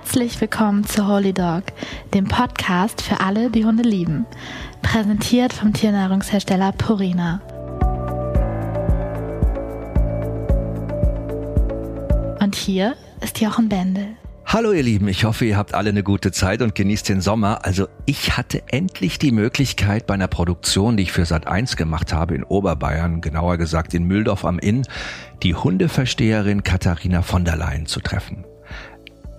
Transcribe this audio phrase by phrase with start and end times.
[0.00, 1.64] Herzlich willkommen zu Holy Dog,
[2.14, 4.26] dem Podcast für alle, die Hunde lieben.
[4.80, 7.40] Präsentiert vom Tiernahrungshersteller Purina.
[12.40, 14.06] Und hier ist Jochen Bendel.
[14.46, 17.64] Hallo ihr Lieben, ich hoffe, ihr habt alle eine gute Zeit und genießt den Sommer.
[17.64, 22.36] Also ich hatte endlich die Möglichkeit bei einer Produktion, die ich für Sat1 gemacht habe
[22.36, 24.84] in Oberbayern, genauer gesagt in Mühldorf am Inn,
[25.42, 28.44] die Hundeversteherin Katharina von der Leyen zu treffen.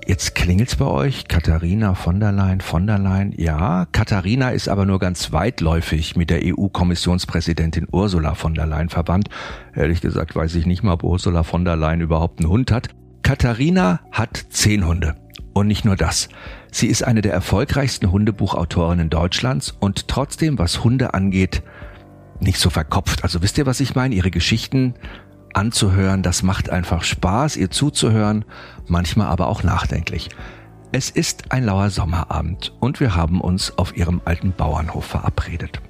[0.09, 3.31] Jetzt klingelt's bei euch, Katharina von der Leyen, von der Leyen.
[3.37, 9.29] Ja, Katharina ist aber nur ganz weitläufig mit der EU-Kommissionspräsidentin Ursula von der Leyen verwandt.
[9.75, 12.87] Ehrlich gesagt weiß ich nicht mal, ob Ursula von der Leyen überhaupt einen Hund hat.
[13.21, 15.15] Katharina hat zehn Hunde.
[15.53, 16.27] Und nicht nur das.
[16.71, 21.61] Sie ist eine der erfolgreichsten Hundebuchautorinnen Deutschlands und trotzdem, was Hunde angeht,
[22.39, 23.23] nicht so verkopft.
[23.23, 24.15] Also wisst ihr, was ich meine?
[24.15, 24.95] Ihre Geschichten
[25.53, 26.23] anzuhören.
[26.23, 28.45] Das macht einfach Spaß, ihr zuzuhören,
[28.87, 30.29] manchmal aber auch nachdenklich.
[30.91, 35.81] Es ist ein lauer Sommerabend und wir haben uns auf ihrem alten Bauernhof verabredet.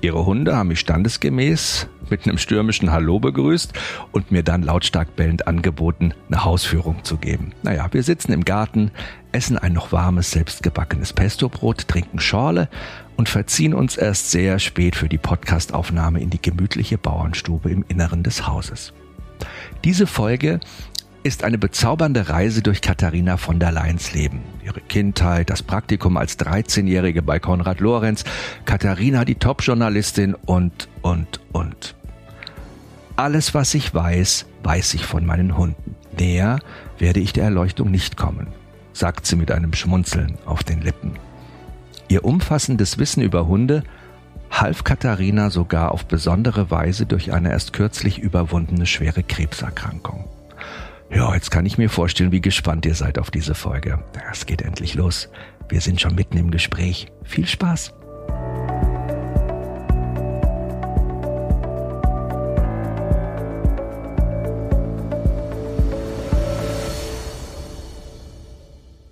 [0.00, 3.72] Ihre Hunde haben mich standesgemäß mit einem stürmischen Hallo begrüßt
[4.12, 7.52] und mir dann lautstark bellend angeboten, eine Hausführung zu geben.
[7.62, 8.90] Naja, wir sitzen im Garten,
[9.32, 12.68] essen ein noch warmes, selbstgebackenes Pestobrot, trinken Schorle
[13.16, 18.22] und verziehen uns erst sehr spät für die Podcastaufnahme in die gemütliche Bauernstube im Inneren
[18.22, 18.92] des Hauses.
[19.84, 20.60] Diese Folge
[21.22, 24.42] ist eine bezaubernde Reise durch Katharina von der Leyens Leben.
[24.62, 28.24] Ihre Kindheit, das Praktikum als 13-Jährige bei Konrad Lorenz,
[28.66, 31.94] Katharina die Top-Journalistin und, und, und.
[33.16, 35.96] Alles, was ich weiß, weiß ich von meinen Hunden.
[36.18, 36.58] Näher
[36.98, 38.48] werde ich der Erleuchtung nicht kommen,
[38.92, 41.14] sagt sie mit einem Schmunzeln auf den Lippen.
[42.08, 43.82] Ihr umfassendes Wissen über Hunde
[44.50, 50.28] half Katharina sogar auf besondere Weise durch eine erst kürzlich überwundene schwere Krebserkrankung.
[51.12, 53.98] Ja, jetzt kann ich mir vorstellen, wie gespannt ihr seid auf diese Folge.
[54.30, 55.28] Es geht endlich los.
[55.68, 57.08] Wir sind schon mitten im Gespräch.
[57.24, 57.94] Viel Spaß!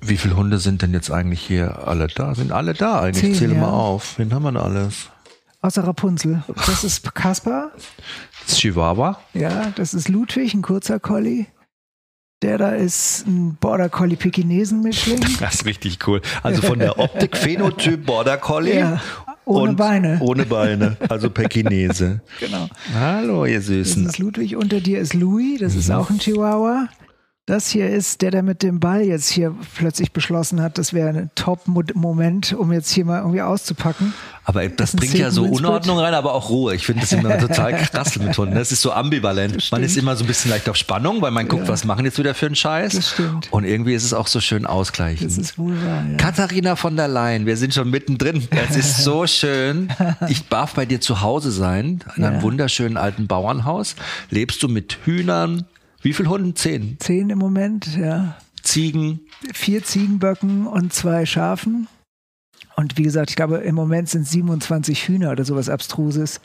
[0.01, 2.35] Wie viele Hunde sind denn jetzt eigentlich hier alle da?
[2.35, 3.25] Sind alle da eigentlich?
[3.25, 3.61] Zehn, Zähle ja.
[3.61, 4.19] mal auf.
[4.19, 5.11] Wen haben wir denn alles?
[5.61, 6.43] Außer Rapunzel.
[6.55, 7.73] Das ist Kaspar.
[8.45, 9.19] Das ist Chihuahua.
[9.35, 11.47] Ja, das ist Ludwig, ein kurzer Collie.
[12.43, 15.19] Der da ist ein Border Collie Pekinesen Mischling.
[15.41, 16.21] Das ist richtig cool.
[16.45, 18.79] Also von der Optik Phänotyp Border Collie.
[18.79, 19.01] Ja,
[19.45, 20.19] ohne Beine.
[20.21, 22.21] Ohne Beine, also Pekinese.
[22.39, 22.69] Genau.
[22.95, 24.07] Hallo, ihr Das Süßen.
[24.07, 24.55] ist Ludwig.
[24.55, 25.59] Unter dir ist Louis.
[25.61, 26.89] Das ist auch ein Chihuahua.
[27.49, 31.09] Das hier ist der, der mit dem Ball jetzt hier plötzlich beschlossen hat, das wäre
[31.09, 34.13] ein Top-Moment, um jetzt hier mal irgendwie auszupacken.
[34.45, 35.45] Aber das ein bringt ja so.
[35.45, 36.75] Unordnung rein, aber auch Ruhe.
[36.75, 38.55] Ich finde das immer total krass mit Hunden.
[38.55, 39.73] Das ist so ambivalent.
[39.73, 42.19] Man ist immer so ein bisschen leicht auf Spannung, weil man guckt, was machen jetzt
[42.19, 42.95] wieder für einen Scheiß.
[42.95, 43.49] Das stimmt.
[43.51, 45.31] Und irgendwie ist es auch so schön ausgleichend.
[45.31, 46.05] Das ist wohl wahr.
[46.11, 46.17] Ja.
[46.19, 48.47] Katharina von der Leyen, wir sind schon mittendrin.
[48.51, 49.89] Es ist so schön.
[50.29, 52.43] Ich darf bei dir zu Hause sein, in einem Ja.
[52.43, 53.97] wunderschönen alten Bauernhaus.
[54.29, 55.65] Lebst du mit Hühnern?
[56.09, 56.57] Wie viele Hunden?
[56.57, 56.97] Zehn.
[57.01, 58.39] Zehn im Moment, ja.
[58.63, 59.21] Ziegen?
[59.53, 61.87] vier Ziegenböcken und zwei Schafen.
[62.77, 66.41] Und wie gesagt, ich glaube, im Moment sind 27 Hühner oder sowas Abstruses.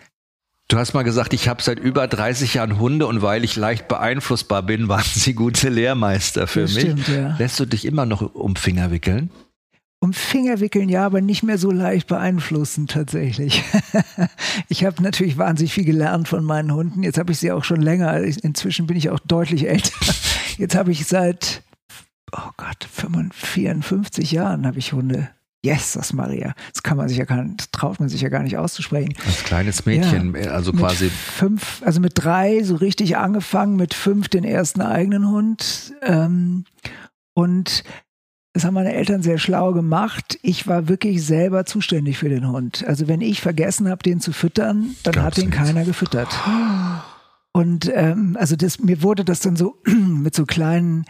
[0.68, 3.88] Du hast mal gesagt, ich habe seit über 30 Jahren Hunde und weil ich leicht
[3.88, 6.84] beeinflussbar bin, waren sie gute Lehrmeister für Das mich.
[6.84, 7.38] stimmt, ja.
[7.38, 9.30] Lässt du dich immer noch um Finger wickeln?
[10.04, 13.64] Um Finger wickeln, ja, aber nicht mehr so leicht beeinflussen tatsächlich.
[14.68, 17.04] ich habe natürlich wahnsinnig viel gelernt von meinen Hunden.
[17.04, 18.20] Jetzt habe ich sie auch schon länger.
[18.20, 19.94] Inzwischen bin ich auch deutlich älter.
[20.58, 21.64] Jetzt habe ich seit,
[22.34, 25.30] oh Gott, 55, 54 Jahren habe ich Hunde.
[25.64, 26.54] Jesus Maria.
[26.74, 29.14] Das kann man sich ja gar nicht, das traut man sich ja gar nicht auszusprechen.
[29.26, 31.10] Als kleines Mädchen, also mit quasi.
[31.10, 35.94] fünf, also mit drei so richtig angefangen, mit fünf den ersten eigenen Hund.
[36.02, 36.66] Ähm,
[37.36, 37.86] und
[38.54, 40.38] das haben meine Eltern sehr schlau gemacht.
[40.44, 42.86] Ich war wirklich selber zuständig für den Hund.
[42.88, 45.58] Also wenn ich vergessen habe, den zu füttern, dann Glaub's hat den nicht.
[45.58, 46.30] keiner gefüttert.
[47.52, 51.06] Und ähm, also das, mir wurde das dann so mit so kleinen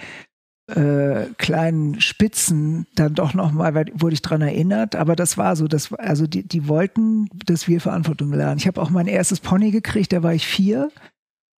[0.68, 5.92] äh, kleinen Spitzen dann doch nochmal, wurde ich dran erinnert, aber das war so, das,
[5.94, 8.58] also die, die wollten, dass wir Verantwortung lernen.
[8.60, 10.90] Ich habe auch mein erstes Pony gekriegt, da war ich vier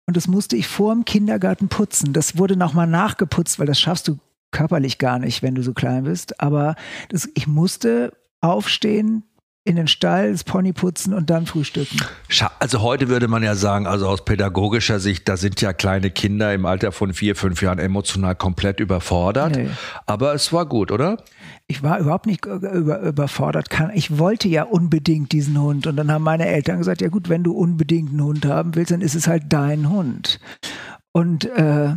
[0.06, 2.14] und das musste ich vor dem Kindergarten putzen.
[2.14, 4.18] Das wurde nochmal nachgeputzt, weil das schaffst du
[4.54, 6.76] körperlich gar nicht, wenn du so klein bist, aber
[7.10, 9.24] das, ich musste aufstehen,
[9.66, 11.98] in den Stall, das Pony putzen und dann frühstücken.
[12.58, 16.52] Also heute würde man ja sagen, also aus pädagogischer Sicht, da sind ja kleine Kinder
[16.52, 19.56] im Alter von vier, fünf Jahren emotional komplett überfordert.
[19.56, 19.70] Nee.
[20.04, 21.16] Aber es war gut, oder?
[21.66, 23.68] Ich war überhaupt nicht über, überfordert.
[23.94, 25.86] Ich wollte ja unbedingt diesen Hund.
[25.86, 28.90] Und dann haben meine Eltern gesagt, ja gut, wenn du unbedingt einen Hund haben willst,
[28.90, 30.40] dann ist es halt dein Hund.
[31.12, 31.94] Und äh,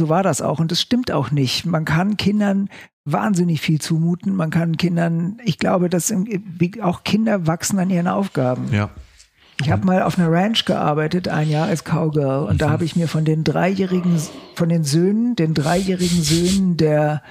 [0.00, 0.60] so war das auch.
[0.60, 1.66] Und das stimmt auch nicht.
[1.66, 2.70] Man kann Kindern
[3.04, 4.34] wahnsinnig viel zumuten.
[4.34, 6.10] Man kann Kindern, ich glaube, dass
[6.80, 8.68] auch Kinder wachsen an ihren Aufgaben.
[8.72, 8.88] Ja.
[9.60, 12.46] Ich habe mal auf einer Ranch gearbeitet, ein Jahr als Cowgirl.
[12.46, 12.58] Und mhm.
[12.58, 14.18] da habe ich mir von den dreijährigen,
[14.54, 17.22] von den Söhnen, den dreijährigen Söhnen der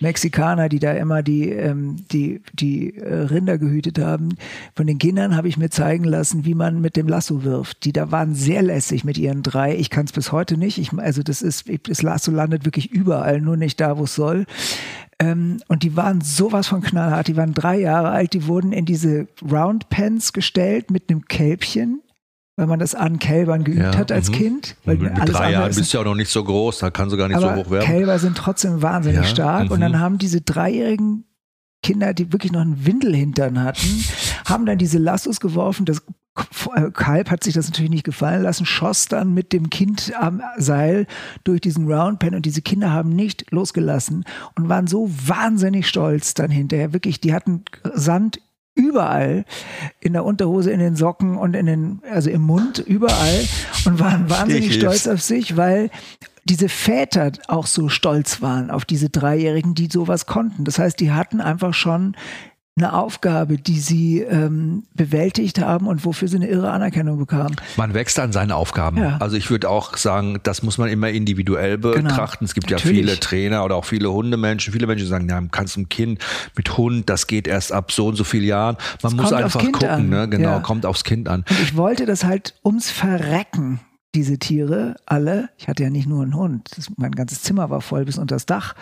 [0.00, 4.30] Mexikaner, die da immer die, ähm, die, die äh, Rinder gehütet haben.
[4.74, 7.84] Von den Kindern habe ich mir zeigen lassen, wie man mit dem Lasso wirft.
[7.84, 9.76] Die da waren sehr lässig mit ihren drei.
[9.76, 10.78] Ich kann es bis heute nicht.
[10.78, 14.46] Ich, also das ist, das Lasso landet wirklich überall, nur nicht da, wo es soll.
[15.18, 17.28] Ähm, und die waren sowas von knallhart.
[17.28, 18.34] Die waren drei Jahre alt.
[18.34, 22.02] Die wurden in diese Round Pens gestellt mit einem Kälbchen
[22.56, 24.34] weil man das an Kälbern geübt ja, hat als mhm.
[24.34, 24.76] Kind.
[24.84, 27.18] Weil mit drei Jahren bist du ja auch noch nicht so groß, da kannst du
[27.18, 27.84] gar nicht so hoch werden.
[27.84, 29.70] Kälber sind trotzdem wahnsinnig ja, stark.
[29.70, 30.00] Und dann mhm.
[30.00, 31.24] haben diese dreijährigen
[31.82, 34.04] Kinder, die wirklich noch einen Windelhintern hatten,
[34.46, 35.84] haben dann diese Lassos geworfen.
[35.84, 36.02] Das
[36.92, 41.06] Kalb hat sich das natürlich nicht gefallen lassen, schoss dann mit dem Kind am Seil
[41.44, 44.24] durch diesen Roundpen und diese Kinder haben nicht losgelassen
[44.54, 46.92] und waren so wahnsinnig stolz dann hinterher.
[46.92, 47.64] Wirklich, die hatten
[47.94, 48.40] Sand
[48.76, 49.44] überall
[50.00, 53.44] in der Unterhose, in den Socken und in den, also im Mund, überall
[53.86, 55.90] und waren wahnsinnig stolz auf sich, weil
[56.44, 60.64] diese Väter auch so stolz waren auf diese Dreijährigen, die sowas konnten.
[60.64, 62.16] Das heißt, die hatten einfach schon
[62.78, 67.56] eine Aufgabe, die sie ähm, bewältigt haben und wofür sie eine irre Anerkennung bekamen.
[67.78, 68.98] Man wächst an seinen Aufgaben.
[68.98, 69.16] Ja.
[69.18, 71.94] Also ich würde auch sagen, das muss man immer individuell genau.
[71.94, 72.40] betrachten.
[72.40, 72.48] Genau.
[72.50, 72.98] Es gibt Natürlich.
[72.98, 74.74] ja viele Trainer oder auch viele Hundemenschen.
[74.74, 76.22] Viele Menschen sagen, ja, kannst ein Kind
[76.54, 78.76] mit Hund, das geht erst ab so und so vielen Jahren.
[79.02, 80.28] Man das muss einfach gucken, ne?
[80.28, 80.58] genau, ja.
[80.58, 81.46] kommt aufs Kind an.
[81.48, 83.80] Und ich wollte das halt ums Verrecken
[84.14, 87.82] diese Tiere alle, ich hatte ja nicht nur einen Hund, das, mein ganzes Zimmer war
[87.82, 88.74] voll bis unter das Dach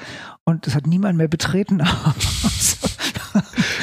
[0.44, 1.82] und das hat niemand mehr betreten.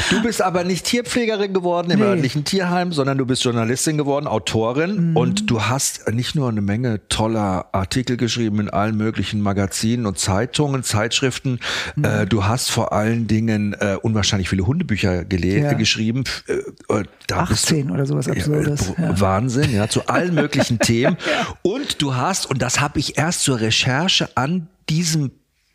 [0.09, 2.05] Du bist aber nicht Tierpflegerin geworden im nee.
[2.05, 5.17] örtlichen Tierheim, sondern du bist Journalistin geworden, Autorin mhm.
[5.17, 10.19] und du hast nicht nur eine Menge toller Artikel geschrieben in allen möglichen Magazinen und
[10.19, 11.59] Zeitungen, Zeitschriften.
[11.95, 12.03] Mhm.
[12.03, 15.73] Äh, du hast vor allen Dingen äh, unwahrscheinlich viele Hundebücher ja.
[15.73, 16.23] geschrieben.
[16.47, 16.53] Äh,
[16.93, 18.93] äh da 18 du, oder sowas Absurdes.
[18.97, 19.19] Ja.
[19.19, 21.17] Wahnsinn, ja, zu allen möglichen Themen.
[21.61, 25.31] Und du hast, und das habe ich erst zur Recherche an diesem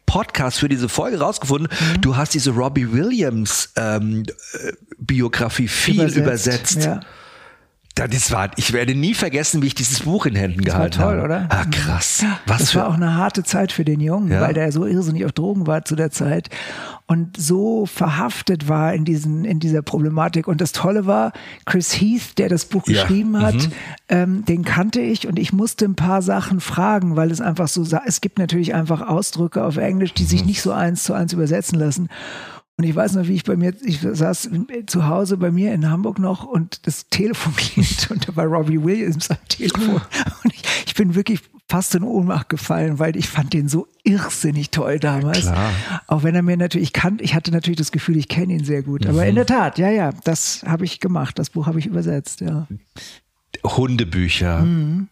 [0.06, 2.00] Podcast für diese Folge rausgefunden, mhm.
[2.00, 4.24] du hast diese Robbie Williams ähm,
[4.54, 6.16] äh, Biografie viel übersetzt.
[6.76, 6.84] übersetzt.
[6.84, 7.00] Ja.
[7.96, 11.06] Das war, ich werde nie vergessen, wie ich dieses Buch in Händen das gehalten war
[11.06, 11.24] toll, habe.
[11.24, 11.46] oder?
[11.48, 12.24] Ah, krass.
[12.46, 14.42] Was das war auch eine harte Zeit für den Jungen, ja.
[14.42, 16.50] weil der so irrsinnig auf Drogen war zu der Zeit
[17.06, 20.46] und so verhaftet war in diesen, in dieser Problematik.
[20.46, 21.32] Und das Tolle war,
[21.64, 23.00] Chris Heath, der das Buch ja.
[23.00, 23.72] geschrieben hat, mhm.
[24.10, 27.86] ähm, den kannte ich und ich musste ein paar Sachen fragen, weil es einfach so,
[28.04, 30.28] es gibt natürlich einfach Ausdrücke auf Englisch, die mhm.
[30.28, 32.08] sich nicht so eins zu eins übersetzen lassen.
[32.78, 34.50] Und ich weiß noch, wie ich bei mir, ich saß
[34.86, 38.82] zu Hause bei mir in Hamburg noch und das Telefon klingt und da war Robbie
[38.82, 40.00] Williams am Telefon.
[40.44, 44.70] Und ich, ich bin wirklich fast in Ohnmacht gefallen, weil ich fand den so irrsinnig
[44.70, 45.40] toll damals.
[45.40, 45.72] Klar.
[46.06, 48.82] Auch wenn er mir natürlich kannte, ich hatte natürlich das Gefühl, ich kenne ihn sehr
[48.82, 49.04] gut.
[49.04, 49.10] Mhm.
[49.10, 51.38] Aber in der Tat, ja, ja, das habe ich gemacht.
[51.38, 52.68] Das Buch habe ich übersetzt, ja.
[53.64, 54.60] Hundebücher.
[54.60, 55.08] Mhm.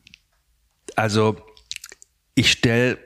[0.97, 1.37] Also
[2.35, 2.99] ich stelle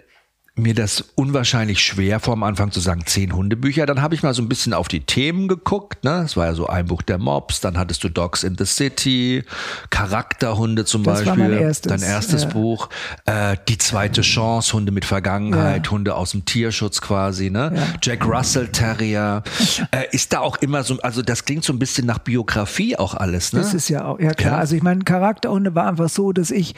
[0.58, 3.86] mir das unwahrscheinlich schwer vor am Anfang zu sagen, zehn Hundebücher.
[3.86, 6.04] Dann habe ich mal so ein bisschen auf die Themen geguckt.
[6.04, 6.20] Ne?
[6.22, 7.60] Das war ja so ein Buch der Mobs.
[7.60, 9.44] Dann hattest du Dogs in the City,
[9.90, 11.42] Charakterhunde zum das Beispiel.
[11.42, 12.48] War mein erstes, Dein erstes ja.
[12.50, 12.88] Buch.
[13.26, 15.92] Äh, die zweite Chance, Hunde mit Vergangenheit, ja.
[15.92, 17.50] Hunde aus dem Tierschutz quasi.
[17.50, 17.72] Ne?
[17.74, 17.82] Ja.
[18.02, 19.42] Jack Russell Terrier.
[19.90, 23.14] Äh, ist da auch immer so, also das klingt so ein bisschen nach Biografie auch
[23.14, 23.52] alles.
[23.52, 23.60] Ne?
[23.60, 24.58] Das ist ja auch, ja klar.
[24.58, 26.74] Also ich meine, Charakterhunde war einfach so, dass ich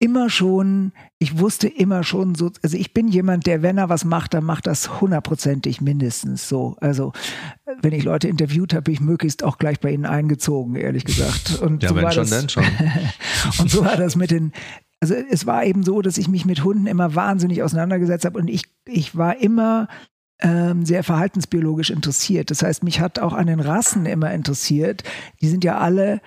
[0.00, 4.04] immer schon, ich wusste immer schon so, also ich bin jemand, der, wenn er was
[4.04, 6.76] macht, dann macht das hundertprozentig mindestens so.
[6.80, 7.12] Also
[7.82, 11.60] wenn ich Leute interviewt habe, bin ich möglichst auch gleich bei ihnen eingezogen, ehrlich gesagt.
[11.60, 12.64] Und ja, so wenn schon, das, dann schon.
[13.58, 14.52] und so war das mit den,
[15.00, 18.48] also es war eben so, dass ich mich mit Hunden immer wahnsinnig auseinandergesetzt habe und
[18.48, 19.86] ich, ich war immer
[20.40, 22.50] ähm, sehr verhaltensbiologisch interessiert.
[22.50, 25.04] Das heißt, mich hat auch an den Rassen immer interessiert.
[25.42, 26.22] Die sind ja alle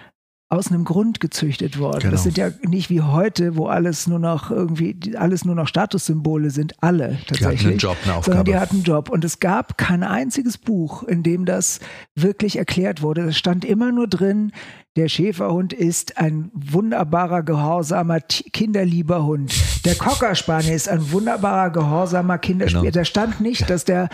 [0.53, 1.99] aus einem Grund gezüchtet worden.
[2.01, 2.11] Genau.
[2.11, 6.51] Das sind ja nicht wie heute, wo alles nur noch irgendwie, alles nur noch Statussymbole
[6.51, 7.39] sind, alle tatsächlich.
[7.39, 8.23] Die hatten einen Job, eine Aufgabe.
[8.25, 9.09] Sondern die hatten einen Job.
[9.09, 11.79] Und es gab kein einziges Buch, in dem das
[12.15, 13.21] wirklich erklärt wurde.
[13.23, 14.51] Es stand immer nur drin,
[14.95, 19.51] der Schäferhund ist ein wunderbarer, gehorsamer, kinderlieber Hund.
[19.85, 22.83] Der Cocker Spaniel ist ein wunderbarer, gehorsamer, kinderspieler.
[22.83, 22.93] Genau.
[22.93, 24.09] Da stand nicht, dass der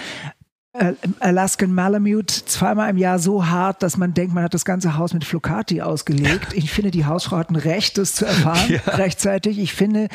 [1.19, 5.15] Alaskan Malamute zweimal im Jahr so hart, dass man denkt, man hat das ganze Haus
[5.15, 6.53] mit Flocati ausgelegt.
[6.53, 8.93] Ich finde, die Hausfrau hat ein Recht, das zu erfahren ja.
[8.93, 9.57] rechtzeitig.
[9.57, 10.09] Ich finde,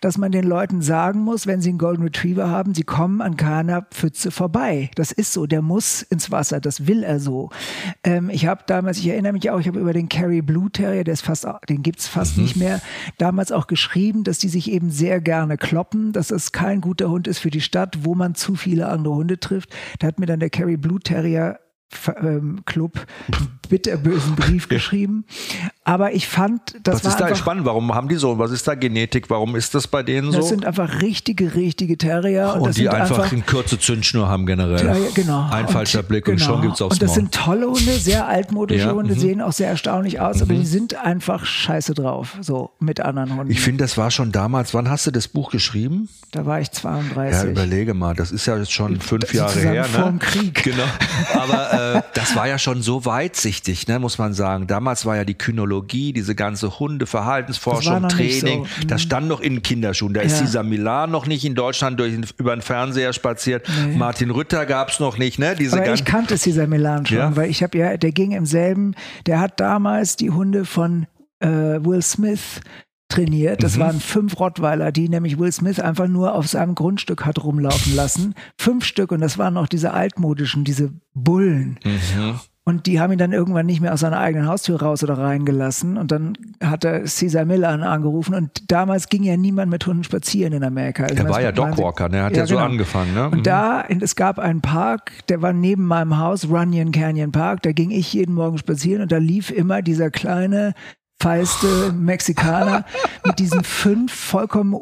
[0.00, 3.36] dass man den Leuten sagen muss, wenn sie einen Golden Retriever haben, sie kommen an
[3.36, 4.90] keiner Pfütze vorbei.
[4.96, 5.46] Das ist so.
[5.46, 6.60] Der muss ins Wasser.
[6.60, 7.50] Das will er so.
[8.02, 11.04] Ähm, ich habe damals, ich erinnere mich auch, ich habe über den Kerry Blue Terrier,
[11.04, 12.42] der ist fast, den gibt's fast mhm.
[12.42, 12.80] nicht mehr,
[13.18, 17.28] damals auch geschrieben, dass die sich eben sehr gerne kloppen, dass es kein guter Hund
[17.28, 19.72] ist für die Stadt, wo man zu viele andere Hunde trifft.
[20.00, 21.60] Da hat mir dann der Kerry Blue Terrier
[22.16, 23.06] ähm, Club
[23.68, 25.24] bitterbösen Brief geschrieben.
[25.82, 27.64] Aber ich fand, das Was war ist da spannend?
[27.64, 28.38] Warum haben die so?
[28.38, 29.30] Was ist da Genetik?
[29.30, 30.38] Warum ist das bei denen so?
[30.38, 32.52] Das sind einfach richtige, richtige Terrier.
[32.54, 34.86] Und, und die einfach, einfach eine kurze Zündschnur haben generell.
[34.86, 35.48] Ja, genau.
[35.50, 36.34] Ein und, falscher Blick genau.
[36.34, 37.16] und schon gibt's aufs Und das Maul.
[37.16, 39.18] sind tolle Hunde, sehr altmodische ja, Hunde, mhm.
[39.18, 40.42] sehen auch sehr erstaunlich aus, mhm.
[40.42, 43.50] aber die sind einfach scheiße drauf, so mit anderen Hunden.
[43.50, 46.10] Ich finde, das war schon damals, wann hast du das Buch geschrieben?
[46.30, 47.42] Da war ich 32.
[47.42, 49.82] Ja, überlege mal, das ist ja jetzt schon fünf Jahre her.
[49.82, 49.88] Ne?
[49.88, 50.62] Vor dem Krieg.
[50.62, 50.84] Genau.
[51.34, 54.66] Aber äh, das war ja schon so weitsichtig, ne, muss man sagen.
[54.66, 55.69] Damals war ja die Kynologie,
[56.12, 58.86] diese ganze Hunde, Verhaltensforschung, Training, so.
[58.86, 60.14] das stand noch in Kinderschuhen.
[60.14, 60.26] Da ja.
[60.26, 63.68] ist dieser Milan noch nicht in Deutschland durch, über den Fernseher spaziert.
[63.86, 63.96] Nee.
[63.96, 65.54] Martin Rütter gab es noch nicht, ne?
[65.58, 67.36] Diese Aber ich kannte Cesar Milan schon, ja?
[67.36, 68.94] weil ich habe ja, der ging im selben,
[69.26, 71.06] der hat damals die Hunde von
[71.40, 72.60] äh, Will Smith
[73.08, 73.62] trainiert.
[73.62, 73.80] Das mhm.
[73.80, 78.34] waren fünf Rottweiler, die nämlich Will Smith einfach nur auf seinem Grundstück hat rumlaufen lassen.
[78.58, 81.78] Fünf Stück und das waren noch diese altmodischen, diese Bullen.
[81.84, 82.40] Mhm.
[82.66, 85.96] Und die haben ihn dann irgendwann nicht mehr aus seiner eigenen Haustür raus oder reingelassen.
[85.96, 88.34] Und dann hat er Cesar Millan angerufen.
[88.34, 91.04] Und damals ging ja niemand mit Hunden spazieren in Amerika.
[91.04, 92.18] Also er war ja Dogwalker, ne?
[92.18, 92.66] Er hat ja, ja so genau.
[92.66, 93.14] angefangen.
[93.14, 93.24] Ne?
[93.24, 93.42] Und mhm.
[93.44, 97.62] da, es gab einen Park, der war neben meinem Haus, Runyon Canyon Park.
[97.62, 100.74] Da ging ich jeden Morgen spazieren und da lief immer dieser kleine
[101.20, 102.84] feiste Mexikaner
[103.24, 104.74] mit diesen fünf vollkommen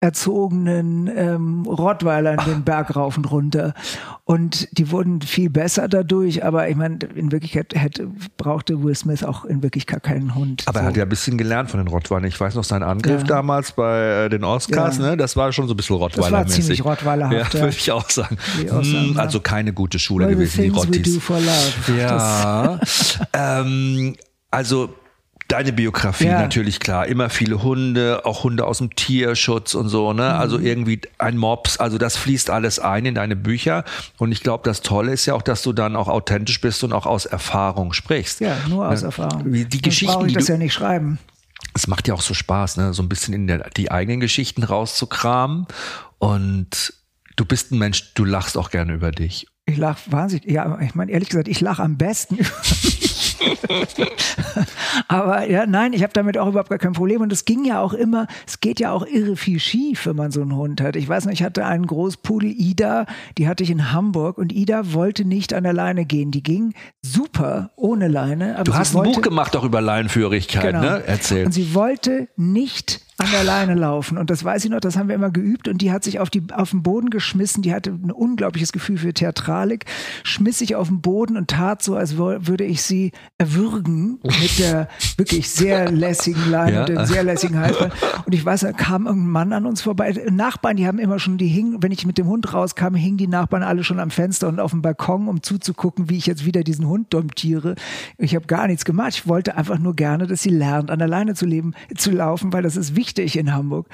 [0.00, 3.74] unerzogenen ähm, Rottweilern den Berg rauf und runter.
[4.24, 9.24] Und die wurden viel besser dadurch, aber ich meine, in Wirklichkeit hätte, brauchte Will Smith
[9.24, 10.62] auch in Wirklichkeit keinen Hund.
[10.66, 10.84] Aber so.
[10.84, 12.24] er hat ja ein bisschen gelernt von den Rottweilern.
[12.24, 13.26] Ich weiß noch seinen Angriff ja.
[13.26, 15.10] damals bei äh, den Oscars, ja.
[15.10, 15.16] ne?
[15.16, 16.30] Das war schon so ein bisschen Rottweiler.
[16.30, 17.30] Das war ziemlich Rottweilerhaft.
[17.40, 18.36] Ja, würde ich auch sagen.
[18.66, 21.20] Auch sagen hm, also keine gute Schule gewesen, die Rottis.
[21.96, 22.78] Ja.
[23.32, 24.14] ähm,
[24.50, 24.94] also
[25.50, 26.40] Deine Biografie ja.
[26.40, 27.06] natürlich klar.
[27.06, 30.34] Immer viele Hunde, auch Hunde aus dem Tierschutz und so, ne?
[30.34, 30.50] Also mhm.
[30.50, 33.84] Also irgendwie ein Mops, also das fließt alles ein in deine Bücher.
[34.18, 36.92] Und ich glaube, das Tolle ist ja auch, dass du dann auch authentisch bist und
[36.92, 38.40] auch aus Erfahrung sprichst.
[38.40, 39.52] Ja, nur aus Erfahrung.
[39.52, 41.20] Die Dann Geschichten, ich das ja nicht schreiben.
[41.72, 42.94] Es macht ja auch so Spaß, ne?
[42.94, 45.66] So ein bisschen in der, die eigenen Geschichten rauszukramen.
[46.18, 46.94] Und
[47.36, 49.46] du bist ein Mensch, du lachst auch gerne über dich.
[49.66, 52.99] Ich lach wahnsinnig, ja, ich meine, ehrlich gesagt, ich lache am besten über mich.
[55.08, 57.20] Aber ja, nein, ich habe damit auch überhaupt gar kein Problem.
[57.20, 60.30] Und es ging ja auch immer, es geht ja auch irre viel schief, wenn man
[60.30, 60.96] so einen Hund hat.
[60.96, 63.06] Ich weiß noch, ich hatte einen Großpudel, Ida,
[63.38, 66.30] die hatte ich in Hamburg und Ida wollte nicht an der Leine gehen.
[66.30, 68.60] Die ging super ohne Leine.
[68.64, 70.80] du hast wollte, ein Buch gemacht auch über Leinenführigkeit, genau.
[70.80, 71.02] ne?
[71.06, 71.46] Erzähl.
[71.46, 74.16] Und sie wollte nicht an der Leine laufen.
[74.16, 75.68] Und das weiß ich noch, das haben wir immer geübt.
[75.68, 77.62] Und die hat sich auf, die, auf den Boden geschmissen.
[77.62, 79.84] Die hatte ein unglaubliches Gefühl für Theatralik,
[80.22, 84.88] schmiss sich auf den Boden und tat so, als würde ich sie erwürgen mit der
[85.18, 86.80] wirklich sehr lässigen Leine ja.
[86.80, 87.92] und dem sehr lässigen Halsband.
[88.24, 90.14] Und ich weiß, da kam irgendein Mann an uns vorbei.
[90.30, 93.26] Nachbarn, die haben immer schon, die hingen, wenn ich mit dem Hund rauskam, hingen die
[93.26, 96.64] Nachbarn alle schon am Fenster und auf dem Balkon, um zuzugucken, wie ich jetzt wieder
[96.64, 97.74] diesen Hund domptiere.
[98.16, 99.14] Ich habe gar nichts gemacht.
[99.14, 102.52] Ich wollte einfach nur gerne, dass sie lernt, an der Leine zu leben, zu laufen,
[102.52, 103.88] weil das ist wichtig ich in Hamburg.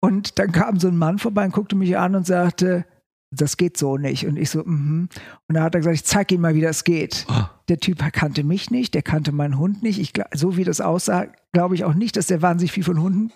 [0.00, 2.84] Und dann kam so ein Mann vorbei und guckte mich an und sagte,
[3.32, 4.26] das geht so nicht.
[4.26, 5.08] Und ich so, mhm.
[5.48, 7.26] Und da hat er gesagt, ich zeig ihm mal, wie das geht.
[7.28, 7.44] Oh.
[7.68, 10.00] Der Typ kannte mich nicht, der kannte meinen Hund nicht.
[10.00, 13.32] Ich, so wie das aussah, glaube ich auch nicht, dass der wahnsinnig viel von Hunden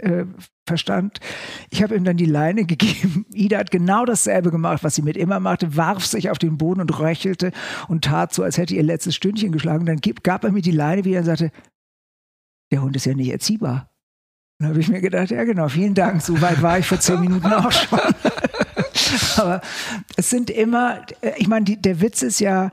[0.00, 0.24] äh,
[0.66, 1.20] verstand.
[1.68, 3.26] Ich habe ihm dann die Leine gegeben.
[3.34, 6.80] Ida hat genau dasselbe gemacht, was sie mit immer machte, warf sich auf den Boden
[6.80, 7.52] und röchelte
[7.88, 9.84] und tat so, als hätte ihr letztes Stündchen geschlagen.
[9.84, 11.52] Dann gab er mir die Leine wieder und sagte,
[12.70, 13.90] der Hund ist ja nicht erziehbar.
[14.58, 17.20] Dann habe ich mir gedacht, ja genau, vielen Dank, so weit war ich vor zehn
[17.20, 17.98] Minuten auch schon.
[19.38, 19.60] Aber
[20.16, 21.04] es sind immer,
[21.36, 22.70] ich meine, die, der Witz ist ja,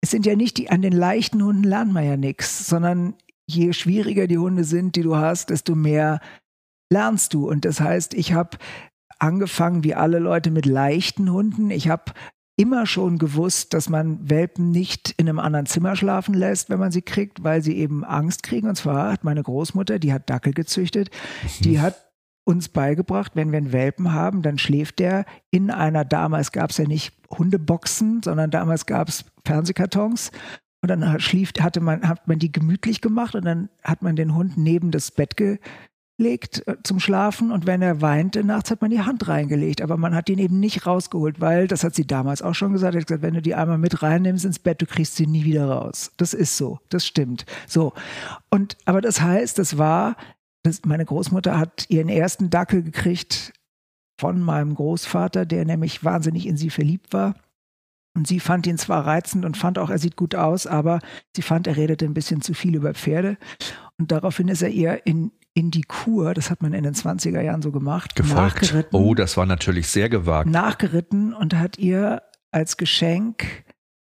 [0.00, 3.14] es sind ja nicht die, an den leichten Hunden lernt man ja nichts, sondern
[3.46, 6.20] je schwieriger die Hunde sind, die du hast, desto mehr
[6.92, 7.48] lernst du.
[7.48, 8.56] Und das heißt, ich habe
[9.18, 11.70] angefangen wie alle Leute mit leichten Hunden.
[11.70, 12.12] Ich habe
[12.56, 16.92] immer schon gewusst, dass man Welpen nicht in einem anderen Zimmer schlafen lässt, wenn man
[16.92, 18.68] sie kriegt, weil sie eben Angst kriegen.
[18.68, 21.10] Und zwar hat meine Großmutter, die hat Dackel gezüchtet,
[21.42, 21.62] mhm.
[21.62, 21.96] die hat
[22.44, 26.76] uns beigebracht, wenn wir einen Welpen haben, dann schläft der in einer, damals gab es
[26.76, 30.30] ja nicht Hundeboxen, sondern damals gab es Fernsehkartons.
[30.82, 34.34] Und dann schlief, hatte man, hat man die gemütlich gemacht und dann hat man den
[34.34, 35.58] Hund neben das Bett ge,
[36.16, 39.82] legt äh, zum Schlafen und wenn er weinte nachts, hat man die Hand reingelegt.
[39.82, 42.94] Aber man hat ihn eben nicht rausgeholt, weil, das hat sie damals auch schon gesagt,
[42.94, 45.68] hat gesagt, wenn du die einmal mit reinnimmst ins Bett, du kriegst sie nie wieder
[45.68, 46.12] raus.
[46.16, 47.44] Das ist so, das stimmt.
[47.66, 47.92] So.
[48.50, 50.16] Und, aber das heißt, das war,
[50.62, 53.52] das, meine Großmutter hat ihren ersten Dackel gekriegt
[54.18, 57.34] von meinem Großvater, der nämlich wahnsinnig in sie verliebt war.
[58.16, 61.00] Und sie fand ihn zwar reizend und fand auch, er sieht gut aus, aber
[61.34, 63.36] sie fand, er redete ein bisschen zu viel über Pferde.
[63.98, 67.40] Und daraufhin ist er ihr in, in die Kur, das hat man in den 20er
[67.40, 68.36] Jahren so gemacht, Gefolgt.
[68.62, 68.98] nachgeritten.
[69.00, 70.50] Oh, das war natürlich sehr gewagt.
[70.50, 73.46] Nachgeritten und hat ihr als Geschenk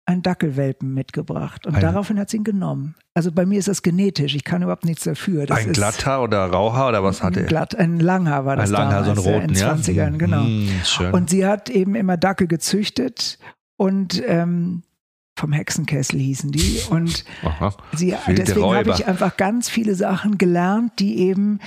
[0.06, 1.66] einen Dackelwelpen mitgebracht.
[1.68, 2.96] Und Ein- daraufhin hat sie ihn genommen.
[3.14, 5.46] Also bei mir ist das genetisch, ich kann überhaupt nichts dafür.
[5.46, 7.48] Das ein ist glatter oder Rauhaar oder was hatte ein er?
[7.48, 9.74] glatt, ein Langhaar war das Ein Langhaar, so ein damals, ja, roten, in ja?
[10.08, 10.44] 20ern, genau.
[10.44, 11.14] Mm, schön.
[11.14, 13.38] Und sie hat eben immer Dackel gezüchtet
[13.78, 14.84] und ähm,
[15.36, 16.82] vom Hexenkessel hießen die.
[16.90, 17.75] Und Aha.
[17.94, 21.60] sie, deswegen habe ich einfach ganz viele Sachen gelernt, die eben,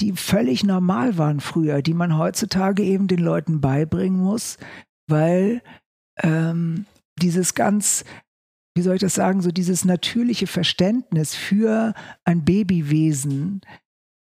[0.00, 4.58] die völlig normal waren früher, die man heutzutage eben den Leuten beibringen muss,
[5.08, 5.62] weil
[6.22, 6.86] ähm,
[7.20, 8.04] dieses ganz,
[8.74, 11.94] wie soll ich das sagen, so dieses natürliche Verständnis für
[12.24, 13.60] ein Babywesen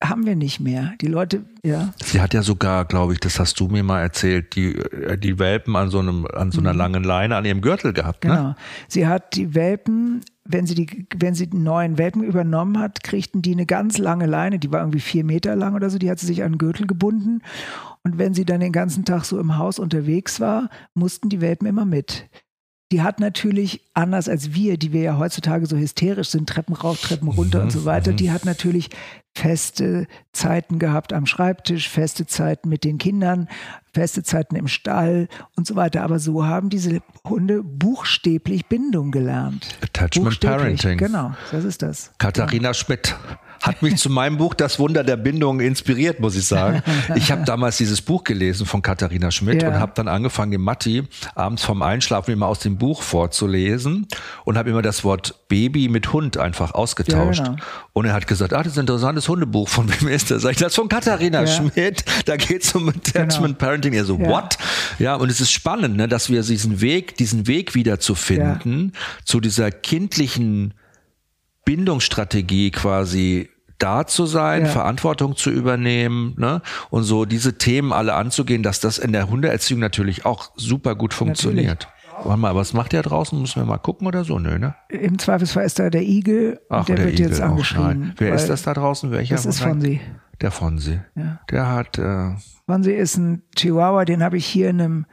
[0.10, 0.94] haben wir nicht mehr.
[1.02, 1.94] Die Leute, ja.
[2.04, 5.40] Sie hat ja sogar, glaube ich, das hast du mir mal erzählt, die, äh, die
[5.40, 6.80] Welpen an so einem, an so einer Mhm.
[6.80, 8.30] langen Leine an ihrem Gürtel gehabt, ne?
[8.36, 8.56] Genau.
[8.88, 13.42] Sie hat die Welpen, wenn sie die, wenn sie die neuen Welpen übernommen hat, kriegten
[13.42, 16.20] die eine ganz lange Leine, die war irgendwie vier Meter lang oder so, die hat
[16.20, 17.42] sie sich an den Gürtel gebunden.
[18.04, 21.68] Und wenn sie dann den ganzen Tag so im Haus unterwegs war, mussten die Welpen
[21.68, 22.30] immer mit.
[22.92, 27.02] Die hat natürlich, anders als wir, die wir ja heutzutage so hysterisch sind, Treppen rauf,
[27.02, 28.18] Treppen runter Mhm, und so weiter, mhm.
[28.18, 28.90] die hat natürlich
[29.34, 33.50] feste Zeiten gehabt am Schreibtisch, feste Zeiten mit den Kindern,
[33.92, 36.04] feste Zeiten im Stall und so weiter.
[36.04, 39.78] Aber so haben diese Hunde buchstäblich Bindung gelernt.
[39.82, 40.98] Attachment Parenting.
[40.98, 42.12] Genau, das ist das.
[42.20, 43.16] Katharina Schmidt
[43.62, 46.82] hat mich zu meinem Buch Das Wunder der Bindung inspiriert, muss ich sagen.
[47.16, 49.70] Ich habe damals dieses Buch gelesen von Katharina Schmidt Ja.
[49.70, 51.04] und habe dann angefangen, dem Matti
[51.36, 54.08] abends vorm Einschlafen immer aus dem Buch vorzulesen
[54.44, 57.40] und habe immer das Wort Baby mit Hund einfach ausgetauscht.
[57.40, 57.58] Ja, genau.
[57.94, 59.68] Und er hat gesagt, ah, das ist ein interessantes Hundebuch.
[59.70, 60.42] Von wem ist das?
[60.44, 61.48] Sag ich, das ist von Katharina Ja.
[61.48, 62.04] Schmidt.
[62.26, 63.94] Da geht es um Attachment Parenting.
[63.94, 64.28] Er so, Ja.
[64.28, 64.58] what?
[65.00, 68.94] Ja, und es ist spannend, ne, dass wir diesen Weg, diesen Weg wieder zu finden,
[69.24, 70.74] zu dieser kindlichen
[71.66, 74.68] Bindungsstrategie quasi da zu sein, Ja.
[74.68, 76.62] Verantwortung zu übernehmen ne?
[76.90, 81.14] und so diese Themen alle anzugehen, dass das in der Hundeerziehung natürlich auch super gut
[81.14, 81.90] funktioniert.
[82.24, 83.40] Warte mal, was macht der draußen?
[83.40, 84.40] Müssen wir mal gucken oder so?
[84.40, 84.76] Nö, ne?
[84.88, 87.42] Im Zweifelsfall ist da der Igel Ach, und der, wird Igel jetzt.
[87.76, 88.14] Nein.
[88.18, 89.12] Wer ist das da draußen?
[89.12, 89.36] Welcher?
[89.36, 90.00] Das ist Fonsi.
[90.40, 91.02] Der Fonsi.
[91.16, 91.40] Ja.
[91.52, 92.32] Der hat, äh,
[92.66, 95.06] Fonsi ist ein Chihuahua, den habe ich hier in einem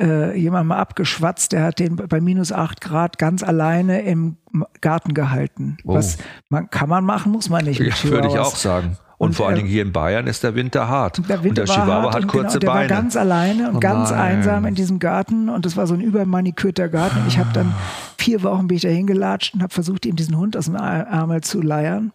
[0.00, 4.36] äh, jemand mal abgeschwatzt, der hat den bei minus acht Grad ganz alleine im
[4.80, 5.78] Garten gehalten.
[5.84, 5.94] Oh.
[5.94, 7.80] Was man kann man machen, muss man nicht.
[7.80, 8.98] ja, würde ich auch sagen.
[9.18, 11.22] Und, Und, vor allen äh, Dingen hier in Bayern ist der Winter hart.
[11.26, 12.90] Der Winter und der Chihuahua hart hat und kurze genau, der Beine.
[12.90, 16.02] war ganz alleine und Oh ganz einsam in diesem Garten und das war so ein
[16.02, 17.20] übermanikürter Garten.
[17.26, 17.74] Ich habe dann
[18.18, 21.40] vier Wochen bin ich da hingelatscht und habe versucht, ihm diesen Hund aus dem Ärmel
[21.40, 22.12] zu leiern.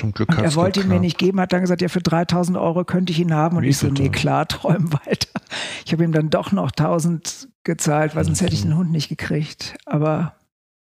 [0.00, 2.56] Zum Glück Und er wollte ihn mir nicht geben, hat dann gesagt, ja, für 3000
[2.58, 3.56] Euro könnte ich ihn haben.
[3.56, 5.28] Und Wie ich so, nee, klar, träum weiter.
[5.84, 9.08] Ich habe ihm dann doch noch 1000 gezahlt, weil sonst hätte ich den Hund nicht
[9.08, 9.76] gekriegt.
[9.86, 10.34] Aber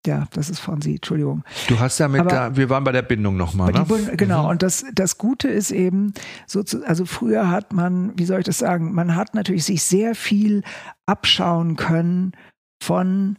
[0.06, 1.42] ja, das ist von sie, Entschuldigung.
[1.68, 3.84] Du hast ja mit Aber- der, wir waren bei der Bindung nochmal, ne?
[3.84, 4.48] Bund- genau, Mhm.
[4.50, 6.12] und das, das Gute ist eben,
[6.46, 9.82] so zu, also früher hat man, wie soll ich das sagen, man hat natürlich sich
[9.82, 10.62] sehr viel
[11.06, 12.32] abschauen können
[12.82, 13.36] von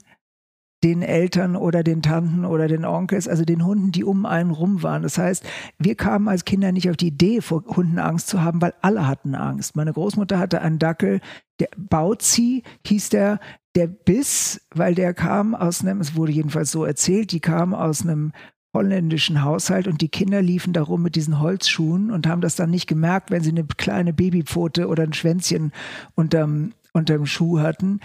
[0.83, 4.81] den Eltern oder den Tanten oder den Onkels, also den Hunden, die um einen rum
[4.81, 5.03] waren.
[5.03, 5.43] Das heißt,
[5.77, 9.07] wir kamen als Kinder nicht auf die Idee, vor Hunden Angst zu haben, weil alle
[9.07, 9.75] hatten Angst.
[9.75, 11.19] Meine Großmutter hatte einen Dackel,
[11.59, 13.39] der Bauzi hieß der,
[13.75, 18.03] der Biss, weil der kam aus einem, es wurde jedenfalls so erzählt, die kam aus
[18.03, 18.31] einem
[18.73, 22.69] holländischen Haushalt und die Kinder liefen da rum mit diesen Holzschuhen und haben das dann
[22.69, 25.71] nicht gemerkt, wenn sie eine kleine Babypfote oder ein Schwänzchen
[26.15, 27.99] unterm, unterm Schuh hatten.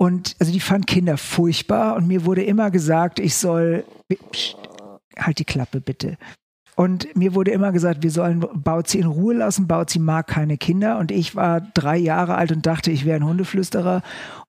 [0.00, 3.84] Und also die fanden Kinder furchtbar und mir wurde immer gesagt, ich soll,
[4.32, 4.56] Psst,
[5.18, 6.16] halt die Klappe bitte.
[6.74, 9.66] Und mir wurde immer gesagt, wir sollen Bauzi in Ruhe lassen.
[9.66, 10.98] Bauzi mag keine Kinder.
[10.98, 14.00] Und ich war drei Jahre alt und dachte, ich wäre ein Hundeflüsterer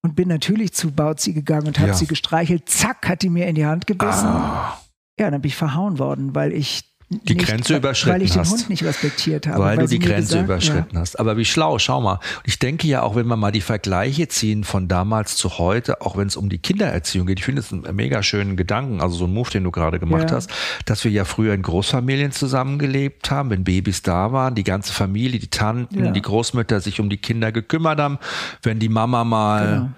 [0.02, 1.94] und bin natürlich zu Bauzi gegangen und habe Ja.
[1.96, 2.70] sie gestreichelt.
[2.70, 4.28] Zack, hat die mir in die Hand gebissen.
[4.30, 4.80] Ah,
[5.20, 8.40] Ja, dann bin ich verhauen worden, weil ich Die nicht, Grenze überschritten weil ich den
[8.40, 8.52] hast.
[8.52, 9.60] Hund nicht respektiert habe.
[9.62, 11.20] weil, du sie die Grenze gesagt- überschritten hast.
[11.20, 12.14] Aber wie schlau, schau mal.
[12.14, 16.00] Und ich denke ja auch, wenn wir mal die Vergleiche ziehen von damals zu heute,
[16.02, 19.16] auch wenn es um die Kindererziehung geht, ich finde es einen mega schönen Gedanken, also
[19.18, 20.38] so ein Move, den du gerade gemacht Ja.
[20.38, 20.50] hast,
[20.86, 25.40] dass wir ja früher in Großfamilien zusammengelebt haben, wenn Babys da waren, die ganze Familie,
[25.40, 26.12] die Tanten, Ja.
[26.12, 28.20] die Großmütter sich um die Kinder gekümmert haben,
[28.64, 29.90] wenn die Mama mal Genau.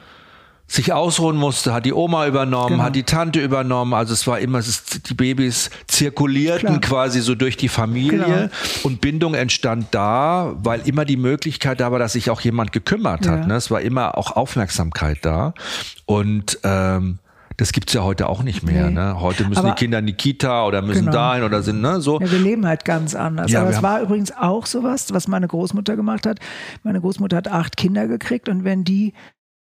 [0.73, 2.83] Sich ausruhen musste, hat die Oma übernommen, genau.
[2.83, 3.93] hat die Tante übernommen.
[3.93, 6.81] Also es war immer, es ist, die Babys zirkulierten Klar.
[6.81, 8.49] quasi so durch die Familie genau.
[8.81, 13.27] und Bindung entstand da, weil immer die Möglichkeit da war, dass sich auch jemand gekümmert
[13.27, 13.41] hat.
[13.41, 13.45] Ja.
[13.45, 13.53] Ne?
[13.53, 15.53] Es war immer auch Aufmerksamkeit da.
[16.05, 17.19] Und ähm,
[17.57, 18.87] das gibt's ja heute auch nicht mehr.
[18.87, 18.95] Nee.
[18.95, 19.21] Ne?
[19.21, 21.11] Heute müssen Aber die Kinder in die Kita oder müssen genau.
[21.11, 22.19] dahin oder sind ne, so.
[22.19, 23.51] Ja, wir leben halt ganz anders.
[23.51, 26.39] Ja, Aber es war übrigens auch sowas, was meine Großmutter gemacht hat.
[26.81, 29.13] Meine Großmutter hat acht Kinder gekriegt und wenn die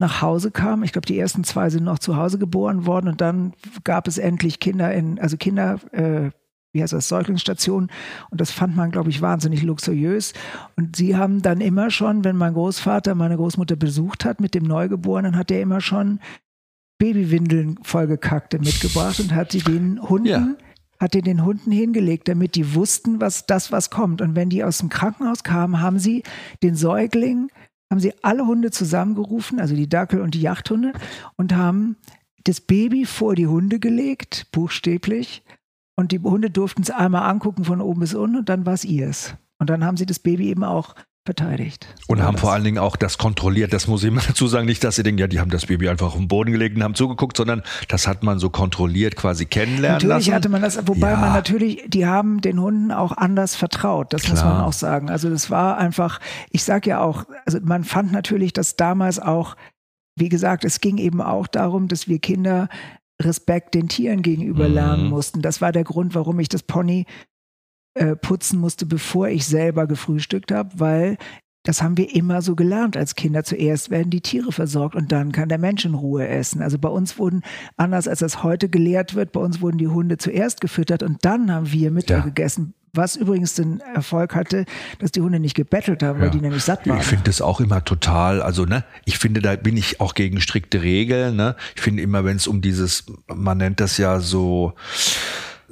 [0.02, 0.82] nach Hause kam.
[0.82, 4.18] Ich glaube, die ersten zwei sind noch zu Hause geboren worden und dann gab es
[4.18, 6.30] endlich Kinder in, also Kinder, äh,
[6.72, 7.90] wie heißt das, Säuglingsstationen.
[8.30, 10.32] Und das fand man, glaube ich, wahnsinnig luxuriös.
[10.76, 14.64] Und sie haben dann immer schon, wenn mein Großvater meine Großmutter besucht hat mit dem
[14.64, 16.20] Neugeborenen, hat er immer schon
[16.98, 20.46] Babywindeln vollgekackte mitgebracht und hat sie den Hunden ja
[21.02, 24.20] hat er den Hunden hingelegt, damit die wussten, was das, was kommt.
[24.20, 26.22] Und wenn die aus dem Krankenhaus kamen, haben sie
[26.62, 27.50] den Säugling
[27.92, 30.94] haben sie alle Hunde zusammengerufen, also die Dackel und die Jachthunde,
[31.36, 31.96] und haben
[32.44, 35.44] das Baby vor die Hunde gelegt, buchstäblich.
[35.94, 38.86] Und die Hunde durften es einmal angucken von oben bis unten und dann war es
[38.86, 39.34] ihrs.
[39.58, 41.86] Und dann haben sie das Baby eben auch verteidigt.
[42.08, 42.40] Und haben das.
[42.40, 43.72] vor allen Dingen auch das kontrolliert.
[43.72, 44.66] Das muss ich immer dazu sagen.
[44.66, 46.82] Nicht, dass sie denken, ja, die haben das Baby einfach auf den Boden gelegt und
[46.82, 50.30] haben zugeguckt, sondern das hat man so kontrolliert quasi kennenlernen natürlich lassen.
[50.30, 51.16] Natürlich hatte man das, wobei ja.
[51.16, 54.12] man natürlich, die haben den Hunden auch anders vertraut.
[54.12, 54.34] Das Klar.
[54.34, 55.10] muss man auch sagen.
[55.10, 59.56] Also das war einfach, ich sag ja auch, also man fand natürlich, dass damals auch,
[60.16, 62.68] wie gesagt, es ging eben auch darum, dass wir Kinder
[63.20, 64.74] Respekt den Tieren gegenüber mhm.
[64.74, 65.42] lernen mussten.
[65.42, 67.06] Das war der Grund, warum ich das Pony
[67.94, 71.18] äh, putzen musste, bevor ich selber gefrühstückt habe, weil
[71.64, 73.44] das haben wir immer so gelernt als Kinder.
[73.44, 76.60] Zuerst werden die Tiere versorgt und dann kann der Mensch in Ruhe essen.
[76.60, 77.42] Also bei uns wurden,
[77.76, 81.52] anders als das heute gelehrt wird, bei uns wurden die Hunde zuerst gefüttert und dann
[81.52, 82.24] haben wir Mittag ja.
[82.24, 82.74] gegessen.
[82.94, 84.66] Was übrigens den Erfolg hatte,
[84.98, 86.24] dass die Hunde nicht gebettelt haben, ja.
[86.24, 86.98] weil die nämlich satt waren.
[86.98, 90.42] Ich finde das auch immer total, also ne, ich finde, da bin ich auch gegen
[90.42, 91.36] strikte Regeln.
[91.36, 91.56] Ne?
[91.74, 94.74] Ich finde immer, wenn es um dieses, man nennt das ja so,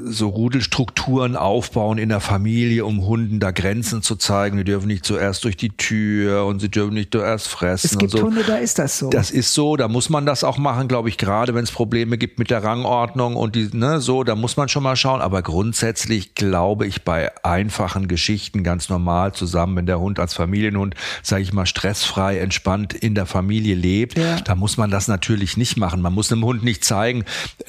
[0.05, 4.57] so Rudelstrukturen aufbauen in der Familie, um Hunden da Grenzen zu zeigen.
[4.57, 7.89] Die dürfen nicht zuerst durch die Tür und sie dürfen nicht zuerst fressen.
[7.93, 8.23] Es gibt so.
[8.23, 9.11] Hunde, da ist das so.
[9.11, 12.19] Das ist so, da muss man das auch machen, glaube ich, gerade wenn es Probleme
[12.19, 15.21] gibt mit der Rangordnung und die, ne, so, da muss man schon mal schauen.
[15.21, 20.95] Aber grundsätzlich glaube ich bei einfachen Geschichten ganz normal zusammen, wenn der Hund als Familienhund,
[21.23, 24.41] sage ich mal, stressfrei, entspannt in der Familie lebt, ja.
[24.41, 26.01] da muss man das natürlich nicht machen.
[26.01, 27.25] Man muss einem Hund nicht zeigen,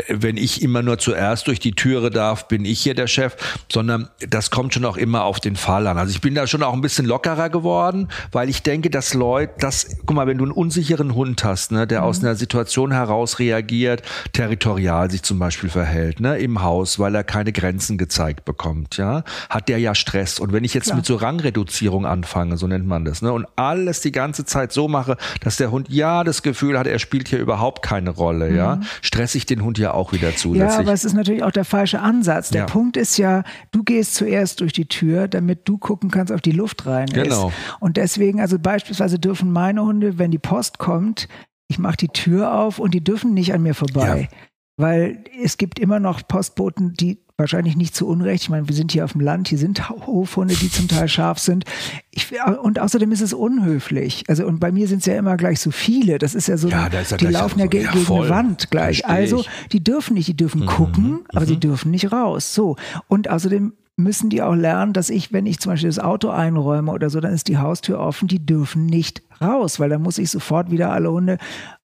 [0.07, 3.35] wenn ich immer nur zuerst durch die Türe da darf, bin ich hier der Chef,
[3.71, 5.97] sondern das kommt schon auch immer auf den Fall an.
[5.97, 9.53] Also ich bin da schon auch ein bisschen lockerer geworden, weil ich denke, dass Leute,
[9.59, 12.07] das, guck mal, wenn du einen unsicheren Hund hast, ne, der mhm.
[12.07, 14.03] aus einer Situation heraus reagiert,
[14.33, 19.23] territorial sich zum Beispiel verhält, ne, im Haus, weil er keine Grenzen gezeigt bekommt, ja,
[19.49, 20.39] hat der ja Stress.
[20.39, 20.97] Und wenn ich jetzt Klar.
[20.97, 24.87] mit so Rangreduzierung anfange, so nennt man das, ne, und alles die ganze Zeit so
[24.87, 28.57] mache, dass der Hund ja das Gefühl hat, er spielt hier überhaupt keine Rolle, mhm.
[28.57, 30.71] ja, stress ich den Hund ja auch wieder zusätzlich.
[30.71, 32.49] Ja, aber es ist natürlich auch der falsche Ansatz.
[32.49, 32.65] Der ja.
[32.67, 36.51] Punkt ist ja, du gehst zuerst durch die Tür, damit du gucken kannst, ob die
[36.51, 37.49] Luft rein genau.
[37.49, 37.55] ist.
[37.79, 41.27] Und deswegen, also beispielsweise dürfen meine Hunde, wenn die Post kommt,
[41.69, 44.29] ich mache die Tür auf und die dürfen nicht an mir vorbei.
[44.31, 44.37] Ja.
[44.77, 48.43] Weil es gibt immer noch Postboten, die wahrscheinlich nicht zu Unrecht.
[48.43, 51.39] Ich meine, wir sind hier auf dem Land, hier sind Hofhunde, die zum Teil scharf
[51.39, 51.65] sind.
[52.11, 52.27] Ich,
[52.61, 54.23] und außerdem ist es unhöflich.
[54.29, 56.17] Also, und bei mir sind es ja immer gleich so viele.
[56.17, 58.21] Das ist ja so, ja, ist ja die laufen ja, so, ja gegen voll.
[58.21, 59.05] eine Wand gleich.
[59.05, 60.67] Also, die dürfen nicht, die dürfen mhm.
[60.67, 61.49] gucken, aber mhm.
[61.49, 62.53] sie dürfen nicht raus.
[62.53, 62.77] So.
[63.07, 66.91] Und außerdem müssen die auch lernen, dass ich, wenn ich zum Beispiel das Auto einräume
[66.91, 70.29] oder so, dann ist die Haustür offen, die dürfen nicht raus, weil dann muss ich
[70.29, 71.37] sofort wieder alle Hunde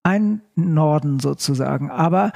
[0.04, 1.91] einnorden sozusagen.
[1.91, 2.32] Aber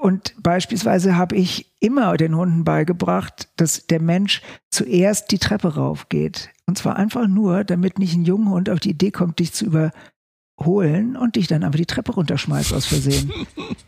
[0.00, 6.50] und beispielsweise habe ich immer den Hunden beigebracht, dass der Mensch zuerst die Treppe raufgeht.
[6.66, 9.66] Und zwar einfach nur, damit nicht ein junger Hund auf die Idee kommt, dich zu
[9.66, 13.30] überholen und dich dann einfach die Treppe runterschmeißt aus Versehen.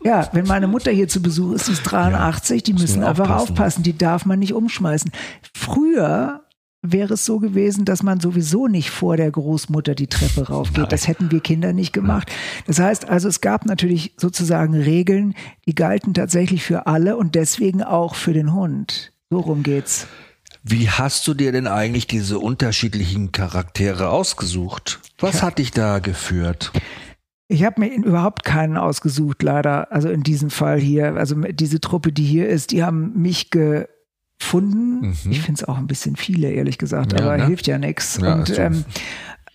[0.03, 3.51] ja, wenn meine Mutter hier zu Besuch ist, die ist 83, die müssen einfach aufpassen.
[3.51, 3.83] aufpassen.
[3.83, 5.11] Die darf man nicht umschmeißen.
[5.55, 6.46] Früher
[6.91, 10.77] wäre es so gewesen, dass man sowieso nicht vor der Großmutter die Treppe raufgeht.
[10.77, 10.89] Nein.
[10.89, 12.31] Das hätten wir Kinder nicht gemacht.
[12.65, 15.33] Das heißt also, es gab natürlich sozusagen Regeln,
[15.65, 19.11] die galten tatsächlich für alle und deswegen auch für den Hund.
[19.29, 20.07] So rum geht's.
[20.63, 24.99] Wie hast du dir denn eigentlich diese unterschiedlichen Charaktere ausgesucht?
[25.19, 26.71] Was hat dich da geführt?
[27.47, 29.91] Ich habe mir überhaupt keinen ausgesucht, leider.
[29.91, 31.15] Also in diesem Fall hier.
[31.15, 33.87] Also diese Truppe, die hier ist, die haben mich ge
[34.39, 35.07] gefunden.
[35.07, 35.31] Mhm.
[35.31, 37.47] Ich finde es auch ein bisschen viele, ehrlich gesagt, ja, aber ne?
[37.47, 38.19] hilft ja nichts.
[38.21, 38.85] Ja, und ähm,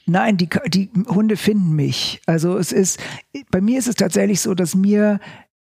[0.07, 2.21] nein, die, die Hunde finden mich.
[2.27, 3.01] Also es ist,
[3.51, 5.21] bei mir ist es tatsächlich so, dass mir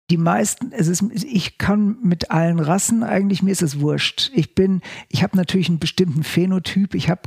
[0.09, 4.29] die meisten, es ist, ich kann mit allen Rassen eigentlich, mir ist es wurscht.
[4.33, 6.95] Ich bin, ich habe natürlich einen bestimmten Phänotyp.
[6.95, 7.21] Ich habe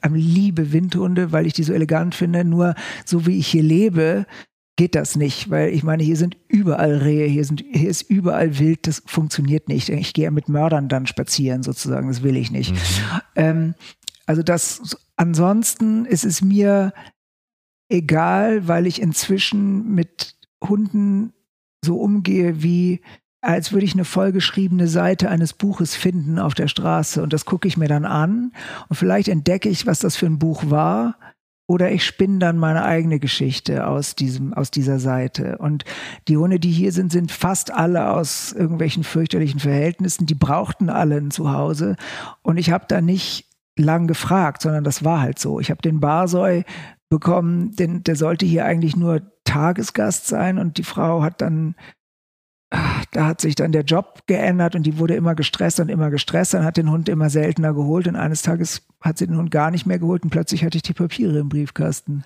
[0.00, 2.44] am liebe Windhunde, weil ich die so elegant finde.
[2.44, 4.26] Nur so wie ich hier lebe,
[4.76, 8.58] geht das nicht, weil ich meine, hier sind überall Rehe, hier, sind, hier ist überall
[8.58, 9.88] Wild, das funktioniert nicht.
[9.90, 12.72] Ich gehe mit Mördern dann spazieren sozusagen, das will ich nicht.
[12.72, 13.20] Mhm.
[13.36, 13.74] Ähm,
[14.26, 16.92] also das, ansonsten ist es mir
[17.90, 21.32] egal, weil ich inzwischen mit Hunden
[21.84, 23.02] so umgehe wie
[23.44, 27.66] als würde ich eine vollgeschriebene Seite eines Buches finden auf der Straße und das gucke
[27.66, 28.52] ich mir dann an
[28.88, 31.16] und vielleicht entdecke ich, was das für ein Buch war
[31.66, 35.58] oder ich spinne dann meine eigene Geschichte aus diesem, aus dieser Seite.
[35.58, 35.84] Und
[36.28, 40.26] die Hunde, die hier sind, sind fast alle aus irgendwelchen fürchterlichen Verhältnissen.
[40.26, 41.96] Die brauchten alle ein Zuhause.
[42.42, 45.60] Und ich habe da nicht lang gefragt, sondern das war halt so.
[45.60, 46.64] Ich habe den Barsoi
[47.08, 51.74] bekommen, denn der sollte hier eigentlich nur Tagesgast sein und die Frau hat dann
[53.10, 56.54] da hat sich dann der Job geändert und die wurde immer gestresst und immer gestresst.
[56.54, 59.70] Dann hat den Hund immer seltener geholt und eines Tages hat sie den Hund gar
[59.70, 62.24] nicht mehr geholt und plötzlich hatte ich die Papiere im Briefkasten.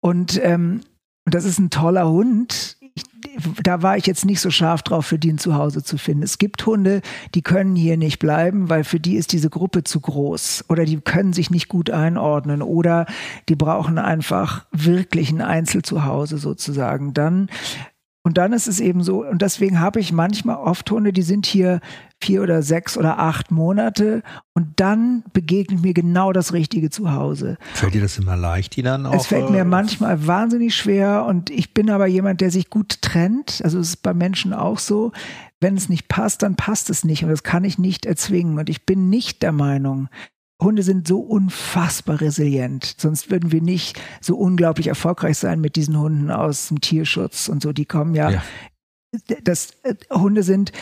[0.00, 0.82] Und, ähm,
[1.24, 2.76] und das ist ein toller Hund.
[2.94, 3.04] Ich,
[3.62, 6.22] da war ich jetzt nicht so scharf drauf, für die ein Zuhause zu finden.
[6.22, 7.00] Es gibt Hunde,
[7.34, 11.00] die können hier nicht bleiben, weil für die ist diese Gruppe zu groß oder die
[11.00, 13.06] können sich nicht gut einordnen oder
[13.48, 17.14] die brauchen einfach wirklich ein Einzelzuhause sozusagen.
[17.14, 17.48] Dann
[18.24, 21.44] und dann ist es eben so, und deswegen habe ich manchmal oft Hunde, die sind
[21.44, 21.80] hier
[22.22, 24.22] vier oder sechs oder acht Monate
[24.54, 27.58] und dann begegnet mir genau das richtige Zuhause.
[27.74, 29.14] Fällt dir das immer leicht, die dann auch?
[29.14, 33.02] Es fällt mir äh, manchmal wahnsinnig schwer und ich bin aber jemand, der sich gut
[33.02, 33.60] trennt.
[33.64, 35.10] Also es ist bei Menschen auch so.
[35.60, 38.56] Wenn es nicht passt, dann passt es nicht und das kann ich nicht erzwingen.
[38.58, 40.08] Und ich bin nicht der Meinung,
[40.62, 42.94] Hunde sind so unfassbar resilient.
[42.98, 47.62] Sonst würden wir nicht so unglaublich erfolgreich sein mit diesen Hunden aus dem Tierschutz und
[47.62, 47.72] so.
[47.72, 48.42] Die kommen ja, ja.
[49.44, 50.72] Das, äh, Hunde sind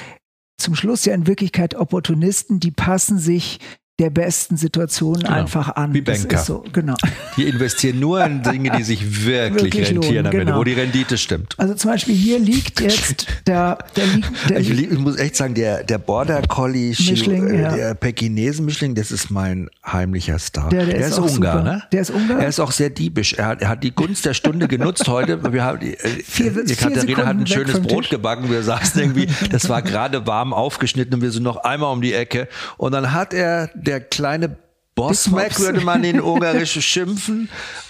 [0.59, 3.59] zum Schluss ja in Wirklichkeit Opportunisten, die passen sich
[4.01, 5.31] der besten Situation genau.
[5.31, 5.93] einfach an.
[5.93, 6.39] Wie Banker.
[6.39, 6.95] So, genau.
[7.37, 10.59] Die investieren nur in Dinge, die sich wirklich, wirklich rentieren lohnen, genau.
[10.59, 11.55] wo die Rendite stimmt.
[11.59, 15.53] Also zum Beispiel hier liegt jetzt der, der, liegt, der ich, ich, muss echt sagen,
[15.53, 17.77] der, der Border Collie, Mischling, äh, ja.
[17.77, 20.71] der Pekinesen Mischling, das ist mein heimlicher Star.
[20.71, 21.83] Der, der, der ist, ist Ungar, ne?
[21.93, 22.41] Der ist Ungar.
[22.41, 23.35] Er ist auch sehr diebisch.
[23.35, 25.41] Er hat, er hat die Gunst der Stunde genutzt heute.
[25.53, 28.11] Wir haben, die, äh, vier, die Katharina hat ein schönes Brot Tisch.
[28.11, 28.51] gebacken.
[28.51, 32.15] Wir saßen irgendwie, das war gerade warm aufgeschnitten und wir sind noch einmal um die
[32.15, 32.49] Ecke.
[32.79, 34.57] Und dann hat er der kleine
[34.95, 37.49] Bossmack, würde man in Ungarisch schimpfen.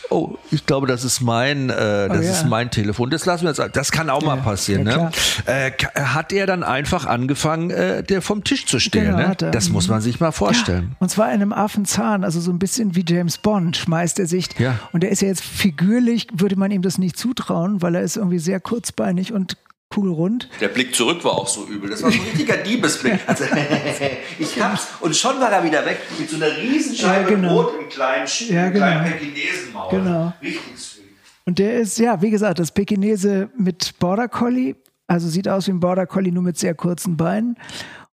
[0.08, 2.30] Oh, ich glaube, das ist mein, äh, das oh, ja.
[2.32, 3.10] ist mein Telefon.
[3.10, 3.76] Das lassen wir jetzt.
[3.76, 4.86] Das kann auch ja, mal passieren.
[4.86, 5.10] Ja, ne?
[5.46, 9.16] Äh, hat er dann einfach angefangen, äh, der vom Tisch zu stehen?
[9.16, 9.36] Genau, ne?
[9.52, 10.96] Das muss man sich mal vorstellen.
[10.98, 14.48] und zwar in einem Affenzahn, also so ein bisschen wie James Bond schmeißt er sich.
[14.92, 18.16] Und er ist ja jetzt figürlich, würde man ihm das nicht zutrauen, weil er ist
[18.16, 19.56] irgendwie sehr kurzbeinig und
[19.90, 20.48] kugelrund.
[20.60, 21.90] Der Blick zurück war auch so übel.
[21.90, 23.18] Das war so ein richtiger Diebesblick.
[23.26, 23.44] Also,
[24.38, 24.86] ich hab's.
[25.00, 27.62] Und schon war er wieder weg mit so einer Riesenscheibe ja, genau.
[27.62, 28.86] Brot im kleinen, ja, genau.
[28.86, 29.90] kleinen Pekinesenmaul.
[29.90, 30.32] Genau.
[30.40, 31.04] Richtig sweet.
[31.44, 34.76] Und der ist, ja, wie gesagt, das Pekinese mit Border Collie.
[35.08, 37.56] Also sieht aus wie ein Border Collie, nur mit sehr kurzen Beinen.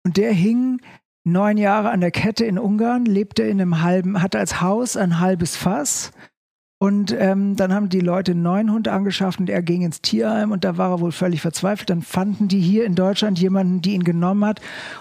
[0.04, 0.80] Und der hing
[1.26, 5.20] neun Jahre an der Kette in Ungarn, lebte in einem halben, hatte als Haus ein
[5.20, 6.12] halbes Fass
[6.78, 10.52] und ähm, dann haben die Leute einen neuen Hund angeschafft und er ging ins Tierheim
[10.52, 11.90] und da war er wohl völlig verzweifelt.
[11.90, 14.60] Dann fanden die hier in Deutschland jemanden, die ihn genommen hat.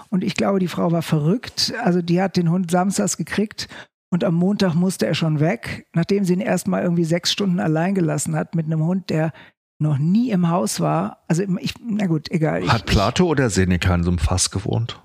[0.09, 1.73] Und ich glaube, die Frau war verrückt.
[1.83, 3.67] Also die hat den Hund samstags gekriegt
[4.09, 7.93] und am Montag musste er schon weg, nachdem sie ihn erstmal irgendwie sechs Stunden allein
[7.93, 9.33] gelassen hat mit einem Hund, der
[9.77, 11.25] noch nie im Haus war.
[11.27, 12.65] Also ich, na gut, egal.
[12.67, 15.01] Hat Plato oder Seneca in so einem Fass gewohnt?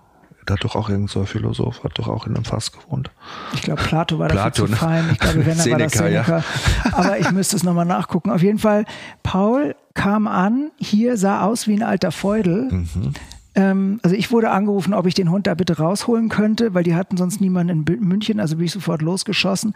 [0.47, 3.11] Da hat doch auch irgendein so Philosoph, hat doch auch in einem Fass gewohnt.
[3.53, 4.77] Ich glaube, Plato war dafür Plato, zu ne?
[4.77, 5.09] fein.
[5.13, 6.39] Ich glaube, wenn er war das Seneca.
[6.39, 6.45] Ja.
[6.93, 8.31] Aber ich müsste es nochmal nachgucken.
[8.31, 8.85] Auf jeden Fall,
[9.23, 12.71] Paul kam an, hier sah aus wie ein alter Feudel.
[12.71, 13.13] Mhm.
[13.55, 16.95] Ähm, also ich wurde angerufen, ob ich den Hund da bitte rausholen könnte, weil die
[16.95, 18.41] hatten sonst niemanden in München.
[18.41, 19.75] Also bin ich sofort losgeschossen,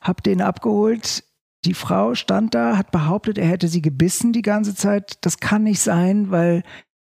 [0.00, 1.24] habe den abgeholt.
[1.64, 5.18] Die Frau stand da, hat behauptet, er hätte sie gebissen die ganze Zeit.
[5.20, 6.64] Das kann nicht sein, weil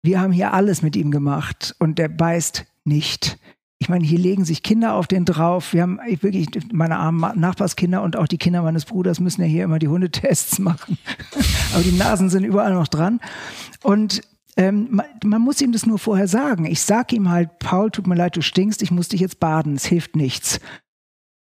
[0.03, 3.39] wir haben hier alles mit ihm gemacht und der beißt nicht.
[3.79, 5.75] Ich meine, hier legen sich Kinder auf den drauf.
[5.75, 9.65] Wir haben wirklich, meine armen Nachbarskinder und auch die Kinder meines Bruders müssen ja hier
[9.65, 10.97] immer die Hundetests machen.
[11.75, 13.21] Aber die Nasen sind überall noch dran.
[13.83, 14.23] Und
[14.57, 16.65] ähm, man, man, muss ihm das nur vorher sagen.
[16.65, 19.75] Ich sag ihm halt, Paul, tut mir leid, du stinkst, ich muss dich jetzt baden,
[19.75, 20.61] es hilft nichts.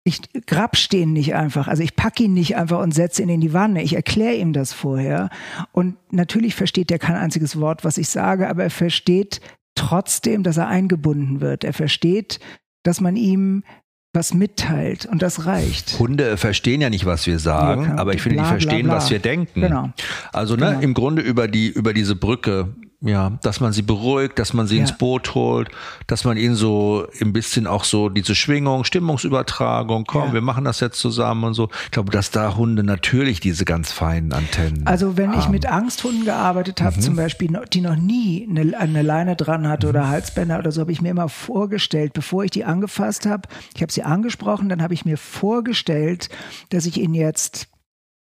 [0.05, 3.43] Ich grabsch den nicht einfach, also ich packe ihn nicht einfach und setze ihn in
[3.43, 3.83] die Wanne.
[3.83, 5.29] Ich erkläre ihm das vorher.
[5.73, 9.43] Und natürlich versteht er kein einziges Wort, was ich sage, aber er versteht
[9.81, 11.65] trotzdem, dass er eingebunden wird.
[11.65, 12.39] Er versteht,
[12.83, 13.65] dass man ihm
[14.13, 15.99] was mitteilt und das reicht.
[15.99, 18.95] Hunde verstehen ja nicht, was wir sagen, ja, aber ich finde, bla, die verstehen, bla,
[18.95, 18.97] bla.
[18.97, 19.61] was wir denken.
[19.61, 19.91] Genau.
[20.33, 20.81] Also ne, genau.
[20.81, 24.77] im Grunde über die über diese Brücke ja, dass man sie beruhigt, dass man sie
[24.77, 24.83] ja.
[24.83, 25.69] ins Boot holt,
[26.07, 30.33] dass man ihnen so ein bisschen auch so diese Schwingung, Stimmungsübertragung, komm, ja.
[30.35, 31.71] wir machen das jetzt zusammen und so.
[31.85, 34.87] Ich glaube, dass da Hunde natürlich diese ganz feinen Antennen.
[34.87, 35.41] Also wenn haben.
[35.41, 37.01] ich mit Angsthunden gearbeitet habe, mhm.
[37.01, 39.91] zum Beispiel, die noch nie eine, eine Leine dran hatte mhm.
[39.91, 43.81] oder Halsbänder oder so, habe ich mir immer vorgestellt, bevor ich die angefasst habe, ich
[43.81, 46.29] habe sie angesprochen, dann habe ich mir vorgestellt,
[46.69, 47.69] dass ich ihnen jetzt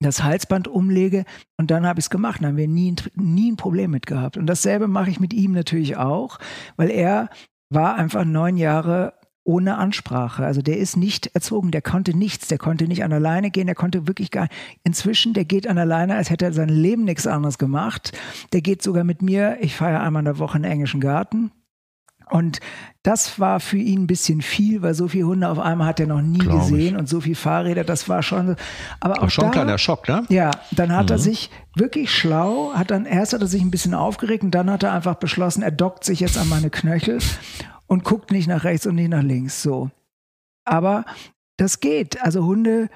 [0.01, 1.25] das Halsband umlege
[1.57, 2.41] und dann habe ich es gemacht.
[2.41, 4.37] Dann haben wir nie, nie ein Problem mit gehabt.
[4.37, 6.39] Und dasselbe mache ich mit ihm natürlich auch,
[6.77, 7.31] weil er
[7.71, 9.15] war einfach neun Jahre
[9.47, 10.45] ohne Ansprache.
[10.45, 13.67] Also der ist nicht erzogen, der konnte nichts, der konnte nicht an der Leine gehen,
[13.67, 14.49] der konnte wirklich gar.
[14.83, 18.13] Inzwischen, der geht an der Leine, als hätte er sein Leben nichts anderes gemacht.
[18.53, 19.59] Der geht sogar mit mir.
[19.61, 21.53] Ich feiere einmal in der Woche in den englischen Garten.
[22.29, 22.59] Und
[23.05, 26.09] das war für ihn ein bisschen viel, weil so viele Hunde auf einmal hat er
[26.09, 26.99] noch nie Glaub gesehen ich.
[26.99, 28.57] und so viele Fahrräder, das war schon.
[28.99, 30.25] Aber auch schon da, ein kleiner Schock, ne?
[30.29, 31.13] Ja, dann hat mhm.
[31.13, 34.71] er sich wirklich schlau, hat dann erst hat er sich ein bisschen aufgeregt und dann
[34.71, 37.21] hat er einfach beschlossen, er dockt sich jetzt an meine Knöchel
[37.87, 39.63] und guckt nicht nach rechts und nicht nach links.
[39.63, 39.91] So.
[40.65, 41.05] Aber
[41.59, 42.21] das geht.
[42.23, 42.89] Also Hunde,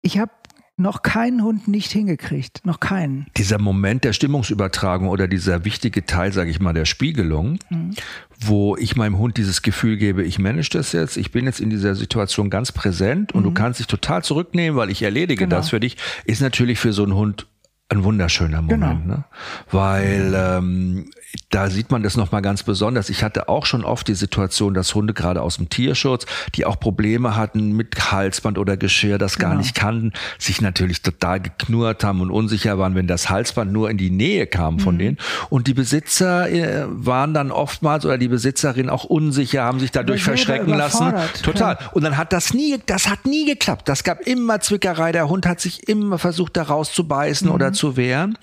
[0.00, 0.32] ich habe
[0.76, 2.60] noch keinen Hund nicht hingekriegt.
[2.64, 3.26] Noch keinen.
[3.36, 7.92] Dieser Moment der Stimmungsübertragung oder dieser wichtige Teil, sage ich mal, der Spiegelung, mhm.
[8.38, 11.70] wo ich meinem Hund dieses Gefühl gebe, ich manage das jetzt, ich bin jetzt in
[11.70, 13.44] dieser Situation ganz präsent und mhm.
[13.46, 15.56] du kannst dich total zurücknehmen, weil ich erledige genau.
[15.56, 17.46] das für dich, ist natürlich für so einen Hund
[17.88, 19.16] ein wunderschöner Moment, genau.
[19.16, 19.24] ne?
[19.70, 21.10] weil ähm,
[21.50, 23.08] da sieht man das nochmal ganz besonders.
[23.08, 26.78] Ich hatte auch schon oft die Situation, dass Hunde gerade aus dem Tierschutz, die auch
[26.78, 29.50] Probleme hatten mit Halsband oder Geschirr, das genau.
[29.50, 33.90] gar nicht kannten, sich natürlich total geknurrt haben und unsicher waren, wenn das Halsband nur
[33.90, 34.98] in die Nähe kam von mhm.
[34.98, 35.18] denen.
[35.50, 40.22] Und die Besitzer äh, waren dann oftmals oder die Besitzerin auch unsicher, haben sich dadurch
[40.22, 41.12] verschrecken lassen.
[41.42, 41.78] Total.
[41.92, 43.88] Und dann hat das nie, das hat nie geklappt.
[43.88, 45.12] Das gab immer Zwickerei.
[45.12, 47.54] Der Hund hat sich immer versucht, da rauszubeißen mhm.
[47.54, 48.38] oder zu wehren.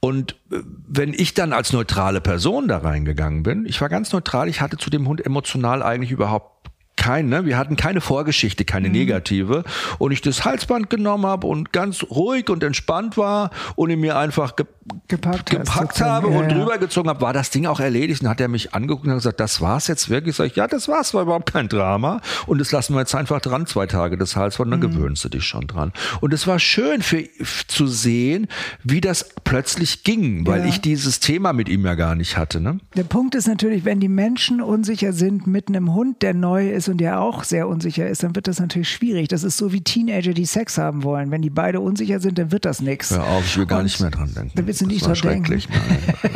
[0.00, 4.50] Und äh, wenn ich dann als neutrale Person da reingegangen bin, ich war ganz neutral,
[4.50, 7.46] ich hatte zu dem Hund emotional eigentlich überhaupt kein, ne?
[7.46, 8.94] wir hatten keine Vorgeschichte, keine mhm.
[8.94, 9.64] negative.
[9.98, 14.18] Und ich das Halsband genommen habe und ganz ruhig und entspannt war und ihn mir
[14.18, 14.66] einfach ge
[15.06, 16.56] gepackt, gepackt habe ja, und ja.
[16.56, 18.22] drüber gezogen habe, war das Ding auch erledigt.
[18.22, 20.36] Und hat er mich angeguckt und gesagt, das war's jetzt wirklich?
[20.36, 22.20] Sag ich, ja, das war's, war überhaupt kein Drama.
[22.46, 24.94] Und das lassen wir jetzt einfach dran, zwei Tage das Halsband, dann mhm.
[24.94, 25.92] gewöhnst du dich schon dran.
[26.20, 27.22] Und es war schön für,
[27.66, 28.48] zu sehen,
[28.82, 30.66] wie das plötzlich ging, weil ja.
[30.66, 32.60] ich dieses Thema mit ihm ja gar nicht hatte.
[32.60, 32.78] Ne?
[32.96, 36.87] Der Punkt ist natürlich, wenn die Menschen unsicher sind mit einem Hund, der neu ist
[36.88, 39.28] und der auch sehr unsicher ist, dann wird das natürlich schwierig.
[39.28, 41.30] Das ist so wie Teenager, die Sex haben wollen.
[41.30, 43.10] Wenn die beide unsicher sind, dann wird das nichts.
[43.10, 44.52] Hör auf, ich will gar und nicht mehr dran denken.
[44.54, 45.62] Da willst du nicht dran denken.
[45.68, 46.30] Nein,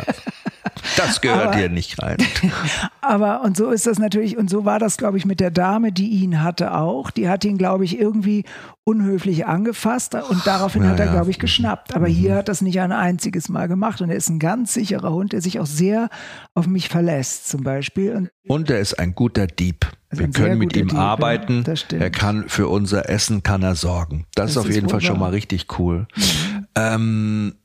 [0.97, 2.17] Das gehört aber, dir nicht rein.
[3.01, 5.91] Aber und so ist das natürlich, und so war das, glaube ich, mit der Dame,
[5.91, 7.11] die ihn hatte auch.
[7.11, 8.45] Die hat ihn, glaube ich, irgendwie
[8.85, 11.11] unhöflich angefasst und daraufhin ja, hat er, ja.
[11.11, 11.95] glaube ich, geschnappt.
[11.95, 12.13] Aber mhm.
[12.13, 14.01] hier hat das nicht ein einziges Mal gemacht.
[14.01, 16.09] Und er ist ein ganz sicherer Hund, der sich auch sehr
[16.53, 18.13] auf mich verlässt, zum Beispiel.
[18.13, 19.85] Und, und er ist ein guter Dieb.
[20.11, 21.63] Wir können mit ihm Dieb, arbeiten.
[21.65, 24.25] Ja, er kann für unser Essen kann er sorgen.
[24.35, 26.07] Das, das ist auf jeden Fall schon mal richtig cool.
[26.15, 26.67] Mhm.
[26.75, 27.55] Ähm,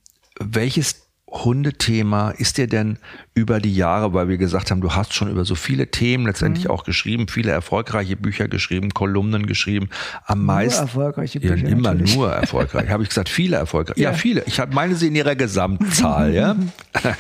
[0.40, 2.98] welches Hundethema ist dir denn
[3.34, 6.64] über die Jahre, weil wir gesagt haben, du hast schon über so viele Themen letztendlich
[6.64, 6.70] mhm.
[6.70, 9.90] auch geschrieben, viele erfolgreiche Bücher geschrieben, Kolumnen geschrieben,
[10.24, 12.16] am nur meisten erfolgreiche Bücher ja, immer natürlich.
[12.16, 12.88] nur erfolgreich.
[12.88, 14.00] habe ich gesagt, viele erfolgreiche.
[14.00, 14.10] Ja.
[14.10, 14.42] ja, viele.
[14.46, 16.32] Ich meine sie in ihrer Gesamtzahl.
[16.32, 16.56] ja.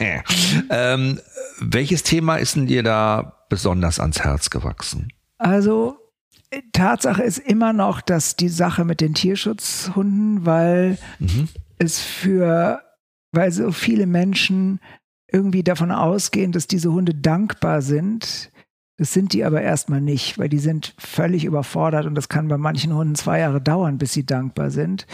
[0.70, 1.20] ähm,
[1.60, 5.12] welches Thema ist denn dir da besonders ans Herz gewachsen?
[5.36, 5.98] Also
[6.72, 11.48] Tatsache ist immer noch, dass die Sache mit den Tierschutzhunden, weil mhm.
[11.78, 12.80] es für
[13.32, 14.80] weil so viele Menschen
[15.30, 18.50] irgendwie davon ausgehen, dass diese Hunde dankbar sind.
[18.96, 22.58] Das sind die aber erstmal nicht, weil die sind völlig überfordert und das kann bei
[22.58, 25.06] manchen Hunden zwei Jahre dauern, bis sie dankbar sind.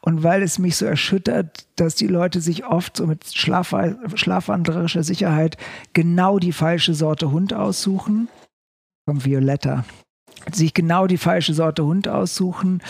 [0.00, 5.58] Und weil es mich so erschüttert, dass die Leute sich oft so mit schlafwandlerischer Sicherheit
[5.92, 8.28] genau die falsche Sorte Hund aussuchen.
[9.06, 9.84] Vom Violetta
[10.52, 12.82] sich genau die falsche Sorte Hund aussuchen.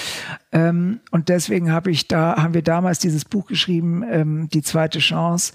[0.52, 4.98] Ähm, und deswegen habe ich da, haben wir damals dieses Buch geschrieben, ähm, Die zweite
[4.98, 5.52] Chance,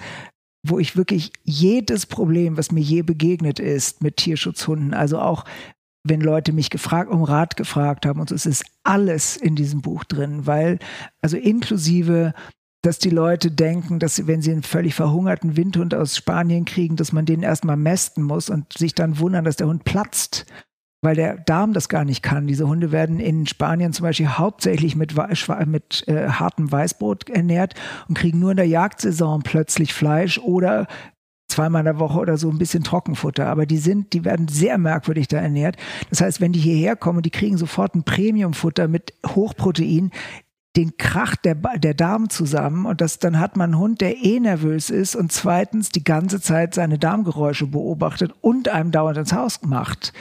[0.64, 5.46] wo ich wirklich jedes Problem, was mir je begegnet ist mit Tierschutzhunden, also auch
[6.04, 9.82] wenn Leute mich gefragt, um Rat gefragt haben und so, es ist alles in diesem
[9.82, 10.80] Buch drin, weil,
[11.22, 12.34] also inklusive
[12.84, 16.96] dass die Leute denken, dass sie, wenn sie einen völlig verhungerten Windhund aus Spanien kriegen,
[16.96, 20.46] dass man den erstmal mästen muss und sich dann wundern, dass der Hund platzt
[21.02, 22.48] weil der Darm das gar nicht kann.
[22.48, 25.16] Diese Hunde werden in Spanien zum Beispiel hauptsächlich mit,
[25.66, 27.74] mit äh, hartem Weißbrot ernährt
[28.08, 30.88] und kriegen nur in der Jagdsaison plötzlich Fleisch oder
[31.50, 33.48] zweimal in der Woche oder so ein bisschen Trockenfutter.
[33.48, 35.76] Aber die sind, die werden sehr merkwürdig da ernährt.
[36.10, 40.12] Das heißt, wenn die hierher kommen die kriegen sofort ein Premiumfutter mit Hochprotein,
[40.78, 44.40] den Krach der, der Darm zusammen und das, dann hat man einen Hund, der eh
[44.40, 49.60] nervös ist und zweitens die ganze Zeit seine Darmgeräusche beobachtet und einem dauernd ins Haus
[49.64, 50.14] macht.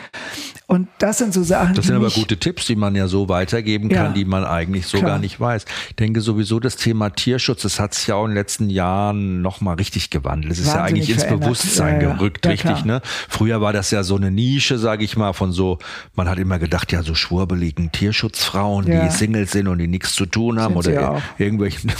[0.66, 1.74] Und das sind so Sachen.
[1.74, 4.88] Das sind aber gute Tipps, die man ja so weitergeben kann, ja, die man eigentlich
[4.88, 5.12] so klar.
[5.12, 5.66] gar nicht weiß.
[5.90, 9.42] Ich denke sowieso das Thema Tierschutz, das hat sich ja auch in den letzten Jahren
[9.42, 10.52] nochmal richtig gewandelt.
[10.52, 11.44] Es ist ja eigentlich ins verändert.
[11.48, 13.02] Bewusstsein ja, gerückt, ja, richtig, ne?
[13.28, 15.78] Früher war das ja so eine Nische, sage ich mal, von so,
[16.16, 20.26] man hat immer gedacht, ja, so schwurbeligen Tierschutzfrauen, die Singles sind und die nichts zu
[20.26, 21.92] tun tun haben Sind oder irgendwelchen.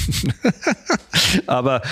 [1.47, 1.83] Aber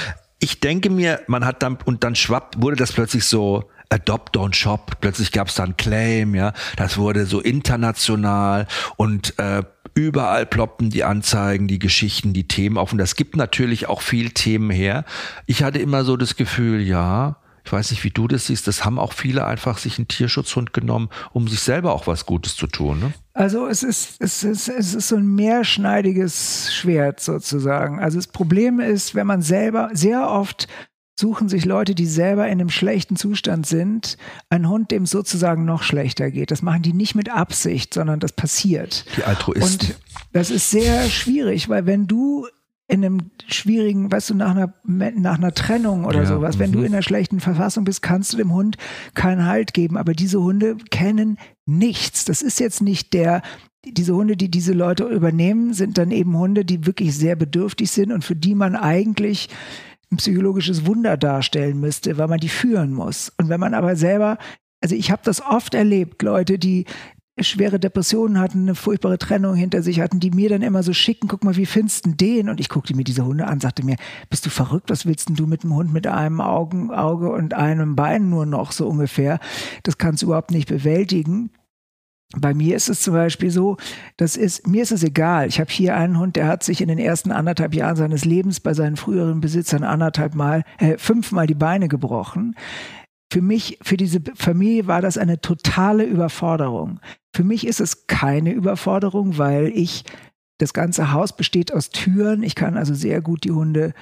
[0.40, 4.53] ich denke mir, man hat dann, und dann schwappt, wurde das plötzlich so, Adopt on
[4.53, 9.62] Shop, plötzlich gab es dann Claim, ja, das wurde so international und äh,
[9.94, 14.30] überall ploppten die Anzeigen, die Geschichten, die Themen auf und das gibt natürlich auch viel
[14.30, 15.05] Themen her.
[15.46, 17.38] Ich hatte immer so das Gefühl, ja,
[17.69, 20.73] ich weiß nicht, wie du das siehst, das haben auch viele einfach sich einen Tierschutzhund
[20.73, 22.99] genommen, um sich selber auch was Gutes zu tun.
[22.99, 23.12] Ne?
[23.35, 28.01] Also es ist, es, ist, es ist so ein mehrschneidiges Schwert sozusagen.
[28.01, 30.66] Also das Problem ist, wenn man selber sehr oft
[31.21, 34.16] suchen sich Leute, die selber in einem schlechten Zustand sind,
[34.49, 36.51] einen Hund, dem sozusagen noch schlechter geht.
[36.51, 39.05] Das machen die nicht mit Absicht, sondern das passiert.
[39.19, 39.89] Die Altruisten.
[39.89, 40.01] Und
[40.33, 42.47] das ist sehr schwierig, weil wenn du
[42.89, 46.78] in einem schwierigen, weißt du, nach einer, nach einer Trennung oder ja, sowas, wenn du
[46.78, 46.86] mhm.
[46.86, 48.78] in einer schlechten Verfassung bist, kannst du dem Hund
[49.14, 49.99] keinen Halt geben.
[49.99, 52.24] Aber diese Hunde kennen nichts.
[52.24, 53.43] Das ist jetzt nicht der,
[53.84, 58.11] diese Hunde, die diese Leute übernehmen, sind dann eben Hunde, die wirklich sehr bedürftig sind
[58.11, 59.51] und für die man eigentlich
[60.11, 63.30] ein psychologisches Wunder darstellen müsste, weil man die führen muss.
[63.36, 64.39] Und wenn man aber selber
[64.80, 66.84] also ich habe das oft erlebt, Leute, die
[67.41, 71.28] schwere Depressionen hatten, eine furchtbare Trennung hinter sich hatten, die mir dann immer so schicken,
[71.28, 72.49] guck mal, wie findest du den?
[72.49, 73.97] Und ich guckte mir diese Hunde an, sagte mir,
[74.30, 74.91] bist du verrückt?
[74.91, 78.47] Was willst denn du mit einem Hund mit einem Augen, Auge und einem Bein nur
[78.47, 79.41] noch so ungefähr?
[79.82, 81.51] Das kannst du überhaupt nicht bewältigen.
[82.36, 83.78] Bei mir ist es zum Beispiel so,
[84.18, 85.49] das ist, mir ist es egal.
[85.49, 88.61] Ich habe hier einen Hund, der hat sich in den ersten anderthalb Jahren seines Lebens
[88.61, 92.55] bei seinen früheren Besitzern anderthalb Mal, äh, fünfmal die Beine gebrochen.
[93.31, 97.01] Für mich, für diese Familie war das eine totale Überforderung.
[97.35, 100.05] Für mich ist es keine Überforderung, weil ich,
[100.59, 102.43] das ganze Haus besteht aus Türen.
[102.43, 103.93] Ich kann also sehr gut die Hunde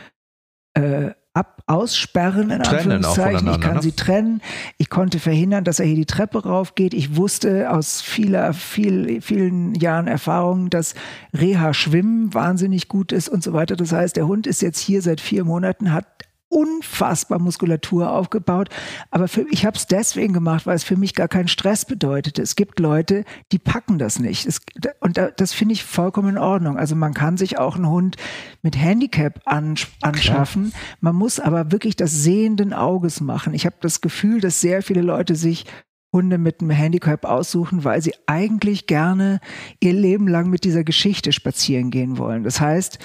[0.75, 3.49] äh, ab, aussperren, in trennen Anführungszeichen.
[3.49, 3.83] Ich kann ne?
[3.83, 4.41] sie trennen.
[4.79, 6.95] Ich konnte verhindern, dass er hier die Treppe raufgeht.
[6.95, 10.95] Ich wusste aus vieler, viel, vielen Jahren Erfahrung, dass
[11.35, 13.77] Reha-Schwimmen wahnsinnig gut ist und so weiter.
[13.77, 16.07] Das heißt, der Hund ist jetzt hier seit vier Monaten, hat
[16.49, 18.69] unfassbar Muskulatur aufgebaut.
[19.11, 22.43] Aber für, ich habe es deswegen gemacht, weil es für mich gar keinen Stress bedeutete.
[22.43, 24.47] Es gibt Leute, die packen das nicht.
[24.47, 24.61] Es,
[25.01, 26.79] und das finde ich vollkommen in Ordnung.
[26.79, 28.17] Also man kann sich auch einen Hund
[28.63, 30.71] mit Handicap anschaffen.
[30.71, 30.83] Klar.
[31.01, 33.55] Man muss aber wirklich das sehenden Auges machen.
[33.55, 35.65] Ich habe das Gefühl, dass sehr viele Leute sich
[36.13, 39.41] Hunde mit einem Handicap aussuchen, weil sie eigentlich gerne
[39.81, 42.43] ihr Leben lang mit dieser Geschichte spazieren gehen wollen.
[42.43, 42.99] Das heißt,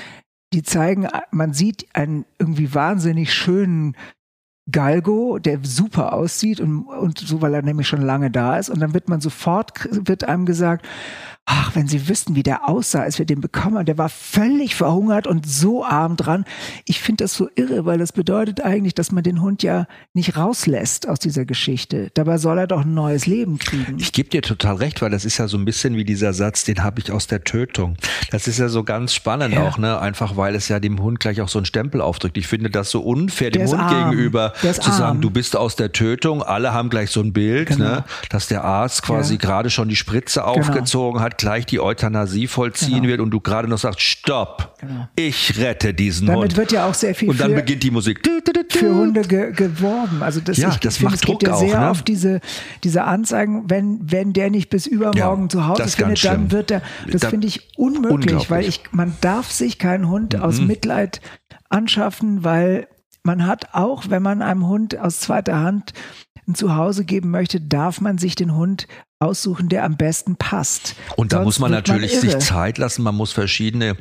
[0.53, 3.95] die zeigen, man sieht einen irgendwie wahnsinnig schönen
[4.69, 8.69] Galgo, der super aussieht und, und so, weil er nämlich schon lange da ist.
[8.69, 10.87] Und dann wird man sofort, wird einem gesagt,
[11.51, 14.73] ach, wenn Sie wüssten, wie der aussah, als wir den bekommen haben, der war völlig
[14.75, 16.45] verhungert und so arm dran.
[16.85, 20.37] Ich finde das so irre, weil das bedeutet eigentlich, dass man den Hund ja nicht
[20.37, 22.09] rauslässt aus dieser Geschichte.
[22.13, 23.97] Dabei soll er doch ein neues Leben kriegen.
[23.99, 26.63] Ich gebe dir total recht, weil das ist ja so ein bisschen wie dieser Satz,
[26.63, 27.97] den habe ich aus der Tötung.
[28.31, 29.67] Das ist ja so ganz spannend ja.
[29.67, 29.99] auch, ne?
[29.99, 32.37] Einfach weil es ja dem Hund gleich auch so einen Stempel aufdrückt.
[32.37, 34.11] Ich finde das so unfair dem Hund arm.
[34.11, 34.97] gegenüber zu arm.
[34.97, 36.43] sagen, du bist aus der Tötung.
[36.43, 37.85] Alle haben gleich so ein Bild, genau.
[37.85, 38.03] ne?
[38.29, 39.39] Dass der Arzt quasi ja.
[39.39, 40.53] gerade schon die Spritze genau.
[40.53, 43.07] aufgezogen hat, gleich die Euthanasie vollziehen genau.
[43.07, 45.07] wird und du gerade noch sagst, stopp, genau.
[45.15, 46.51] ich rette diesen Damit Hund.
[46.51, 48.21] Damit wird ja auch sehr viel Und dann beginnt die Musik.
[48.69, 50.23] Für Hunde ge geworben.
[50.23, 51.89] Also das, ja, ich, das macht Druck ja sehr ne?
[51.89, 52.39] auf diese,
[52.83, 56.81] diese Anzeigen, wenn, wenn der nicht bis übermorgen ja, zu Hause findet, dann wird er,
[57.11, 60.41] das finde ich unmöglich, weil ich, man darf sich keinen Hund mhm.
[60.41, 61.21] aus Mitleid
[61.69, 62.87] anschaffen, weil
[63.23, 65.93] man hat auch, wenn man einem Hund aus zweiter Hand
[66.47, 68.87] ein Zuhause geben möchte, darf man sich den Hund
[69.21, 70.95] aussuchen, der am besten passt.
[71.15, 73.03] Und da Sonst muss man natürlich man sich Zeit lassen.
[73.03, 73.95] Man muss verschiedene,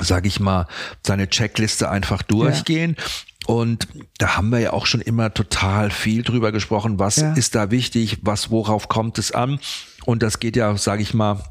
[0.00, 0.66] sag ich mal,
[1.04, 2.96] seine Checkliste einfach durchgehen.
[2.98, 3.04] Ja.
[3.46, 7.00] Und da haben wir ja auch schon immer total viel drüber gesprochen.
[7.00, 7.32] Was ja.
[7.32, 8.18] ist da wichtig?
[8.22, 9.58] Was, worauf kommt es an?
[10.04, 11.42] Und das geht ja, sage ich mal,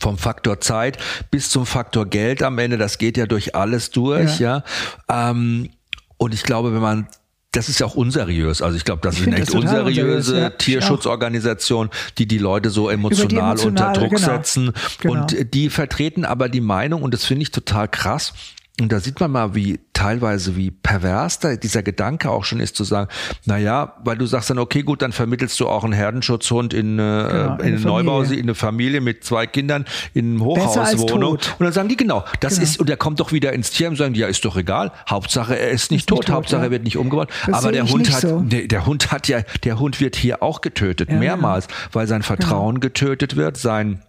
[0.00, 0.98] vom Faktor Zeit
[1.30, 2.76] bis zum Faktor Geld am Ende.
[2.76, 4.62] Das geht ja durch alles durch, ja.
[5.08, 5.30] ja.
[5.30, 5.70] Ähm,
[6.18, 7.08] und ich glaube, wenn man
[7.52, 8.62] das ist ja auch unseriös.
[8.62, 10.50] Also ich glaube, das sind echt unseriöse ja.
[10.50, 14.26] Tierschutzorganisationen, die die Leute so emotional unter Druck genau.
[14.26, 14.72] setzen.
[15.00, 15.14] Genau.
[15.14, 18.32] Und die vertreten aber die Meinung, und das finde ich total krass,
[18.80, 22.74] Und da sieht man mal, wie teilweise wie pervers da dieser Gedanke auch schon ist,
[22.74, 23.08] zu sagen,
[23.44, 26.98] na ja, weil du sagst dann, okay, gut, dann vermittelst du auch einen Herdenschutzhund in,
[26.98, 31.32] äh, genau, in, in eine Neubau, in eine Familie mit zwei Kindern in einem Hochhauswohnung.
[31.32, 32.64] Und dann sagen die, genau, das genau.
[32.64, 34.90] ist, und der kommt doch wieder ins Tier und sagen, ja, ist doch egal.
[35.08, 36.66] Hauptsache, er ist nicht, ist tot, nicht tot, Hauptsache, ja.
[36.68, 37.28] er wird nicht umgebaut.
[37.46, 38.40] Das Aber der Hund hat, so.
[38.40, 42.22] der, der, Hund hat ja, der Hund wird hier auch getötet, ja, mehrmals, weil sein
[42.22, 44.02] Vertrauen getötet wird, sein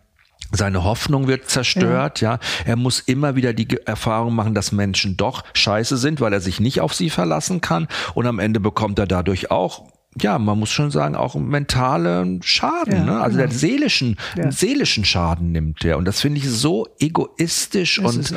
[0.53, 2.33] seine Hoffnung wird zerstört, ja.
[2.33, 2.39] ja.
[2.65, 6.59] Er muss immer wieder die Erfahrung machen, dass Menschen doch scheiße sind, weil er sich
[6.59, 7.87] nicht auf sie verlassen kann.
[8.13, 9.91] Und am Ende bekommt er dadurch auch
[10.21, 13.21] ja, man muss schon sagen, auch mentalen Schaden, ja, ne?
[13.21, 13.49] also genau.
[13.49, 14.51] der seelischen, ja.
[14.51, 15.97] seelischen Schaden nimmt er.
[15.97, 18.35] Und das finde ich so egoistisch das und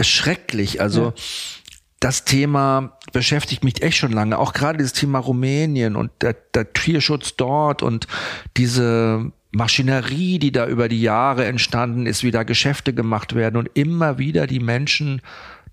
[0.00, 0.80] schrecklich.
[0.80, 1.12] Also ja.
[1.98, 4.38] das Thema beschäftigt mich echt schon lange.
[4.38, 8.06] Auch gerade dieses Thema Rumänien und der, der Tierschutz dort und
[8.56, 13.70] diese Maschinerie, die da über die Jahre entstanden ist, wie da Geschäfte gemacht werden und
[13.74, 15.22] immer wieder die Menschen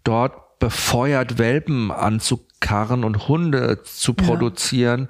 [0.04, 5.02] dort befeuert, Welpen anzukarren und Hunde zu produzieren.
[5.02, 5.08] Ja.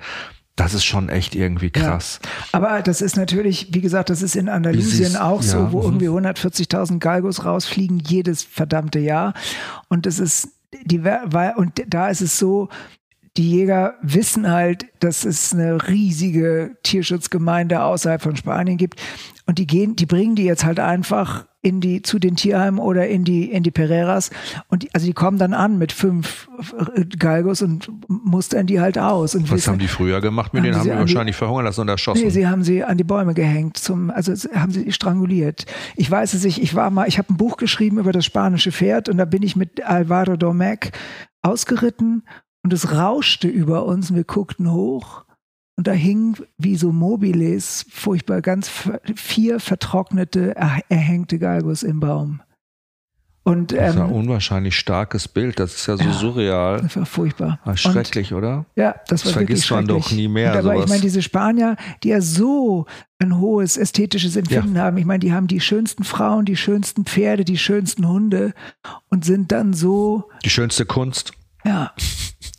[0.58, 2.20] Das ist schon echt irgendwie krass.
[2.24, 5.84] Ja, aber das ist natürlich, wie gesagt, das ist in Andalusien auch ja, so, wo
[5.84, 9.36] irgendwie 140.000 Galgos rausfliegen jedes verdammte Jahr.
[9.88, 10.50] Und das ist
[10.84, 12.70] die, und da ist es so,
[13.38, 19.00] die Jäger wissen halt, dass es eine riesige Tierschutzgemeinde außerhalb von Spanien gibt.
[19.46, 23.08] Und die gehen, die bringen die jetzt halt einfach in die, zu den Tierheimen oder
[23.08, 24.32] in die, in die Pereiras.
[24.70, 26.50] Und die, also die kommen dann an mit fünf
[27.18, 29.36] Galgos und mustern die halt aus.
[29.36, 30.54] Und Was wissen, haben die früher gemacht?
[30.54, 32.24] Mit denen haben die wahrscheinlich die, verhungern lassen und erschossen.
[32.24, 35.66] Nee, sie haben sie an die Bäume gehängt zum, also haben sie stranguliert.
[35.96, 38.72] Ich weiß es nicht, ich war mal, ich habe ein Buch geschrieben über das spanische
[38.72, 40.92] Pferd und da bin ich mit Alvaro Domecq
[41.42, 42.24] ausgeritten
[42.68, 45.24] und es rauschte über uns und wir guckten hoch
[45.78, 48.70] und da hingen wie so Mobiles furchtbar ganz
[49.16, 50.54] vier vertrocknete,
[50.90, 52.42] erhängte Galgos im Baum.
[53.46, 55.62] Und, ähm, das ist ein unwahrscheinlich starkes Bild.
[55.62, 56.82] Das ist ja so ja, surreal.
[56.82, 57.62] Das war furchtbar.
[57.64, 58.66] War schrecklich, und, oder?
[58.76, 60.52] Ja, das, das war vergisst man doch nie mehr.
[60.52, 60.84] Und aber sowas.
[60.84, 62.86] ich meine, diese Spanier, die ja so
[63.18, 64.82] ein hohes ästhetisches Empfinden ja.
[64.82, 64.98] haben.
[64.98, 68.54] Ich meine, die haben die schönsten Frauen, die schönsten Pferde, die schönsten Hunde
[69.08, 70.30] und sind dann so.
[70.44, 71.32] Die schönste Kunst.
[71.64, 71.94] Ja.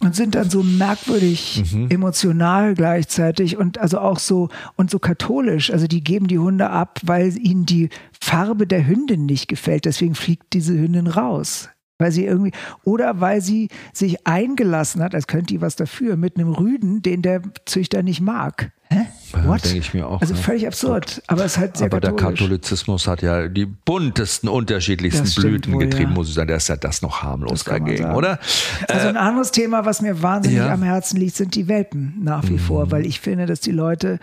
[0.01, 1.91] Und sind dann so merkwürdig mhm.
[1.91, 5.73] emotional gleichzeitig und also auch so und so katholisch.
[5.73, 7.89] Also die geben die Hunde ab, weil ihnen die
[8.21, 9.87] Farbe der Hündin nicht gefällt.
[9.87, 11.69] Deswegen fliegt diese Hündin raus.
[11.99, 12.53] Weil sie irgendwie,
[12.85, 17.23] oder weil sie sich eingelassen hat, als könnte die was dafür, mit einem Rüden, den
[17.23, 18.71] der Züchter nicht mag.
[18.91, 19.07] Hä?
[19.45, 19.65] What?
[19.65, 20.21] Denke ich mir auch.
[20.21, 20.41] Also ne?
[20.41, 21.23] völlig absurd.
[21.27, 22.23] Aber es ist halt sehr Aber katholisch.
[22.23, 26.15] der Katholizismus hat ja die buntesten, unterschiedlichsten Blüten wohl, getrieben, ja.
[26.15, 26.49] muss ich sagen.
[26.49, 28.39] Der ist ja das noch harmlos das dagegen, oder?
[28.89, 30.73] Also ein äh, anderes Thema, was mir wahnsinnig ja.
[30.73, 32.59] am Herzen liegt, sind die Welpen nach wie mhm.
[32.61, 34.19] vor, weil ich finde, dass die Leute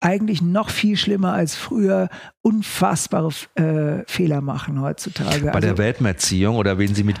[0.00, 2.08] eigentlich noch viel schlimmer als früher
[2.42, 5.46] unfassbare äh, Fehler machen heutzutage.
[5.46, 7.16] Bei also, der Welpenerziehung oder wen sie mit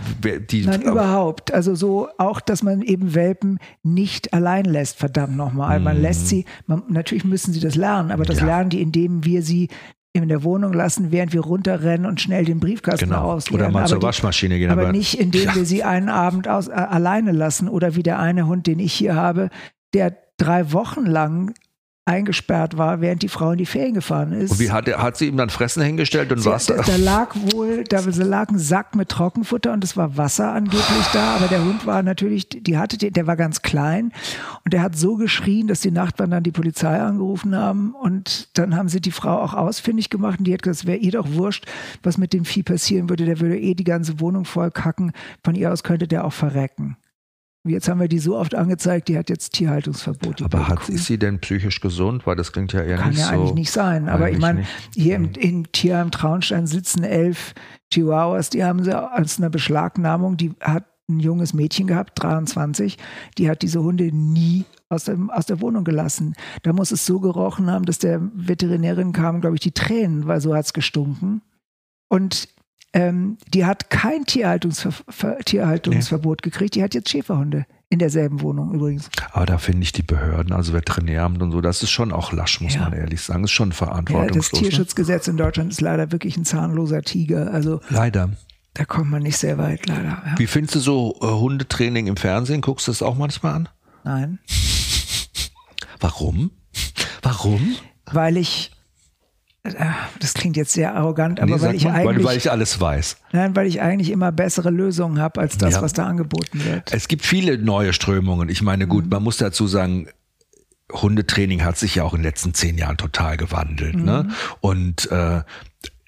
[0.50, 1.52] die Nein, überhaupt.
[1.52, 5.80] Also so auch, dass man eben Welpen nicht allein lässt, verdammt nochmal.
[5.80, 5.84] Mm.
[5.84, 6.02] Man mhm.
[6.02, 8.46] lässt sie, man, natürlich müssen sie das lernen, aber das ja.
[8.46, 9.68] lernen die, indem wir sie
[10.12, 13.32] in der Wohnung lassen, während wir runterrennen und schnell den Briefkasten genau.
[13.32, 13.66] ausleeren.
[13.66, 14.70] Oder mal aber zur Waschmaschine gehen.
[14.70, 15.54] Aber, aber nicht, indem ja.
[15.54, 18.92] wir sie einen Abend aus, äh, alleine lassen oder wie der eine Hund, den ich
[18.92, 19.50] hier habe,
[19.94, 21.54] der drei Wochen lang
[22.08, 24.52] eingesperrt war, während die Frau in die Ferien gefahren ist.
[24.52, 26.76] Und wie hat, er, hat sie ihm dann Fressen hingestellt und sie, Wasser?
[26.76, 31.06] Da, da, lag wohl, da lag ein Sack mit Trockenfutter und es war Wasser angeblich
[31.12, 34.12] da, aber der Hund war natürlich, die hatte, der war ganz klein
[34.64, 38.74] und der hat so geschrien, dass die Nachbarn dann die Polizei angerufen haben und dann
[38.74, 41.30] haben sie die Frau auch ausfindig gemacht und die hat gesagt, es wäre ihr doch
[41.32, 41.66] wurscht,
[42.02, 45.12] was mit dem Vieh passieren würde, der würde eh die ganze Wohnung voll kacken,
[45.44, 46.96] von ihr aus könnte der auch verrecken.
[47.68, 50.42] Jetzt haben wir die so oft angezeigt, die hat jetzt Tierhaltungsverbot.
[50.42, 52.26] Aber hat, ist sie denn psychisch gesund?
[52.26, 53.30] Weil das klingt ja eher Kann nicht ja so.
[53.30, 54.08] Kann ja eigentlich nicht sein.
[54.08, 54.64] Aber ich meine,
[54.94, 57.54] hier im, im Tierheim Traunstein sitzen elf
[57.92, 62.98] Chihuahuas, die haben sie als eine Beschlagnahmung, die hat ein junges Mädchen gehabt, 23,
[63.38, 66.34] die hat diese Hunde nie aus, dem, aus der Wohnung gelassen.
[66.62, 70.40] Da muss es so gerochen haben, dass der Veterinärin kamen, glaube ich, die Tränen, weil
[70.40, 71.42] so hat es gestunken.
[72.08, 72.48] Und
[72.92, 76.50] ähm, die hat kein Tierhaltungsver Tierhaltungsverbot nee.
[76.50, 77.66] gekriegt, die hat jetzt Schäferhunde.
[77.90, 79.08] In derselben Wohnung übrigens.
[79.32, 82.60] Aber da finde ich die Behörden, also Veterinäramt und so, das ist schon auch lasch,
[82.60, 82.82] muss ja.
[82.82, 83.40] man ehrlich sagen.
[83.40, 84.34] Das ist schon verantwortungslos.
[84.34, 84.68] Ja, das ne?
[84.68, 87.50] Tierschutzgesetz in Deutschland ist leider wirklich ein zahnloser Tiger.
[87.50, 88.28] Also leider.
[88.74, 90.02] Da kommt man nicht sehr weit, leider.
[90.04, 90.34] Ja.
[90.36, 92.60] Wie findest du so äh, Hundetraining im Fernsehen?
[92.60, 93.68] Guckst du das auch manchmal an?
[94.04, 94.38] Nein.
[96.00, 96.50] Warum?
[97.22, 97.74] Warum?
[98.04, 98.70] Weil ich
[100.20, 102.26] das klingt jetzt sehr arrogant, aber nee, weil ich mal, eigentlich.
[102.26, 103.16] Weil, ich alles weiß.
[103.32, 105.82] Nein, weil ich eigentlich immer bessere Lösungen habe als das, ja.
[105.82, 106.92] was da angeboten wird.
[106.92, 108.48] Es gibt viele neue Strömungen.
[108.48, 109.10] Ich meine, gut, mhm.
[109.10, 110.08] man muss dazu sagen,
[110.92, 113.96] Hundetraining hat sich ja auch in den letzten zehn Jahren total gewandelt.
[113.96, 114.00] Ne?
[114.00, 114.06] Mhm.
[114.06, 114.28] Ne?
[114.60, 115.42] Und äh,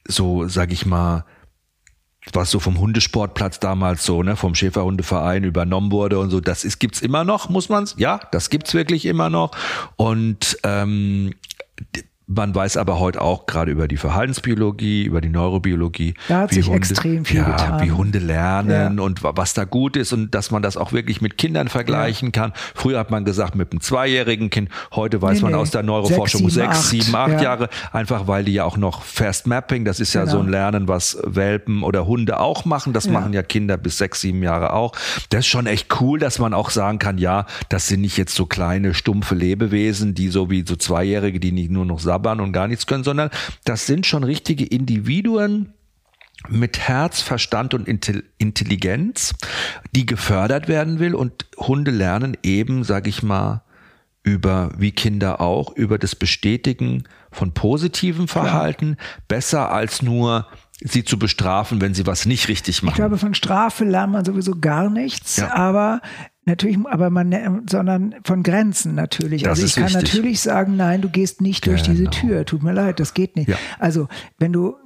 [0.07, 1.25] so, sag ich mal,
[2.33, 6.79] was so vom Hundesportplatz damals so, ne, vom Schäferhundeverein übernommen wurde und so, das ist,
[6.79, 7.95] gibt's immer noch, muss man's?
[7.97, 9.53] Ja, das gibt's wirklich immer noch.
[9.97, 11.35] Und ähm,
[12.33, 16.55] man weiß aber heute auch gerade über die Verhaltensbiologie, über die Neurobiologie, da hat wie
[16.57, 17.83] sich Hunde, extrem viel ja, getan.
[17.87, 19.05] wie Hunde lernen Ja.
[19.05, 22.33] und wa- was da gut ist und dass man das auch wirklich mit Kindern vergleichen
[22.33, 22.53] kann.
[22.75, 25.59] Früher hat man gesagt mit einem zweijährigen Kind, heute weiß Nee, man nee.
[25.59, 26.85] aus der Neuroforschung Sechs, sieben, sechs, acht.
[26.89, 27.43] sieben, acht Ja.
[27.43, 30.33] Jahre, einfach weil die ja auch noch Fast Mapping, das ist ja Genau.
[30.37, 32.93] so ein Lernen, was Welpen oder Hunde auch machen.
[32.93, 33.13] Das Ja.
[33.13, 34.93] machen ja Kinder bis sechs, sieben Jahre auch.
[35.31, 38.35] Das ist schon echt cool, dass man auch sagen kann, ja, das sind nicht jetzt
[38.35, 42.53] so kleine, stumpfe Lebewesen, die so wie so Zweijährige, die nicht nur noch sabbern und
[42.53, 43.31] gar nichts können, sondern
[43.65, 45.73] das sind schon richtige Individuen,
[46.49, 49.35] mit Herz, Verstand und Intel- Intelligenz,
[49.95, 51.15] die gefördert werden will.
[51.15, 53.63] Und Hunde lernen eben, sag ich mal,
[54.23, 58.97] über, wie Kinder auch, über das Bestätigen von positivem Verhalten,
[59.29, 60.47] besser als nur
[60.83, 62.95] sie zu bestrafen, wenn sie was nicht richtig machen.
[62.95, 65.53] Ich glaube, von Strafe lernt man sowieso gar nichts, Ja.
[65.55, 66.01] aber
[66.45, 69.43] natürlich, aber man, sondern von Grenzen natürlich.
[69.43, 70.15] Das also ich kann wichtig.
[70.15, 72.11] natürlich sagen, nein, du gehst nicht durch diese Genau.
[72.11, 72.45] Tür.
[72.45, 73.49] Tut mir leid, das geht nicht.
[73.49, 73.57] Ja.
[73.79, 74.77] Also, wenn du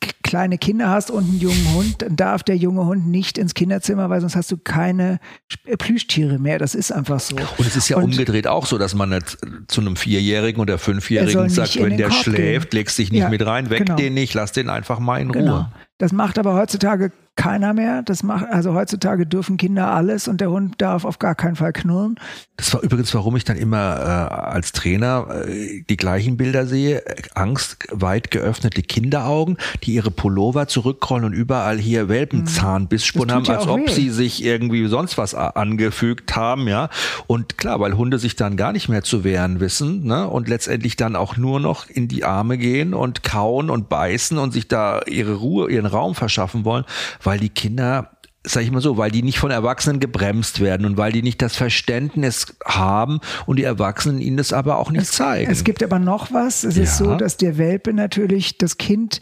[0.00, 3.54] k- kleine Kinder hast und einen jungen Hund, dann darf der junge Hund nicht ins
[3.54, 6.58] Kinderzimmer, weil sonst hast du keine Sp- Plüschtiere mehr.
[6.58, 7.36] Das ist einfach so.
[7.36, 9.38] Und es ist ja Und- umgedreht auch so, dass man nicht
[9.68, 12.78] zu einem Vierjährigen oder Er Fünfjährigen sagt, wenn der Korb schläft, gehen.
[12.80, 13.96] legst dich nicht Ja, mit rein, weck genau.
[13.96, 15.56] den nicht, lass den einfach mal in Genau.
[15.58, 15.72] Ruhe.
[15.98, 18.02] Das macht aber heutzutage keiner mehr.
[18.02, 21.72] Das macht, also heutzutage dürfen Kinder alles und der Hund darf auf gar keinen Fall
[21.72, 22.18] knurren.
[22.56, 27.02] Das war übrigens, warum ich dann immer äh, als Trainer äh, die gleichen Bilder sehe.
[27.34, 33.68] Angst, weit geöffnete Kinderaugen, die ihre Pullover zurückrollen und überall hier Welpenzahnbissspuren Das haben, als
[33.68, 33.92] ob weh.
[33.92, 36.88] sie sich irgendwie sonst was angefügt haben, ja.
[37.26, 40.26] Und klar, weil Hunde sich dann gar nicht mehr zu wehren wissen, ne?
[40.26, 44.52] Und letztendlich dann auch nur noch in die Arme gehen und kauen und beißen und
[44.52, 46.84] sich da ihre Ruhe, ihren Raum verschaffen wollen,
[47.22, 48.10] weil die Kinder
[48.48, 51.42] sag ich mal so, weil die nicht von Erwachsenen gebremst werden und weil die nicht
[51.42, 55.50] das Verständnis haben und die Erwachsenen ihnen das aber auch nicht zeigen.
[55.50, 56.62] Es gibt aber noch was.
[56.62, 57.06] Es ist Ja.
[57.06, 59.18] so, dass der Welpe natürlich das Kind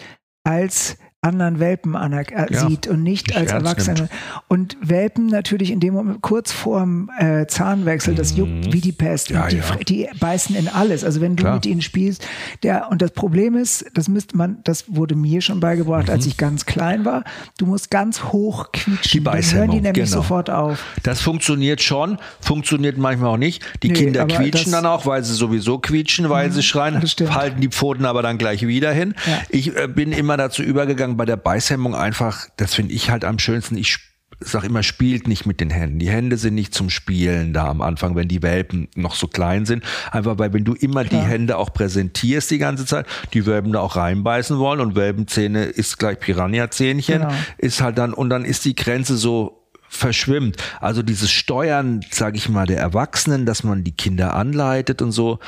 [0.46, 2.68] als anderen Welpen äh, Ja.
[2.68, 4.08] sieht und nicht als Erwachsene.
[4.48, 9.30] Und Welpen natürlich in dem Moment kurz vorm äh, Zahnwechsel, das juckt wie die Pest.
[9.30, 9.36] Mhm.
[9.36, 9.62] Ja, die, ja.
[9.88, 11.04] die beißen in alles.
[11.04, 11.54] Also wenn du Klar.
[11.54, 12.26] mit ihnen spielst,
[12.62, 16.12] der, und das Problem ist, das müsste man, das wurde mir schon beigebracht, Mhm.
[16.14, 17.24] als ich ganz klein war,
[17.58, 19.20] du musst ganz hoch quietschen.
[19.20, 20.06] Die Dann hören die Beißhemmung, nämlich genau.
[20.16, 20.84] sofort auf.
[21.02, 23.62] Das funktioniert schon, funktioniert manchmal auch nicht.
[23.82, 27.00] Die Nee, Kinder quietschen dann auch, weil sie sowieso quietschen, weil sie schreien,
[27.30, 29.14] halten die Pfoten aber dann gleich wieder hin.
[29.48, 33.38] Ich äh, bin immer dazu übergegangen, bei der Beißhemmung einfach, das finde ich halt am
[33.38, 33.98] schönsten, ich
[34.40, 35.98] sag immer, spielt nicht mit den Händen.
[36.00, 39.64] Die Hände sind nicht zum Spielen da am Anfang, wenn die Welpen noch so klein
[39.64, 39.84] sind.
[40.10, 43.80] Einfach weil, wenn du immer die Hände auch präsentierst die ganze Zeit, die Welpen da
[43.80, 47.34] auch reinbeißen wollen und Welpenzähne ist gleich Piranha-Zähnchen, Genau.
[47.58, 50.56] ist halt dann, und dann ist die Grenze so verschwimmt.
[50.80, 55.38] Also dieses Steuern, sage ich mal, der Erwachsenen, dass man die Kinder anleitet und so,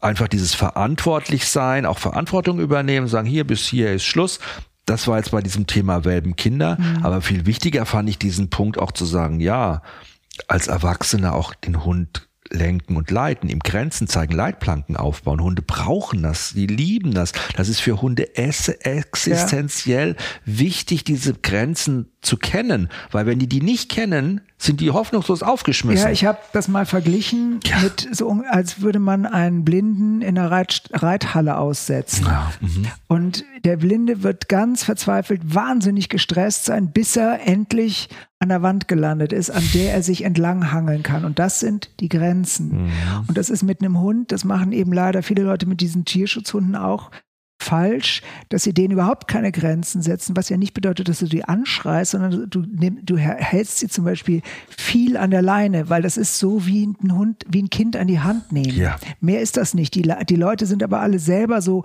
[0.00, 4.38] einfach dieses verantwortlich sein, auch Verantwortung übernehmen, sagen, hier bis hier ist Schluss.
[4.86, 8.78] Das war jetzt bei diesem Thema Welpen Kinder, aber viel wichtiger fand ich diesen Punkt
[8.78, 9.82] auch zu sagen, ja,
[10.48, 15.40] als Erwachsene auch den Hund lenken und leiten, ihm Grenzen zeigen, Leitplanken aufbauen.
[15.40, 17.32] Hunde brauchen das, die lieben das.
[17.56, 23.90] Das ist für Hunde existenziell wichtig, diese Grenzen zu kennen, weil wenn die die nicht
[23.90, 26.06] kennen, sind die hoffnungslos aufgeschmissen.
[26.06, 27.80] Ja, ich habe das mal verglichen Ja.
[27.80, 32.24] mit so, als würde man einen Blinden in einer Reit Reithalle aussetzen.
[32.26, 32.86] Ja, mhm.
[33.08, 38.08] Und der Blinde wird ganz verzweifelt, wahnsinnig gestresst sein, bis er endlich
[38.38, 41.24] an der Wand gelandet ist, an der er sich entlang hangeln kann.
[41.24, 42.84] Und das sind die Grenzen.
[42.84, 42.90] Mhm.
[43.28, 46.76] Und das ist mit einem Hund, das machen eben leider viele Leute mit diesen Tierschutzhunden
[46.76, 47.10] auch
[47.58, 51.44] falsch, dass sie denen überhaupt keine Grenzen setzen, was ja nicht bedeutet, dass du die
[51.44, 54.42] anschreist, sondern du, nimm, du hältst sie zum Beispiel
[54.76, 58.06] viel an der Leine, weil das ist so wie ein Hund, wie ein Kind an
[58.06, 58.76] die Hand nehmen.
[58.76, 58.96] Ja.
[59.20, 59.94] Mehr ist das nicht.
[59.94, 61.84] Die, die Leute sind aber alle selber so,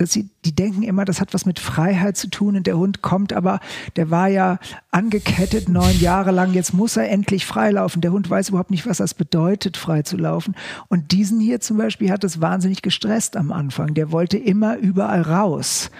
[0.00, 3.02] dass sie, die denken immer, das hat was mit Freiheit zu tun und der Hund
[3.02, 3.60] kommt aber,
[3.96, 4.58] der war ja
[4.90, 8.00] angekettet neun Jahre lang, jetzt muss er endlich freilaufen.
[8.00, 10.56] Der Hund weiß überhaupt nicht, was das bedeutet, frei zu laufen.
[10.88, 13.92] Und diesen hier zum Beispiel hat es wahnsinnig gestresst am Anfang.
[13.92, 15.90] Der wollte immer überall raus,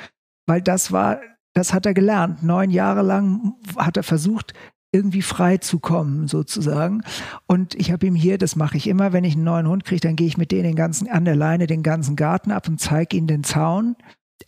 [0.46, 1.20] weil das war,
[1.53, 2.42] das hat er gelernt.
[2.42, 4.55] Neun Jahre lang hat er versucht,
[4.93, 7.03] irgendwie frei zu kommen, sozusagen.
[7.47, 10.01] Und ich habe ihm hier, das mache ich immer, wenn ich einen neuen Hund kriege,
[10.01, 12.80] dann gehe ich mit denen den ganzen, an der Leine den ganzen Garten ab und
[12.80, 13.97] zeige ihnen den Zaun,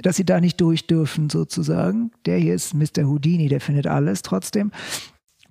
[0.01, 2.11] dass sie da nicht durch dürfen, sozusagen.
[2.27, 3.05] Der hier ist Mr.
[3.05, 4.73] Houdini, der findet alles trotzdem.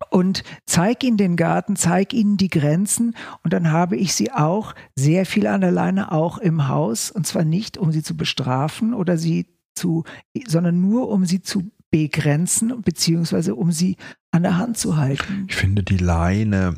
[0.10, 4.74] Und zeig ihnen den Garten, zeig ihnen die Grenzen und dann habe ich sie auch
[4.96, 7.12] sehr viel an der Leine, auch im Haus.
[7.12, 10.04] Und zwar nicht, um sie zu bestrafen oder sie zu,
[10.48, 13.98] sondern nur um sie zu begrenzen, beziehungsweise um sie
[14.32, 15.46] an der Hand zu halten.
[15.50, 16.78] Ich finde die Leine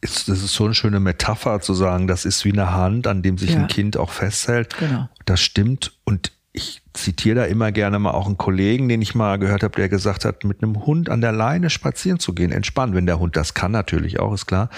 [0.00, 3.22] ist, das ist so eine schöne Metapher zu sagen, das ist wie eine Hand, an
[3.22, 3.58] dem sich ja.
[3.58, 4.76] ein Kind auch festhält.
[4.78, 5.08] Genau.
[5.24, 5.92] Das stimmt.
[6.04, 9.76] Und ich zitiere da immer gerne mal auch einen Kollegen, den ich mal gehört habe,
[9.76, 13.18] der gesagt hat, mit einem Hund an der Leine spazieren zu gehen, entspannt, wenn der
[13.18, 14.70] Hund das kann natürlich auch, ist klar.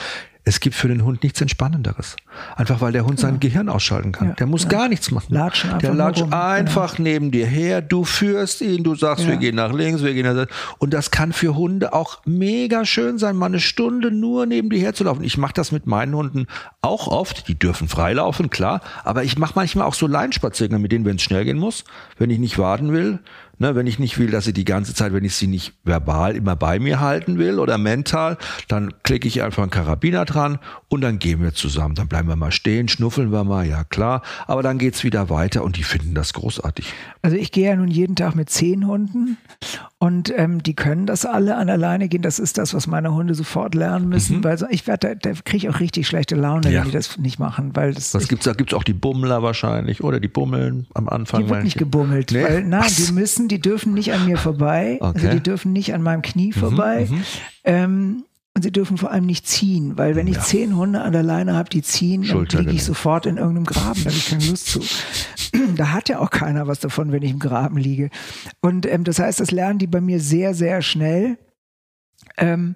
[0.49, 2.17] Es gibt für den Hund nichts Entspannenderes.
[2.57, 4.29] Einfach weil der Hund sein Gehirn ausschalten kann.
[4.29, 4.71] Ja, der muss ja.
[4.71, 5.35] gar nichts machen.
[5.35, 6.33] Latschen einfach der latscht rum.
[6.33, 7.11] einfach genau.
[7.11, 7.83] neben dir her.
[7.83, 10.55] Du führst ihn, du sagst, wir gehen nach links, wir gehen nach rechts.
[10.79, 14.81] Und das kann für Hunde auch mega schön sein, mal eine Stunde nur neben dir
[14.81, 15.23] herzulaufen.
[15.23, 16.47] Ich mache das mit meinen Hunden
[16.81, 17.47] auch oft.
[17.49, 18.81] Die dürfen freilaufen, klar.
[19.05, 21.85] Aber ich mache manchmal auch so Leinspaziergänge, mit denen, wenn es schnell gehen muss,
[22.17, 23.19] wenn ich nicht warten will,
[23.61, 26.37] Ne, wenn ich nicht will, dass sie die ganze Zeit, wenn ich sie nicht verbal
[26.37, 28.39] immer bei mir halten will oder mental,
[28.69, 31.97] dann klicke ich einfach einen Karabiner dran und dann gehen wir zusammen.
[31.97, 34.23] Dann bleiben wir mal stehen, schnuffeln wir mal, ja klar.
[34.47, 36.87] Aber dann geht's wieder weiter und die finden das großartig.
[37.23, 39.39] Also ich gehe ja nun jeden Tag mit zehn Hunden
[39.99, 42.23] und ähm, die können das alle an alleine gehen.
[42.23, 44.45] Das ist das, was meine Hunde sofort lernen müssen, mhm.
[44.45, 46.81] weil ich werde, da, da kriege ich auch richtig schlechte Laune, ja.
[46.81, 47.75] wenn die das nicht machen.
[47.75, 48.53] Weil das was gibt's da?
[48.53, 51.45] Gibt's auch die Bummler wahrscheinlich oder die Bummeln am Anfang?
[51.45, 52.45] Die wird nicht gebummelt, nee?
[52.45, 52.95] weil nein, was?
[52.95, 55.27] die müssen, die dürfen nicht an mir vorbei, also okay.
[55.27, 57.07] also die dürfen nicht an meinem Knie mhm, vorbei.
[57.11, 57.23] Mhm,
[57.65, 58.25] ähm,
[58.55, 60.43] und sie dürfen vor allem nicht ziehen, weil wenn ich ja.
[60.43, 64.03] zehn Hunde an der Leine habe, die ziehen, dann liege ich sofort in irgendeinem Graben,
[64.03, 64.81] da habe ich keine Lust zu.
[65.77, 68.11] da hat ja auch keiner was davon, wenn ich im Graben liege.
[68.61, 71.39] Und ähm, das heißt, das lernen die bei mir sehr, sehr schnell.
[72.37, 72.75] Ähm,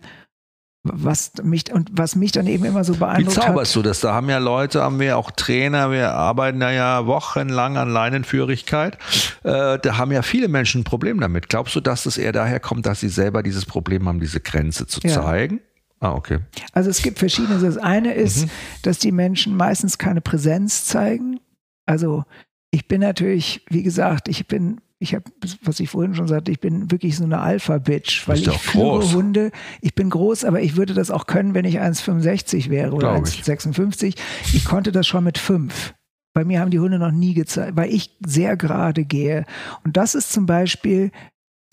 [0.84, 4.00] was mich und was mich dann eben immer so beeindruckt Wie zauberst hat, du das?
[4.00, 8.98] Da haben ja Leute, haben wir auch Trainer, wir arbeiten da ja wochenlang an Leinenführigkeit.
[9.44, 11.48] Äh, da haben ja viele Menschen ein Problem damit.
[11.48, 14.86] Glaubst du, dass es eher daher kommt, dass sie selber dieses Problem haben, diese Grenze
[14.86, 15.22] zu ja.
[15.22, 15.60] zeigen?
[16.00, 16.40] Ah, okay.
[16.72, 17.60] Also es gibt verschiedene.
[17.60, 18.50] Das eine ist, mhm.
[18.82, 21.38] dass die Menschen meistens keine Präsenz zeigen.
[21.86, 22.24] Also
[22.72, 25.24] ich bin natürlich, wie gesagt, ich bin ich habe,
[25.62, 29.14] was ich vorhin schon sagte, ich bin wirklich so eine Alpha-Bitch, weil ich führe groß.
[29.14, 29.50] Hunde.
[29.80, 34.16] Ich bin groß, aber ich würde das auch können, wenn ich 1,65 wäre oder 1,56.
[34.54, 35.94] Ich konnte das schon mit fünf.
[36.34, 39.44] Bei mir haben die Hunde noch nie gezeigt, weil ich sehr gerade gehe.
[39.84, 41.10] Und das ist zum Beispiel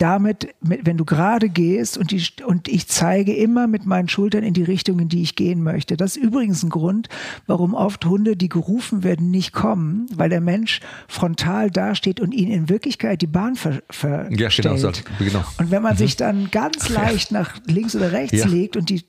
[0.00, 4.54] damit, wenn du gerade gehst und, die, und ich zeige immer mit meinen Schultern in
[4.54, 5.96] die Richtung, in die ich gehen möchte.
[5.96, 7.08] Das ist übrigens ein Grund,
[7.46, 12.50] warum oft Hunde, die gerufen werden, nicht kommen, weil der Mensch frontal dasteht und ihnen
[12.50, 14.40] in Wirklichkeit die Bahn ver, verstellt.
[14.40, 15.44] Ja, genau, genau.
[15.58, 15.98] Und wenn man mhm.
[15.98, 18.46] sich dann ganz leicht nach links oder rechts ja.
[18.46, 19.04] legt und die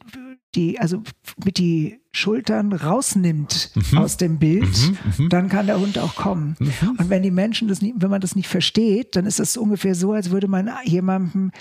[0.56, 1.02] die, also
[1.44, 3.98] mit die Schultern rausnimmt mhm.
[3.98, 5.30] aus dem Bild, mhm, mhm.
[5.30, 6.56] dann kann der Hund auch kommen.
[6.60, 6.98] Mhm.
[6.98, 9.96] Und wenn die Menschen das nicht, wenn man das nicht versteht, dann ist das ungefähr
[9.96, 11.52] so, als würde man jemandem,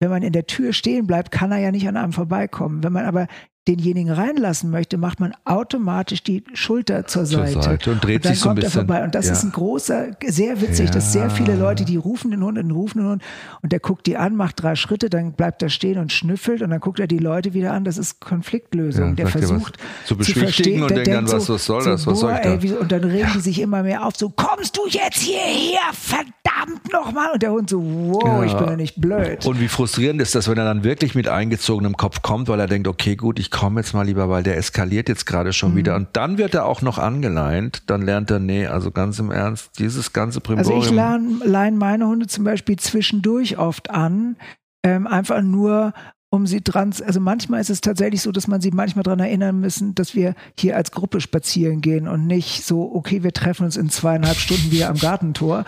[0.00, 2.84] wenn man in der Tür stehen bleibt, kann er ja nicht an einem vorbeikommen.
[2.84, 3.26] Wenn man aber
[3.68, 7.62] denjenigen reinlassen möchte, macht man automatisch die Schulter zur, zur Seite.
[7.62, 7.92] Seite.
[7.92, 8.70] und dreht und dann sich so ein bisschen.
[8.70, 9.04] Er vorbei.
[9.04, 9.32] Und das ja.
[9.32, 10.94] ist ein großer, sehr witzig, ja.
[10.94, 13.22] dass sehr viele Leute, die rufen den Hund und rufen den Hund
[13.62, 16.70] und der guckt die an, macht drei Schritte, dann bleibt er stehen und schnüffelt und
[16.70, 17.84] dann guckt er die Leute wieder an.
[17.84, 19.10] Das ist Konfliktlösung.
[19.10, 22.32] Ja, der versucht zu beschwichtigen und denkt dann, was, so, was soll das, was soll
[22.32, 22.54] ich da?
[22.54, 26.90] Ey, und dann regen die sich immer mehr auf, so kommst du jetzt hierher, verdammt
[26.92, 27.32] nochmal.
[27.34, 29.44] Und der Hund so, wow, ich bin ja nicht blöd.
[29.44, 32.66] Und wie frustrierend ist das, wenn er dann wirklich mit eingezogenem Kopf kommt, weil er
[32.66, 35.76] denkt, okay, gut, ich komme jetzt mal lieber, weil der eskaliert jetzt gerade schon mhm.
[35.76, 35.96] wieder.
[35.96, 37.82] Und dann wird er auch noch angeleint.
[37.86, 40.78] Dann lernt er, nee, also ganz im Ernst, dieses ganze Primborium.
[40.78, 44.36] Also ich lerne, leine meine Hunde zum Beispiel zwischendurch oft an,
[44.84, 45.92] ähm, einfach nur
[46.30, 49.60] um sie dran, also manchmal ist es tatsächlich so, dass man sie manchmal daran erinnern
[49.60, 53.76] müssen, dass wir hier als Gruppe spazieren gehen und nicht so, okay, wir treffen uns
[53.78, 55.64] in zweieinhalb Stunden wieder am Gartentor.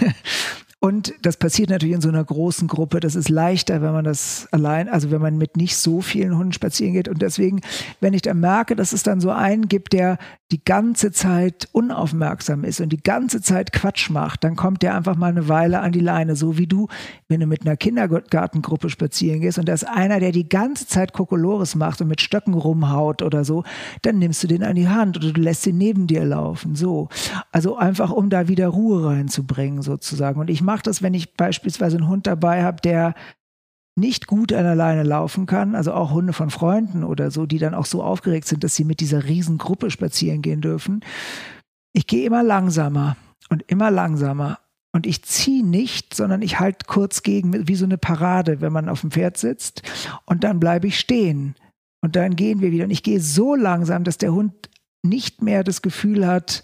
[0.82, 3.00] Und das passiert natürlich in so einer großen Gruppe.
[3.00, 6.54] Das ist leichter, wenn man das allein, also wenn man mit nicht so vielen Hunden
[6.54, 7.06] spazieren geht.
[7.06, 7.60] Und deswegen,
[8.00, 10.16] wenn ich dann merke, dass es dann so einen gibt, der
[10.50, 15.16] die ganze Zeit unaufmerksam ist und die ganze Zeit Quatsch macht, dann kommt der einfach
[15.16, 16.34] mal eine Weile an die Leine.
[16.34, 16.88] So wie du,
[17.28, 21.12] wenn du mit einer Kindergartengruppe spazieren gehst und da ist einer, der die ganze Zeit
[21.12, 23.62] Kokolores macht und mit Stöcken rumhaut oder so,
[24.02, 26.74] dann nimmst du den an die Hand oder du lässt ihn neben dir laufen.
[26.74, 27.08] So.
[27.52, 30.40] Also einfach, um da wieder Ruhe reinzubringen, sozusagen.
[30.40, 33.14] Und ich mache das, wenn ich beispielsweise einen Hund dabei habe, der
[33.96, 37.74] nicht gut an alleine laufen kann, also auch Hunde von Freunden oder so, die dann
[37.74, 41.00] auch so aufgeregt sind, dass sie mit dieser Riesengruppe spazieren gehen dürfen.
[41.92, 43.16] Ich gehe immer langsamer
[43.48, 44.58] und immer langsamer.
[44.92, 48.88] Und ich ziehe nicht, sondern ich halte kurz gegen, wie so eine Parade, wenn man
[48.88, 49.82] auf dem Pferd sitzt.
[50.24, 51.54] Und dann bleibe ich stehen.
[52.00, 52.84] Und dann gehen wir wieder.
[52.84, 54.68] Und ich gehe so langsam, dass der Hund
[55.02, 56.62] nicht mehr das Gefühl hat,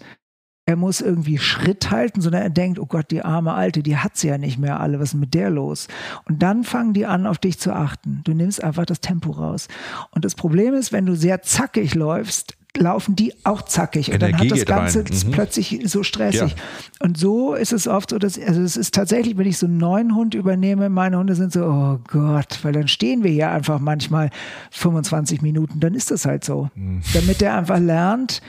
[0.67, 4.17] er muss irgendwie Schritt halten, sondern er denkt, oh Gott, die arme Alte, die hat
[4.17, 5.87] sie ja nicht mehr alle, was ist mit der los?
[6.25, 8.19] Und dann fangen die an, auf dich zu achten.
[8.25, 9.69] Du nimmst einfach das Tempo raus.
[10.11, 14.11] Und das Problem ist, wenn du sehr zackig läufst, laufen die auch zackig.
[14.11, 15.31] Und dann hat das Ganze mhm.
[15.31, 16.51] plötzlich so stressig.
[16.51, 16.63] Ja.
[16.99, 19.77] Und so ist es oft so, dass, also es ist tatsächlich, wenn ich so einen
[19.77, 23.79] neuen Hund übernehme, meine Hunde sind so, oh Gott, weil dann stehen wir hier einfach
[23.79, 24.31] manchmal
[24.71, 26.69] 25 Minuten, dann ist das halt so.
[26.75, 27.03] Mhm.
[27.13, 28.41] Damit der einfach lernt,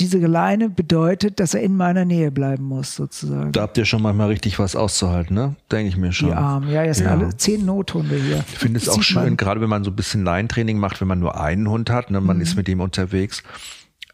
[0.00, 3.52] diese Leine bedeutet, dass er in meiner Nähe bleiben muss, sozusagen.
[3.52, 5.56] Da habt ihr schon manchmal richtig was auszuhalten, ne?
[5.70, 6.28] Denke ich mir schon.
[6.28, 7.12] Die Armen, ja, jetzt sind ja.
[7.12, 8.44] alle zehn Nothunde hier.
[8.52, 9.36] Ich finde es auch schön, man.
[9.36, 12.20] gerade wenn man so ein bisschen Leintraining macht, wenn man nur einen Hund hat, ne,
[12.20, 12.42] man mhm.
[12.42, 13.42] ist mit ihm unterwegs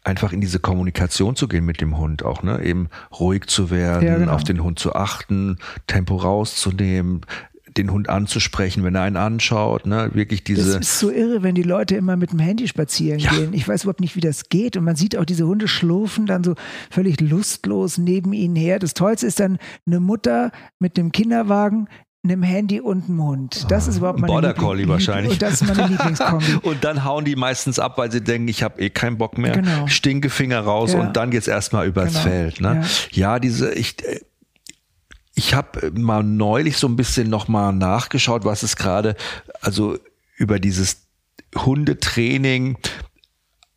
[0.03, 2.63] einfach in diese Kommunikation zu gehen mit dem Hund auch, ne?
[2.63, 4.33] Eben ruhig zu werden, ja, genau.
[4.33, 5.57] auf den Hund zu achten,
[5.87, 7.21] Tempo rauszunehmen,
[7.77, 10.11] den Hund anzusprechen, wenn er einen anschaut, ne?
[10.13, 10.73] Wirklich diese.
[10.73, 13.31] Das ist so irre, wenn die Leute immer mit dem Handy spazieren ja.
[13.31, 13.53] gehen.
[13.53, 14.77] Ich weiß überhaupt nicht, wie das geht.
[14.77, 16.55] Und man sieht auch diese Hunde schlurfen dann so
[16.89, 18.79] völlig lustlos neben ihnen her.
[18.79, 21.87] Das Tollste ist dann eine Mutter mit einem Kinderwagen,
[22.23, 23.65] einem Handy und einem Hund.
[23.69, 25.33] Das ist überhaupt meine Border Collie wahrscheinlich.
[25.33, 26.57] Und das ist meine Lieblingskombi.
[26.61, 29.53] und dann hauen die meistens ab, weil sie denken, ich habe eh keinen Bock mehr.
[29.53, 29.87] Genau.
[29.87, 30.99] Stinkefinger raus ja.
[30.99, 32.23] und dann geht's erstmal übers genau.
[32.23, 32.61] Feld.
[32.61, 32.81] Ne?
[33.11, 33.33] Ja.
[33.33, 34.19] ja, diese, ich, äh,
[35.41, 39.15] ich habe mal neulich so ein bisschen nochmal nachgeschaut, was es gerade,
[39.59, 39.97] also
[40.37, 41.07] über dieses
[41.55, 42.77] Hundetraining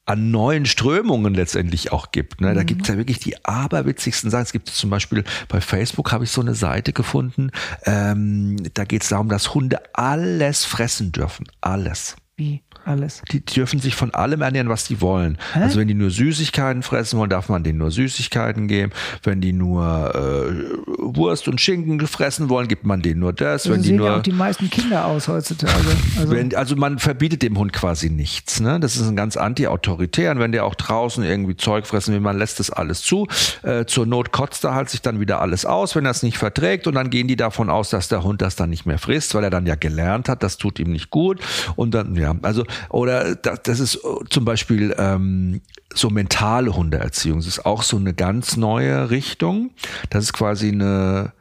[0.04, 2.42] an neuen Strömungen letztendlich auch gibt.
[2.42, 2.52] Ne?
[2.52, 2.66] Da mhm.
[2.66, 4.42] gibt es ja wirklich die aberwitzigsten Sachen.
[4.42, 7.50] Es gibt zum Beispiel bei Facebook habe ich so eine Seite gefunden.
[7.86, 11.46] Ähm, da geht es darum, dass Hunde alles fressen dürfen.
[11.62, 12.16] Alles.
[12.36, 12.62] Wie?
[12.86, 13.22] Alles.
[13.30, 15.38] Die dürfen sich von allem ernähren, was die wollen.
[15.52, 15.62] Hä?
[15.62, 18.92] Also wenn die nur Süßigkeiten fressen wollen, darf man denen nur Süßigkeiten geben.
[19.22, 23.64] Wenn die nur äh, Wurst und Schinken fressen wollen, gibt man denen nur das.
[23.64, 25.74] So wenn die sehen nur, ja auch die meisten Kinder aus heutzutage.
[26.18, 28.60] Also, wenn, also man verbietet dem Hund quasi nichts.
[28.60, 28.80] Ne?
[28.80, 30.38] Das ist ein ganz anti-autoritär.
[30.38, 33.26] Wenn der auch draußen irgendwie Zeug fressen will, man lässt das alles zu.
[33.62, 36.38] Äh, zur Not kotzt er halt sich dann wieder alles aus, wenn er es nicht
[36.38, 36.86] verträgt.
[36.86, 39.44] Und dann gehen die davon aus, dass der Hund das dann nicht mehr frisst, weil
[39.44, 41.40] er dann ja gelernt hat, das tut ihm nicht gut.
[41.76, 44.00] Und dann, ja, also oder das, das ist
[44.30, 45.60] zum Beispiel ähm,
[45.94, 47.38] so mentale Hundeerziehung.
[47.38, 49.70] Das ist auch so eine ganz neue Richtung.
[50.10, 51.32] Das ist quasi eine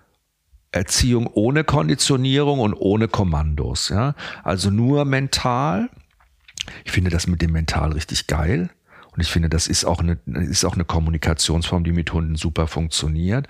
[0.72, 3.90] Erziehung ohne Konditionierung und ohne Kommandos.
[3.90, 4.16] Ja?
[4.44, 5.90] Also nur mental.
[6.86, 8.70] Ich finde das mit dem Mental richtig geil.
[9.12, 12.66] Und ich finde, das ist auch eine, ist auch eine Kommunikationsform, die mit Hunden super
[12.68, 13.48] funktioniert.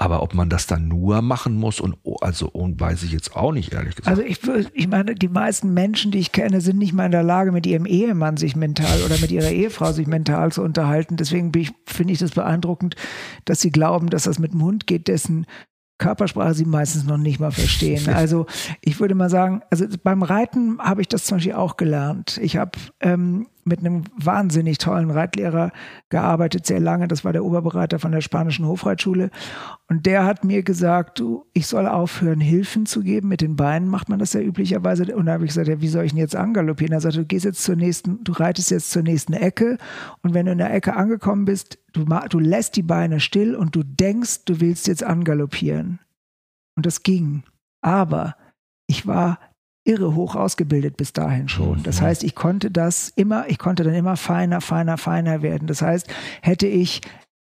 [0.00, 3.52] Aber ob man das dann nur machen muss und also und weiß ich jetzt auch
[3.52, 4.08] nicht ehrlich gesagt.
[4.08, 4.40] Also ich
[4.72, 7.66] ich meine, die meisten Menschen, die ich kenne, sind nicht mal in der Lage, mit
[7.66, 11.18] ihrem Ehemann sich mental oder mit ihrer Ehefrau sich mental zu unterhalten.
[11.18, 11.52] Deswegen
[11.84, 12.96] finde ich das beeindruckend,
[13.44, 15.44] dass sie glauben, dass das mit dem Hund geht, dessen
[15.98, 18.08] Körpersprache sie meistens noch nicht mal verstehen.
[18.14, 18.46] Also
[18.80, 22.40] ich würde mal sagen, also beim Reiten habe ich das zum Beispiel auch gelernt.
[22.42, 25.72] Ich habe ähm, mit einem wahnsinnig tollen Reitlehrer
[26.08, 27.08] gearbeitet, sehr lange.
[27.08, 29.30] Das war der Oberbereiter von der spanischen Hofreitschule.
[29.88, 33.28] Und der hat mir gesagt, du, ich soll aufhören, Hilfen zu geben.
[33.28, 35.14] Mit den Beinen macht man das ja üblicherweise.
[35.14, 36.92] Und da habe ich gesagt, ja, wie soll ich denn jetzt angaloppieren?
[36.92, 39.78] Er sagte, du gehst jetzt zur nächsten, du reitest jetzt zur nächsten Ecke.
[40.22, 43.74] Und wenn du in der Ecke angekommen bist, du, du lässt die Beine still und
[43.74, 45.98] du denkst, du willst jetzt angaloppieren.
[46.76, 47.42] Und das ging.
[47.82, 48.36] Aber
[48.86, 49.38] ich war
[49.90, 51.82] irre hoch ausgebildet bis dahin schon.
[51.82, 55.66] Das heißt, ich konnte das immer, ich konnte dann immer feiner, feiner, feiner werden.
[55.66, 56.06] Das heißt,
[56.42, 57.00] hätte ich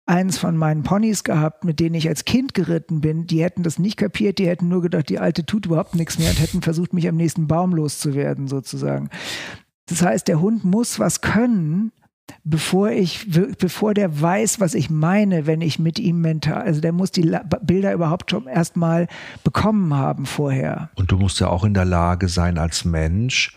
[0.07, 3.81] eins von meinen Ponys gehabt, mit denen ich als Kind geritten bin, die hätten das
[3.81, 6.93] nicht kapiert, die hätten nur gedacht, die alte tut überhaupt nichts mehr und hätten versucht,
[6.93, 9.11] mich am nächsten Baum loszuwerden, sozusagen.
[9.87, 11.91] Das heißt, der Hund muss was können,
[12.45, 13.27] bevor ich,
[13.59, 17.31] bevor der weiß, was ich meine, wenn ich mit ihm mental, also der muss die
[17.63, 19.09] Bilder überhaupt schon erstmal
[19.45, 20.91] bekommen haben vorher.
[20.95, 23.57] Und du musst ja auch in der Lage sein, als Mensch,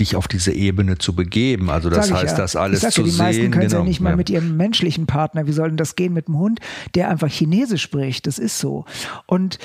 [0.00, 1.70] dich auf diese Ebene zu begeben.
[1.70, 2.36] Also das heißt, ja.
[2.36, 3.16] das alles ich zu ja, die sehen.
[3.16, 3.78] Die meisten können genau.
[3.78, 5.46] ja nicht mal mit ihrem menschlichen Partner.
[5.46, 6.60] Wie soll denn das gehen mit einem Hund,
[6.96, 8.26] der einfach Chinesisch spricht?
[8.26, 8.86] Das ist so.
[9.26, 9.58] Und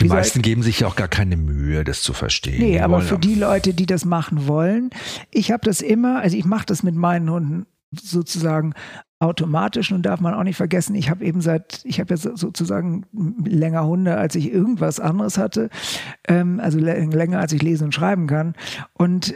[0.00, 2.58] die meisten geben sich ja auch gar keine Mühe, das zu verstehen.
[2.58, 4.90] Nee, die aber für die Leute, die das machen wollen,
[5.30, 8.74] ich habe das immer, also ich mache das mit meinen Hunden sozusagen
[9.18, 9.90] automatisch.
[9.90, 13.06] Nun darf man auch nicht vergessen, ich habe eben seit, ich habe ja sozusagen
[13.44, 15.70] länger Hunde, als ich irgendwas anderes hatte,
[16.28, 18.54] ähm, also länger, als ich lesen und schreiben kann.
[18.92, 19.34] Und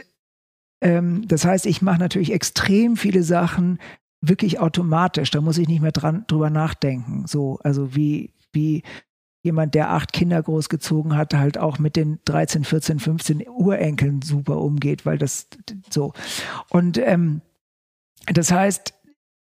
[0.81, 3.79] ähm, das heißt, ich mache natürlich extrem viele Sachen
[4.21, 5.31] wirklich automatisch.
[5.31, 7.25] Da muss ich nicht mehr dran drüber nachdenken.
[7.25, 8.83] So, also wie, wie
[9.43, 14.57] jemand, der acht Kinder großgezogen hat, halt auch mit den 13, 14, 15 Urenkeln super
[14.57, 15.47] umgeht, weil das
[15.89, 16.13] so.
[16.69, 17.41] Und ähm,
[18.27, 18.93] das heißt,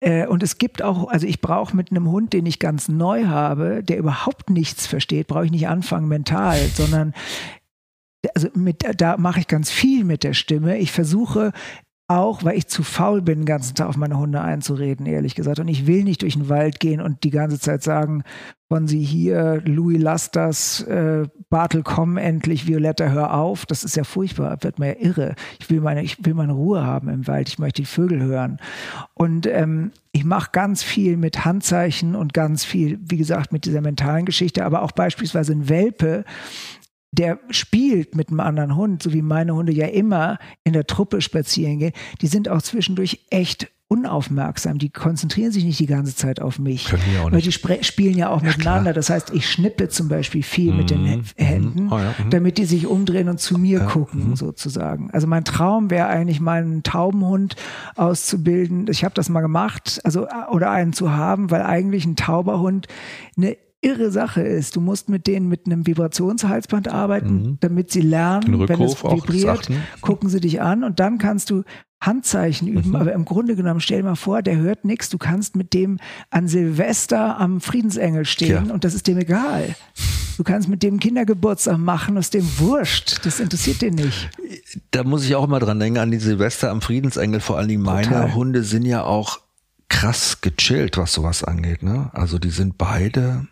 [0.02, 3.26] äh, und es gibt auch, also ich brauche mit einem Hund, den ich ganz neu
[3.26, 7.14] habe, der überhaupt nichts versteht, brauche ich nicht anfangen mental, sondern
[8.36, 10.78] also mit, da mache ich ganz viel mit der Stimme.
[10.78, 11.54] Ich versuche
[12.18, 15.60] auch, weil ich zu faul bin, den ganzen Tag auf meine Hunde einzureden, ehrlich gesagt.
[15.60, 18.24] Und ich will nicht durch den Wald gehen und die ganze Zeit sagen,
[18.72, 23.66] von sie hier, Louis, lass das, äh, Bartel, komm endlich, Violetta, hör auf.
[23.66, 25.36] Das ist ja furchtbar, wird mir ja irre.
[25.60, 28.60] Ich will meine, ich will meine Ruhe haben im Wald, ich möchte die Vögel hören.
[29.14, 33.82] Und ähm, ich mache ganz viel mit Handzeichen und ganz viel, wie gesagt, mit dieser
[33.82, 36.24] mentalen Geschichte, aber auch beispielsweise ein Welpe,
[37.12, 41.22] der spielt mit einem anderen Hund, so wie meine Hunde ja immer in der Truppe
[41.22, 44.78] spazieren gehen, die sind auch zwischendurch echt unaufmerksam.
[44.78, 46.86] Die konzentrieren sich nicht die ganze Zeit auf mich.
[46.86, 48.84] Können die auch Weil die spielen ja auch ja, miteinander.
[48.84, 48.94] Klar.
[48.94, 50.78] Das heißt, ich schnippe zum Beispiel viel mhm.
[50.78, 51.24] mit den mhm.
[51.36, 51.92] Händen, mhm.
[51.92, 52.16] oh, ja.
[52.18, 52.30] mhm.
[52.30, 53.86] damit die sich umdrehen und zu mir ja.
[53.86, 54.36] gucken, mhm.
[54.38, 55.12] sozusagen.
[55.12, 57.58] Also mein Traum wäre eigentlich mal einen Taubenhund
[57.98, 58.88] auszubilden.
[58.90, 62.88] Ich habe das mal gemacht, also oder einen zu haben, weil eigentlich ein Tauberhund
[63.36, 64.76] eine irre Sache ist.
[64.76, 67.58] Du musst mit denen mit einem Vibrationshalsband arbeiten, mhm.
[67.60, 69.70] damit sie lernen, wenn es vibriert,
[70.02, 71.64] gucken sie dich an und dann kannst du
[72.00, 72.96] Handzeichen üben, mhm.
[72.96, 76.00] aber im Grunde genommen stell dir mal vor, der hört nichts, du kannst mit dem
[76.32, 78.74] an Silvester am Friedensengel stehen ja.
[78.74, 79.76] und das ist dem egal.
[80.38, 84.32] Du kannst mit dem Kindergeburtstag machen, aus dem wurscht, das interessiert den nicht.
[84.90, 87.84] Da muss ich auch immer dran denken, an die Silvester am Friedensengel, vor allen Dingen
[87.84, 88.34] meine Total.
[88.34, 89.40] Hunde sind ja auch
[89.88, 91.84] krass gechillt, was sowas angeht.
[91.84, 92.10] Ne?
[92.14, 93.48] Also die sind beide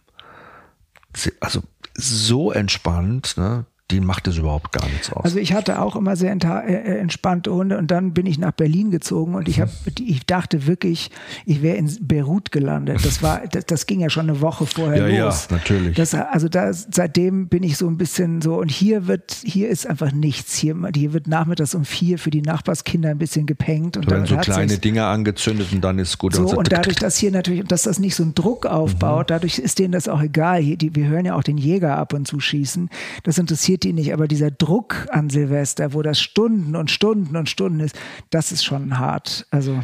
[1.40, 1.62] also
[1.96, 3.66] so entspannt, ne?
[3.92, 5.26] Die macht es überhaupt gar nichts aus.
[5.26, 8.52] Also ich hatte auch immer sehr äh, äh, entspannte Hunde und dann bin ich nach
[8.52, 11.10] Berlin gezogen und ich habe, ich dachte wirklich,
[11.46, 13.04] ich wäre in Beirut gelandet.
[13.04, 15.48] Das war, das, das, ging ja schon eine Woche vorher ja, los.
[15.50, 15.96] Ja, natürlich.
[15.96, 19.88] Das, also da, seitdem bin ich so ein bisschen so und hier wird, hier ist
[19.88, 20.56] einfach nichts.
[20.56, 24.26] Hier, hier wird nachmittags um vier für die Nachbarskinder ein bisschen gepengt und da werden
[24.28, 26.36] so kleine Dinge angezündet und dann ist gut.
[26.36, 29.34] So also, und dadurch, dass hier natürlich, dass das nicht so einen Druck aufbaut, mhm.
[29.34, 30.62] dadurch ist denen das auch egal.
[30.62, 32.90] Hier, die, wir hören ja auch den Jäger ab und zu schießen.
[33.24, 37.36] Das interessiert interessiert die nicht, aber dieser Druck an Silvester, wo das Stunden und Stunden
[37.36, 37.98] und Stunden ist,
[38.30, 39.46] das ist schon hart.
[39.52, 39.82] Also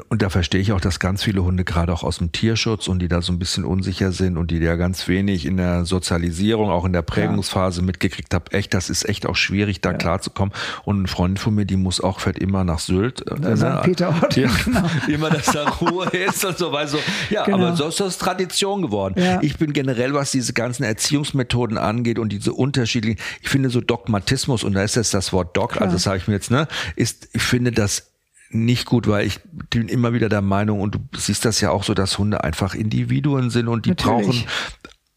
[0.00, 3.00] und da verstehe ich auch, dass ganz viele Hunde gerade auch aus dem Tierschutz und
[3.00, 6.70] die da so ein bisschen unsicher sind und die ja ganz wenig in der Sozialisierung,
[6.70, 7.86] auch in der Prägungsphase ja.
[7.86, 8.44] mitgekriegt haben.
[8.50, 9.96] Echt, das ist echt auch schwierig, da ja.
[9.96, 10.54] klarzukommen.
[10.84, 13.24] Und ein Freund von mir, die muss auch, fährt immer nach Sylt.
[13.30, 13.82] Äh, St.
[13.82, 14.82] Peter Ort, ja, genau.
[15.08, 16.88] Immer, dass da Ruhe ist und so weiter.
[16.88, 16.98] So.
[17.30, 17.58] Ja, genau.
[17.58, 19.14] aber so ist das Tradition geworden.
[19.18, 19.40] Ja.
[19.42, 24.64] Ich bin generell, was diese ganzen Erziehungsmethoden angeht und diese unterschiedlichen, ich finde so Dogmatismus,
[24.64, 25.82] und da ist jetzt das Wort Dog, Klar.
[25.82, 28.15] also das sage ich mir jetzt, ne, ist, ich finde das
[28.50, 29.40] nicht gut, weil ich
[29.70, 32.74] bin immer wieder der Meinung, und du siehst das ja auch so, dass Hunde einfach
[32.74, 34.26] Individuen sind und die Natürlich.
[34.26, 34.44] brauchen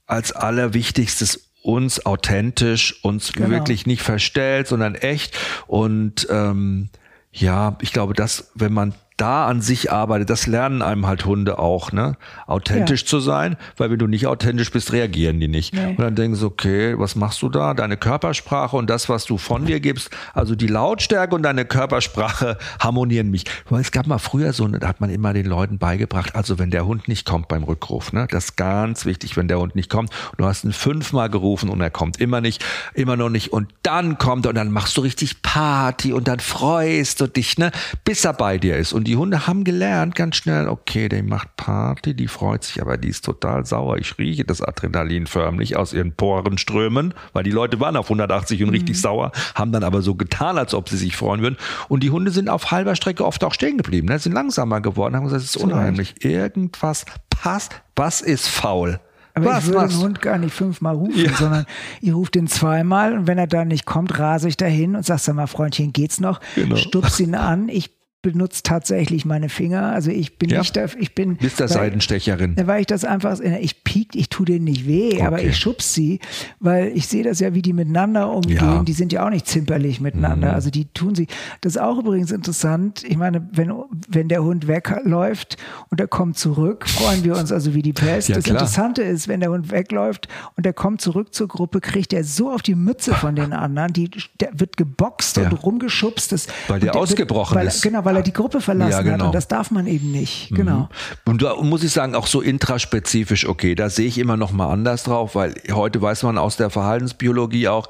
[0.05, 3.49] als allerwichtigstes uns authentisch, uns genau.
[3.49, 5.38] wirklich nicht verstellt, sondern echt.
[5.67, 6.89] Und ähm,
[7.32, 11.59] ja, ich glaube, dass wenn man da an sich arbeitet, das lernen einem halt Hunde
[11.59, 12.15] auch, ne?
[12.47, 13.07] Authentisch ja.
[13.07, 15.74] zu sein, weil wenn du nicht authentisch bist, reagieren die nicht.
[15.74, 15.88] Nee.
[15.88, 17.74] Und dann denken sie, okay, was machst du da?
[17.74, 22.57] Deine Körpersprache und das, was du von dir gibst, also die Lautstärke und deine Körpersprache
[22.80, 23.43] harmonieren mich.
[23.70, 26.72] Weil es gab mal früher so, da hat man immer den Leuten beigebracht, also wenn
[26.72, 28.28] der Hund nicht kommt beim Rückruf, ne?
[28.32, 30.11] Das ist ganz wichtig, wenn der Hund nicht kommt.
[30.38, 32.63] Du hast ihn fünfmal gerufen und er kommt immer nicht,
[32.93, 36.39] immer noch nicht und dann kommt er und dann machst du richtig Party und dann
[36.39, 37.72] freust du dich, ne?
[38.05, 41.55] Bis er bei dir ist und die Hunde haben gelernt ganz schnell, okay, der macht
[41.55, 43.97] Party, die freut sich, aber die ist total sauer.
[43.97, 48.62] Ich rieche das Adrenalin förmlich aus ihren Poren strömen, weil die Leute waren auf 180
[48.62, 48.76] und mhm.
[48.76, 51.57] richtig sauer, haben dann aber so getan, als ob sie sich freuen würden.
[51.88, 54.20] Und die Hunde sind auf halber Strecke oft auch stehen geblieben, ne?
[54.20, 56.24] sind langsamer geworden, haben gesagt, es ist unheimlich.
[56.24, 58.99] Irgendwas passt, was ist faul?
[59.34, 59.93] Aber was, ich würde was?
[59.93, 61.34] den Hund gar nicht fünfmal rufen, ja.
[61.34, 61.66] sondern
[61.99, 65.18] ich rufe den zweimal und wenn er dann nicht kommt, rase ich dahin und sag,
[65.18, 66.39] sag mal, Freundchen, geht's noch?
[66.53, 66.76] Genau.
[66.76, 69.93] Stups ihn an, ich benutzt tatsächlich meine Finger.
[69.93, 70.59] Also ich bin ja.
[70.59, 71.38] nicht da, ich bin.
[71.38, 72.55] Bist der weil, Seidenstecherin.
[72.65, 75.22] Weil ich das einfach, ich piek, ich tue denen nicht weh, okay.
[75.22, 76.20] aber ich schubs sie,
[76.59, 78.57] weil ich sehe das ja, wie die miteinander umgehen.
[78.57, 78.84] Ja.
[78.84, 80.49] Die sind ja auch nicht zimperlich miteinander.
[80.49, 80.53] Mhm.
[80.53, 81.28] Also die tun sie.
[81.61, 83.03] Das ist auch übrigens interessant.
[83.07, 83.74] Ich meine, wenn,
[84.09, 85.57] wenn der Hund wegläuft
[85.89, 88.28] und er kommt zurück, freuen wir uns also wie die Pest.
[88.28, 88.57] Ja, das klar.
[88.57, 92.51] Interessante ist, wenn der Hund wegläuft und er kommt zurück zur Gruppe, kriegt er so
[92.51, 94.11] auf die Mütze von den anderen, die,
[94.41, 96.34] der wird geboxt und rumgeschubst.
[96.34, 97.82] Das, weil der, der ausgebrochen wird, weil, ist.
[97.82, 99.14] Genau, weil er die Gruppe verlassen ja, genau.
[99.14, 100.51] hat und das darf man eben nicht.
[100.51, 100.55] Mhm.
[100.55, 100.89] Genau.
[101.26, 104.72] Und da muss ich sagen, auch so intraspezifisch, okay, da sehe ich immer noch mal
[104.72, 107.88] anders drauf, weil heute weiß man aus der Verhaltensbiologie auch,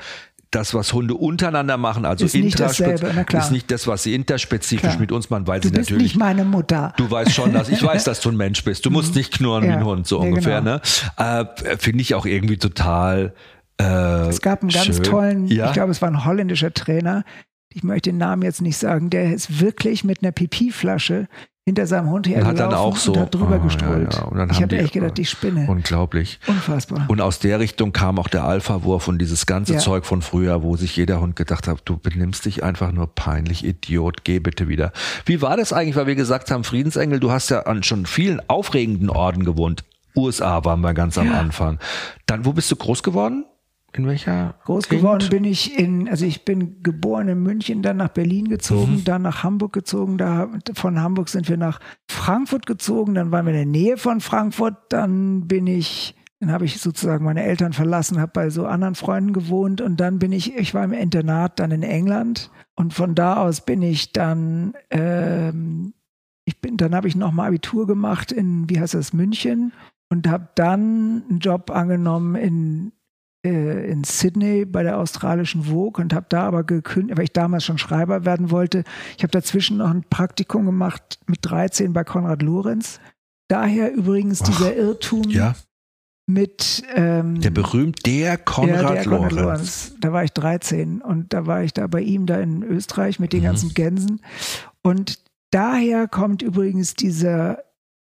[0.52, 5.00] das, was Hunde untereinander machen, also ist nicht, ist nicht das, was sie interspezifisch klar.
[5.00, 5.88] mit uns machen, weil du sie natürlich.
[5.88, 6.94] Du bist nicht meine Mutter.
[6.98, 8.84] Du weißt schon, dass ich weiß, dass du ein Mensch bist.
[8.86, 9.20] Du musst mhm.
[9.20, 9.70] nicht knurren ja.
[9.70, 10.62] wie ein Hund, so ja, ungefähr.
[10.62, 10.80] Genau.
[11.18, 11.46] Ne?
[11.68, 13.36] Äh, Finde ich auch irgendwie total.
[13.80, 15.04] Äh, es gab einen ganz schön.
[15.04, 15.68] tollen, ja?
[15.68, 17.24] ich glaube, es war ein holländischer Trainer,
[17.74, 21.28] ich möchte den Namen jetzt nicht sagen, der ist wirklich mit einer Pipi-Flasche
[21.66, 24.14] hinter seinem Hund Und hat dann auch so und hat drüber Ah, gestrollt.
[24.16, 24.48] ja, ja.
[24.50, 25.68] Ich habe die- echt gedacht, ich spinne.
[25.70, 26.40] Unglaublich.
[26.48, 27.06] Unfassbar.
[27.08, 29.80] Und aus der Richtung kam auch der Alpha-Wurf und dieses ganze Ja.
[29.80, 33.64] Zeug von früher, wo sich jeder Hund gedacht hat, du benimmst dich einfach nur peinlich,
[33.64, 34.92] Idiot, geh bitte wieder.
[35.28, 38.42] Wie war das eigentlich, weil wir gesagt haben, Friedensengel, du hast ja an schon vielen
[38.50, 39.84] aufregenden Orten gewohnt.
[40.16, 41.32] USA waren wir ganz am.
[41.32, 41.78] Anfang.
[42.26, 43.46] Dann, wo bist du groß geworden?
[43.94, 44.56] In welcher?
[44.66, 45.04] Groß Gegend?
[45.04, 49.04] geworden bin ich in, also ich bin geboren in München, dann nach Berlin gezogen, Mhm.
[49.04, 50.18] dann nach Hamburg gezogen.
[50.18, 54.22] Da, von Hamburg sind wir nach Frankfurt gezogen, dann waren wir in der Nähe von
[54.22, 58.96] Frankfurt, dann bin ich, dann habe ich sozusagen meine Eltern verlassen, habe bei so anderen
[58.96, 63.16] Freunden gewohnt und dann bin ich, ich war im Internat dann in England und von
[63.16, 65.94] da aus bin ich dann, ähm,
[66.46, 69.74] ich bin, dann habe ich nochmal Abitur gemacht in, wie heißt das, München
[70.10, 72.92] und habe dann einen Job angenommen in
[73.42, 77.78] in Sydney bei der australischen Vogue und habe da aber gekündigt, weil ich damals schon
[77.78, 78.84] Schreiber werden wollte.
[79.18, 83.00] Ich habe dazwischen noch ein Praktikum gemacht mit 13 bei Konrad Lorenz.
[83.48, 85.56] Daher übrigens Ach, dieser Irrtum Ja,
[86.28, 89.34] mit ähm, der berühmt, der Konrad, ja, der Konrad Lorenz.
[89.42, 89.96] Lorenz.
[90.02, 93.34] Da war ich 13 und da war ich da bei ihm da in Österreich mit
[93.34, 93.46] den Mhm.
[93.46, 94.22] ganzen Gänsen.
[94.84, 95.18] Und
[95.52, 97.60] daher kommt übrigens dieser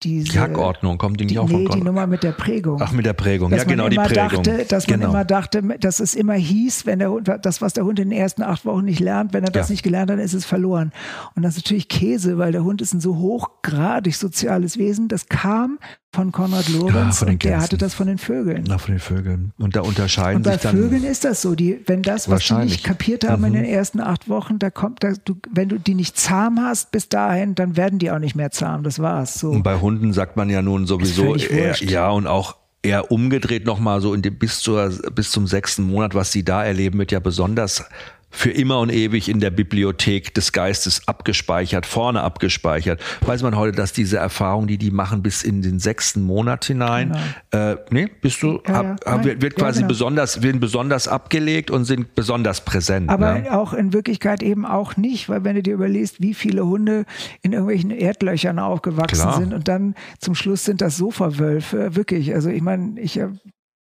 [0.03, 1.85] diese Die Hackordnung, kommt die nicht die, auch von nee, die Konrad?
[1.85, 3.49] Nummer mit der Prägung Ach, mit der Prägung.
[3.51, 4.43] dass ja, genau, man die Prägung.
[4.43, 5.11] Dachte, dass man genau.
[5.11, 8.17] immer dachte, dass es immer hieß, wenn der Hund, das, was der Hund in den
[8.19, 9.73] ersten acht Wochen nicht lernt, wenn er das Ja.
[9.73, 10.91] nicht gelernt hat, ist es verloren.
[11.35, 15.07] Und das ist natürlich Käse, weil der Hund ist ein so hochgradig soziales Wesen.
[15.07, 15.79] Das kam
[16.15, 18.65] von Konrad Lorenz von den und der hatte das von den Vögeln.
[18.67, 19.51] Na, von den Vögeln.
[19.57, 20.75] Und da unterscheiden Und bei sich dann.
[20.77, 22.71] Vögeln ist das so, die, wenn das, was die Wahrscheinlich.
[22.73, 23.55] nicht kapiert haben in Mhm.
[23.55, 27.09] den ersten acht Wochen, da kommt, da, du, wenn du die nicht zahm hast bis
[27.09, 28.83] dahin, dann werden die auch nicht mehr zahm.
[28.83, 29.39] Das war's.
[29.39, 29.49] So.
[29.49, 34.01] Und bei Hunden sagt man ja nun sowieso, eher, ja, und auch eher umgedreht nochmal
[34.01, 37.19] so in dem, bis, zur, bis zum sechsten Monat, was sie da erleben, wird ja
[37.19, 37.85] besonders
[38.34, 42.99] für immer und ewig in der Bibliothek des Geistes abgespeichert, vorne abgespeichert.
[43.21, 47.15] Weiß man heute, dass diese Erfahrung, die die machen, bis in den sechsten Monat hinein,
[47.51, 49.13] äh, nee, bist du, Ja, ab, ja.
[49.13, 49.89] ab, wird, wird ja, quasi genau.
[49.89, 53.09] besonders, werden besonders abgelegt und sind besonders präsent.
[53.09, 53.57] Aber ne?
[53.57, 57.05] auch in Wirklichkeit eben auch nicht, weil wenn du dir überlegst, wie viele Hunde
[57.43, 59.38] in irgendwelchen Erdlöchern aufgewachsen Klar.
[59.38, 62.34] sind und dann zum Schluss sind das Sofa-Wölfe, wirklich.
[62.34, 63.19] Also ich meine, ich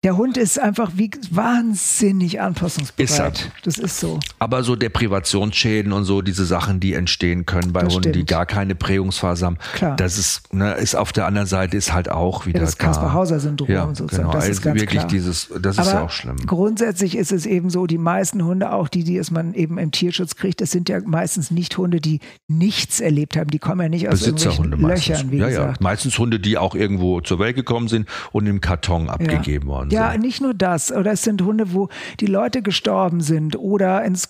[0.03, 3.09] der Hund ist einfach wie wahnsinnig anpassungsbereit.
[3.09, 3.31] Ist er.
[3.63, 4.19] Das ist so.
[4.39, 8.29] Aber so Deprivationsschäden und so diese Sachen, die entstehen können bei Das Hunden, die stimmt.
[8.31, 9.95] gar keine Prägungsphase haben, Klar.
[9.97, 12.85] das ist, ne, ist auf der anderen Seite ist halt auch wieder Ja, das da.
[12.87, 15.07] Kaspar-Hauser-Syndrom ja, sozusagen, Genau, das ist also ganz wirklich klar.
[15.11, 16.37] dieses, das ist Aber ja auch schlimm.
[16.47, 19.91] grundsätzlich ist es eben so, die meisten Hunde, auch die, die es man eben im
[19.91, 23.51] Tierschutz kriegt, das sind ja meistens nicht Hunde, die nichts erlebt haben.
[23.51, 25.31] Die kommen ja nicht aus Besitzerhunde irgendwelchen meistens.
[25.31, 25.49] Löchern, wie ja, ja.
[25.65, 25.81] gesagt.
[25.81, 30.17] Meistens Hunde, die auch irgendwo zur Welt gekommen sind und im Karton abgegeben worden Ja,
[30.17, 30.91] nicht nur das.
[30.91, 31.89] Oder es sind Hunde, wo
[32.19, 34.29] die Leute gestorben sind oder ins,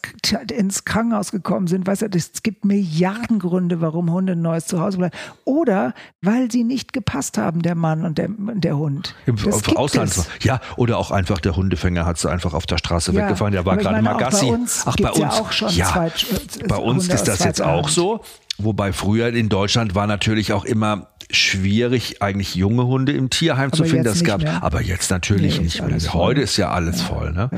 [0.55, 1.87] ins Krankenhaus gekommen sind.
[1.87, 5.15] Weißt du, es gibt Milliarden Gründe, warum Hunde ein neues Zuhause bleiben.
[5.45, 9.15] Oder weil sie nicht gepasst haben, der Mann und der, der Hund.
[9.25, 10.09] Im Das Ausland.
[10.11, 10.27] es.
[10.41, 13.53] Ja, oder auch einfach der Hundefänger hat sie einfach auf der Straße Ja, weggefahren.
[13.53, 14.47] Der war gerade meine, mal auch Gassi.
[14.47, 15.39] bei uns Ach, bei gibt's ja uns.
[15.39, 16.25] auch schon ja, Zweit-
[16.63, 18.21] äh, bei uns Hunde ist das jetzt auch so.
[18.57, 23.83] Wobei früher in Deutschland war natürlich auch immer schwierig, eigentlich junge Hunde im Tierheim zu
[23.83, 24.05] Aber finden.
[24.07, 24.63] jetzt Das gab, mehr.
[24.63, 25.99] aber jetzt natürlich Nee, nicht mehr.
[25.99, 26.21] voll.
[26.21, 27.31] Heute ist ja alles voll.
[27.33, 27.49] Ne?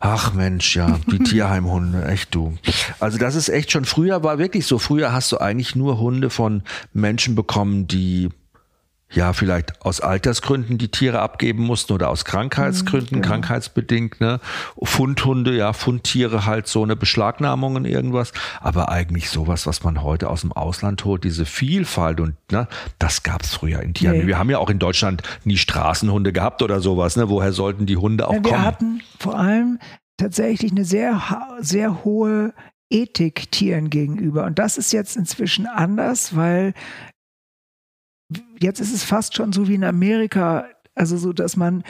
[0.00, 2.54] Ach Mensch, ja, die Tierheimhunde, echt du.
[3.00, 3.84] Also das ist echt schon.
[3.84, 4.78] Früher war wirklich so.
[4.78, 6.62] Früher hast du eigentlich nur Hunde von
[6.92, 8.28] Menschen bekommen, die
[9.12, 13.28] ja, vielleicht aus Altersgründen die Tiere abgeben mussten oder aus Krankheitsgründen, genau.
[13.28, 14.40] krankheitsbedingt, ne?
[14.82, 20.42] Fundhunde, ja, Fundtiere halt so eine Beschlagnahmungen irgendwas, aber eigentlich sowas, was man heute aus
[20.42, 24.18] dem Ausland holt, diese Vielfalt und ne, das gab's früher in Tieren.
[24.18, 24.26] Nee.
[24.26, 27.28] Wir haben ja auch in Deutschland nie Straßenhunde gehabt oder sowas, ne?
[27.28, 28.64] Woher sollten die Hunde auch Ja, wir kommen?
[28.64, 29.78] hatten vor allem
[30.16, 31.20] tatsächlich eine sehr,
[31.60, 32.54] sehr hohe
[32.90, 34.44] Ethik Tieren gegenüber.
[34.44, 36.74] Und das ist jetzt inzwischen anders, weil
[38.62, 41.82] jetzt ist es fast schon so wie in Amerika, also so, dass man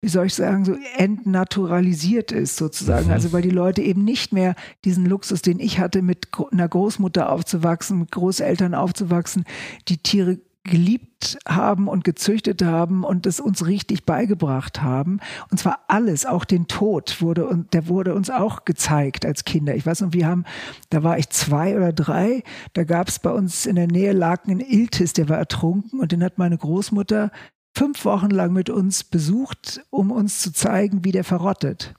[0.00, 3.06] wie soll ich sagen, so entnaturalisiert ist sozusagen.
[3.06, 3.12] Mhm.
[3.12, 7.32] Also weil die Leute eben nicht mehr diesen Luxus, den ich hatte, mit einer Großmutter
[7.32, 9.44] aufzuwachsen, mit Großeltern aufzuwachsen,
[9.88, 10.38] die Tiere
[10.68, 15.20] geliebt haben und gezüchtet haben und es uns richtig beigebracht haben.
[15.50, 19.74] Und zwar alles, auch den Tod wurde und der wurde uns auch gezeigt als Kinder.
[19.74, 20.44] Ich weiß noch, wir haben,
[20.90, 22.42] da war ich zwei oder drei,
[22.74, 26.12] da gab es bei uns in der Nähe lag ein Iltis, der war ertrunken und
[26.12, 27.30] den hat meine Großmutter
[27.74, 31.94] fünf Wochen lang mit uns besucht, um uns zu zeigen, wie der verrottet.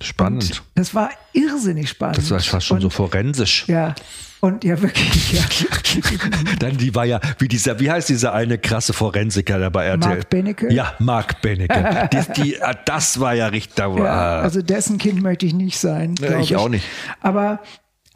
[0.00, 0.50] Spannend.
[0.50, 2.18] Und das war irrsinnig spannend.
[2.18, 3.66] Das war fast schon und, so forensisch.
[3.68, 3.94] Ja,
[4.40, 5.42] und ja, wirklich, ja.
[6.58, 10.16] Dann die war ja, wie dieser, wie heißt dieser eine krasse Forensiker da bei RTL?
[10.16, 10.72] Mark Benecke?
[10.72, 12.08] Ja, Mark Benecke.
[12.12, 15.54] die, die, ah, das war ja richtig, da war, Ja, also dessen Kind möchte ich
[15.54, 16.14] nicht sein.
[16.20, 16.84] Ja, glaub ich auch nicht.
[17.20, 17.60] Aber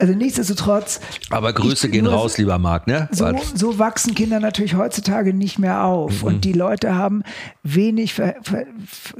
[0.00, 0.98] Also nichtsdestotrotz.
[1.28, 3.08] Aber Grüße gehen raus, lieber Marc, ne?
[3.12, 6.22] So, so, wachsen Kinder natürlich heutzutage nicht mehr auf.
[6.22, 6.26] Mhm.
[6.26, 7.22] Und die Leute haben
[7.62, 8.64] wenig Ver Ver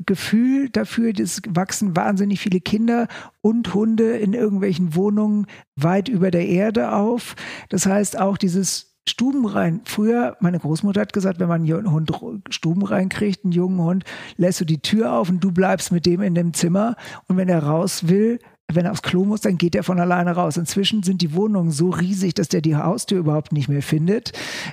[0.07, 3.09] Gefühl dafür, es wachsen wahnsinnig viele Kinder
[3.43, 5.47] und Hunde in irgendwelchen Wohnungen
[5.77, 7.37] weit über der Erde auf.
[7.69, 9.81] Das heißt auch dieses Stuben rein.
[9.85, 12.13] Früher, meine Großmutter hat gesagt, wenn man einen Hund
[12.49, 14.05] Stuben reinkriegt, einen jungen Hund,
[14.37, 16.97] lässt du die Tür auf und du bleibst mit dem in dem Zimmer.
[17.27, 18.39] Und wenn er raus will,
[18.75, 20.57] wenn er aufs Klo muss, dann geht er von alleine raus.
[20.57, 24.33] Inzwischen sind die Wohnungen so riesig, dass der die Haustür überhaupt nicht mehr findet.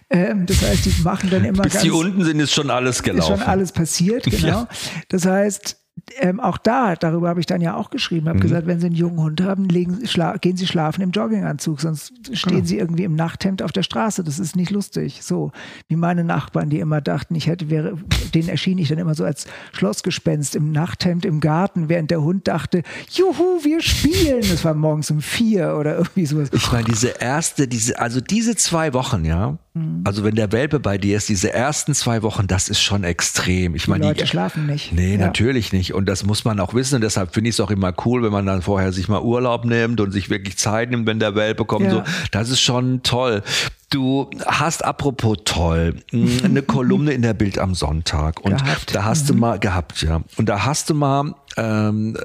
[0.10, 3.04] Ähm, das heißt, die machen dann immer Bis ganz, die unten sind, ist schon alles
[3.04, 3.34] gelaufen.
[3.34, 4.48] Ist schon alles passiert, genau.
[4.48, 4.68] Ja.
[5.10, 5.78] Das heißt,
[6.20, 8.44] ähm, auch da, darüber habe ich dann ja auch geschrieben, habe mhm.
[8.44, 10.00] gesagt, wenn Sie einen jungen Hund haben, legen,
[10.42, 12.66] gehen Sie schlafen im Jogginganzug, sonst stehen genau.
[12.66, 14.24] Sie irgendwie im Nachthemd auf der Straße.
[14.24, 15.20] Das ist nicht lustig.
[15.24, 15.52] So
[15.88, 17.98] wie meine Nachbarn, die immer dachten, ich hätte, wäre,
[18.34, 22.48] denen erschien ich dann immer so als Schlossgespenst im Nachthemd im Garten, während der Hund
[22.48, 24.40] dachte, juhu, wir spielen.
[24.40, 26.50] Es war morgens um vier oder irgendwie sowas.
[26.52, 29.58] Ich meine, diese erste, diese, also diese zwei Wochen, ja.
[30.04, 33.76] Also wenn der Welpe bei dir ist, diese ersten zwei Wochen, das ist schon extrem.
[33.76, 34.94] Ich meine, die Leute die, schlafen nicht.
[34.94, 35.18] Nee, ja.
[35.18, 35.94] natürlich nicht.
[35.94, 36.96] Und das muss man auch wissen.
[36.96, 39.66] Und deshalb finde ich es auch immer cool, wenn man dann vorher sich mal Urlaub
[39.66, 41.86] nimmt und sich wirklich Zeit nimmt, wenn der Welpe kommt.
[41.86, 41.92] Ja.
[41.92, 43.44] So, das ist schon toll.
[43.90, 48.94] Du hast apropos toll eine Kolumne in der Bild am Sonntag und gehabt.
[48.94, 49.28] da hast mhm.
[49.28, 50.22] du mal gehabt, ja.
[50.36, 52.18] Und da hast du mal ähm,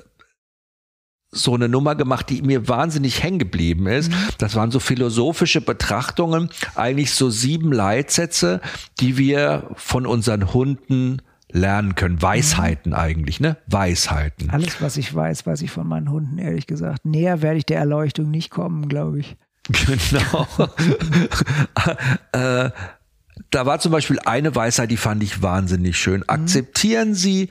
[1.33, 4.13] so eine Nummer gemacht, die mir wahnsinnig hängen geblieben ist.
[4.13, 4.17] Mhm.
[4.39, 8.61] Das waren so philosophische Betrachtungen, eigentlich so sieben Leitsätze,
[9.01, 12.21] die wir von unseren Hunden lernen können.
[12.21, 12.99] Weisheiten mhm.
[12.99, 13.57] eigentlich, ne?
[13.67, 14.51] Weisheiten.
[14.51, 17.05] Alles, was ich weiß, weiß ich von meinen Hunden, ehrlich gesagt.
[17.05, 19.37] Näher werde ich der Erleuchtung nicht kommen, glaube ich.
[19.87, 20.49] Genau.
[22.33, 22.71] äh,
[23.51, 26.21] da war zum Beispiel eine Weisheit, die fand ich wahnsinnig schön.
[26.21, 26.25] Mhm.
[26.27, 27.49] Akzeptieren Sie,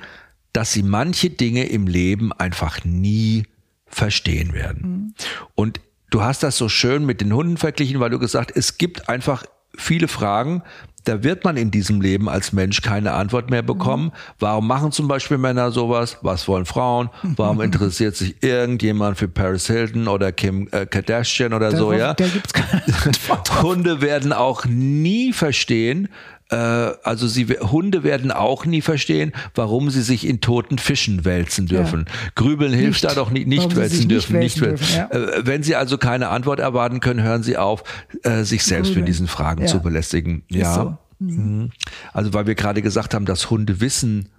[0.54, 3.46] dass Sie manche Dinge im Leben einfach nie
[3.92, 4.82] verstehen werden.
[4.82, 5.14] Mhm.
[5.56, 9.10] Und du hast das so schön mit den Hunden verglichen, weil du gesagt, es gibt
[9.10, 9.46] einfach
[9.78, 10.64] viele Fragen,
[11.04, 14.06] da wird man in diesem Leben als Mensch keine Antwort mehr bekommen.
[14.06, 14.12] Mhm.
[14.40, 16.18] Warum machen zum Beispiel Männer sowas?
[16.22, 17.10] Was wollen Frauen?
[17.24, 21.94] Warum interessiert sich irgendjemand für Paris Hilton oder Kim äh, Kardashian oder Darauf, so?
[21.94, 22.82] Ja, da gibt's keine
[23.62, 26.10] Hunde werden auch nie verstehen,
[26.52, 31.66] äh, also sie, Hunde werden auch nie verstehen, warum sie sich in toten Fischen wälzen
[31.66, 32.06] dürfen.
[32.08, 32.32] Ja.
[32.36, 34.38] Grübeln hilft nicht, da doch nicht, nicht wälzen dürfen.
[34.38, 34.86] Nicht wälzen.
[34.86, 35.38] Dürfen, ja.
[35.38, 37.84] Äh, wenn sie also keine Antwort erwarten können, hören sie auf,
[38.24, 39.06] äh, sich selbst Grübeln.
[39.06, 39.68] mit diesen Fragen ja.
[39.68, 40.44] zu belästigen.
[40.50, 40.74] Ja.
[40.74, 40.98] So.
[41.20, 41.72] Mhm.
[42.14, 44.30] Also weil wir gerade gesagt haben, dass Hunde wissen,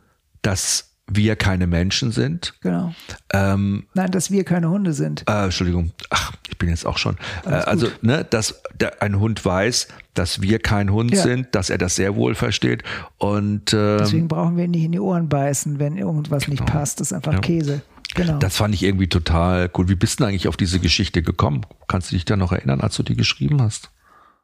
[0.43, 2.55] dass wir keine Menschen sind.
[2.61, 2.95] Genau.
[3.33, 5.25] Ähm, Nein, dass wir keine Hunde sind.
[5.29, 7.17] Äh, Entschuldigung, ach, ich bin jetzt auch schon.
[7.45, 11.23] Äh, also, ne, dass der, ein Hund weiß, dass wir kein Hund ja.
[11.23, 12.83] sind, dass er das sehr wohl versteht.
[13.19, 16.63] Und ähm, deswegen brauchen wir ihn nicht in die Ohren beißen, wenn irgendwas genau.
[16.63, 17.01] nicht passt.
[17.01, 17.41] Das ist einfach ja.
[17.41, 17.83] Käse.
[18.15, 18.39] Genau.
[18.39, 19.89] Das fand ich irgendwie total cool.
[19.89, 21.63] Wie bist du eigentlich auf diese Geschichte gekommen?
[21.89, 23.91] Kannst du dich da noch erinnern, als du die geschrieben hast?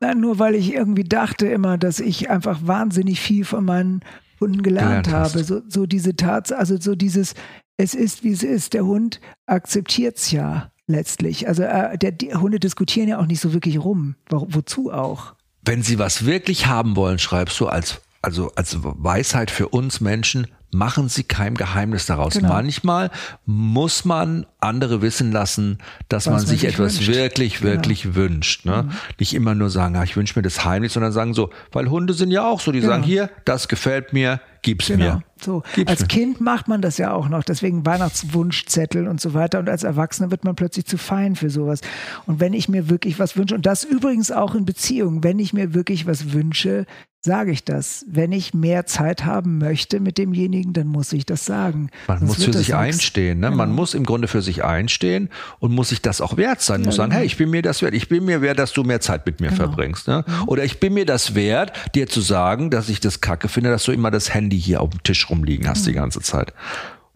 [0.01, 4.01] Nein, nur weil ich irgendwie dachte immer, dass ich einfach wahnsinnig viel von meinen
[4.41, 5.45] Hunden gelernt, gelernt habe.
[5.45, 7.35] So, so diese Tatsache, also so dieses,
[7.77, 8.75] es ist wie es ist.
[8.75, 11.49] Der Hund akzeptiert es ja letztlich.
[11.49, 14.17] Also äh, der, die Hunde diskutieren ja auch nicht so wirklich rum.
[14.29, 15.35] Wo, wozu auch?
[15.65, 20.49] Wenn sie was wirklich haben wollen, schreibst du als also als Weisheit für uns Menschen,
[20.71, 22.35] machen Sie kein Geheimnis daraus.
[22.35, 22.49] Genau.
[22.49, 23.11] Manchmal
[23.47, 25.79] muss man andere wissen lassen,
[26.09, 27.15] dass Was man sich etwas wünscht.
[27.15, 27.73] wirklich, genau.
[27.73, 28.15] wirklich genau.
[28.17, 28.65] wünscht.
[28.65, 28.85] Ne?
[28.85, 28.91] Mhm.
[29.19, 32.13] Nicht immer nur sagen, ah, ich wünsche mir das heimlich, sondern sagen so, weil Hunde
[32.13, 32.93] sind ja auch so, die genau.
[32.93, 35.05] sagen, hier, das gefällt mir, gib's genau.
[35.05, 35.23] mir.
[35.41, 35.63] So.
[35.87, 36.09] als mir.
[36.09, 39.61] Kind macht man das ja auch noch, deswegen Weihnachtswunschzettel und so weiter.
[39.61, 41.81] Und als Erwachsener wird man plötzlich zu fein für sowas.
[42.27, 45.53] Und wenn ich mir wirklich was wünsche, und das übrigens auch in Beziehungen, wenn ich
[45.53, 46.85] mir wirklich was wünsche,
[47.21, 48.05] sage ich das.
[48.09, 51.91] Wenn ich mehr Zeit haben möchte mit demjenigen, dann muss ich das sagen.
[52.07, 53.41] Man Sonst muss für sich einstehen.
[53.41, 53.47] Ne?
[53.47, 53.57] Genau.
[53.57, 56.81] Man muss im Grunde für sich einstehen und muss sich das auch wert sein.
[56.81, 57.21] Ja, muss sagen, genau.
[57.21, 57.95] hey, ich bin mir das wert.
[57.95, 59.65] Ich bin mir wert, dass du mehr Zeit mit mir genau.
[59.65, 60.09] verbringst.
[60.09, 60.25] Ne?
[60.27, 60.49] Mhm.
[60.49, 63.85] Oder ich bin mir das wert, dir zu sagen, dass ich das kacke finde, dass
[63.85, 65.87] du immer das Handy hier auf dem Tisch rumliegen hast mhm.
[65.87, 66.53] die ganze Zeit.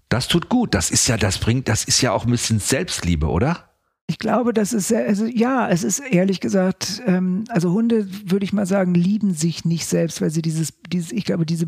[0.09, 0.75] Das tut gut.
[0.75, 3.73] Das ist ja, das bringt, das ist ja auch ein bisschen Selbstliebe, oder?
[4.09, 8.45] Ich glaube, das ist sehr, also ja, es ist ehrlich gesagt, ähm, also Hunde, würde
[8.45, 11.67] ich mal sagen, lieben sich nicht selbst, weil sie dieses, dieses, ich glaube, diese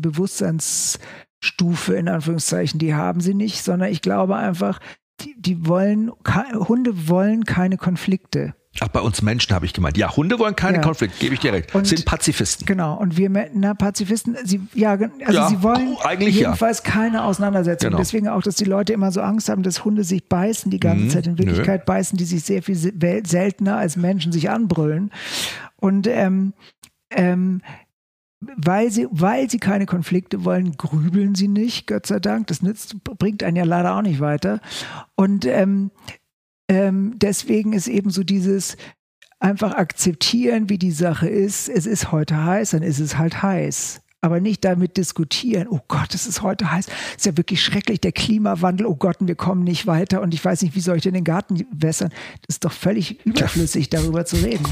[1.45, 4.79] Bewusstseinsstufe in Anführungszeichen, die haben sie nicht, sondern ich glaube einfach,
[5.21, 6.11] die, die wollen,
[6.53, 8.53] Hunde wollen keine Konflikte.
[8.81, 9.97] Ach, bei uns Menschen habe ich gemeint.
[9.97, 10.81] Ja, Hunde wollen keinen ja.
[10.81, 11.73] Konflikt, gebe ich dir recht.
[11.73, 12.65] Und sind Pazifisten.
[12.65, 12.97] Genau.
[12.97, 16.91] Und wir, na, Pazifisten, sie, ja, also ja, sie wollen eigentlich jedenfalls ja.
[16.91, 17.91] keine Auseinandersetzung.
[17.91, 17.99] Genau.
[17.99, 21.05] Deswegen auch, dass die Leute immer so Angst haben, dass Hunde sich beißen die ganze
[21.05, 21.09] mhm.
[21.09, 21.25] Zeit.
[21.25, 21.85] In Wirklichkeit Nö.
[21.85, 25.09] beißen die sich sehr viel seltener als Menschen sich anbrüllen.
[25.77, 26.53] Und, ähm,
[27.11, 27.61] ähm,
[28.57, 32.47] weil sie, weil sie keine Konflikte wollen, grübeln sie nicht, Gott sei Dank.
[32.47, 34.61] Das nützt, bringt einen ja leider auch nicht weiter.
[35.15, 35.91] Und ähm,
[36.67, 38.77] ähm, deswegen ist eben so dieses
[39.39, 41.69] einfach akzeptieren, wie die Sache ist.
[41.69, 46.15] Es ist heute heiß, dann ist es halt heiß aber nicht damit diskutieren, oh Gott,
[46.15, 49.63] es ist heute heiß, es ist ja wirklich schrecklich, der Klimawandel, oh Gott, wir kommen
[49.63, 52.09] nicht weiter und ich weiß nicht, wie soll ich denn den Garten wässern?
[52.41, 54.65] Das ist doch völlig überflüssig, darüber zu reden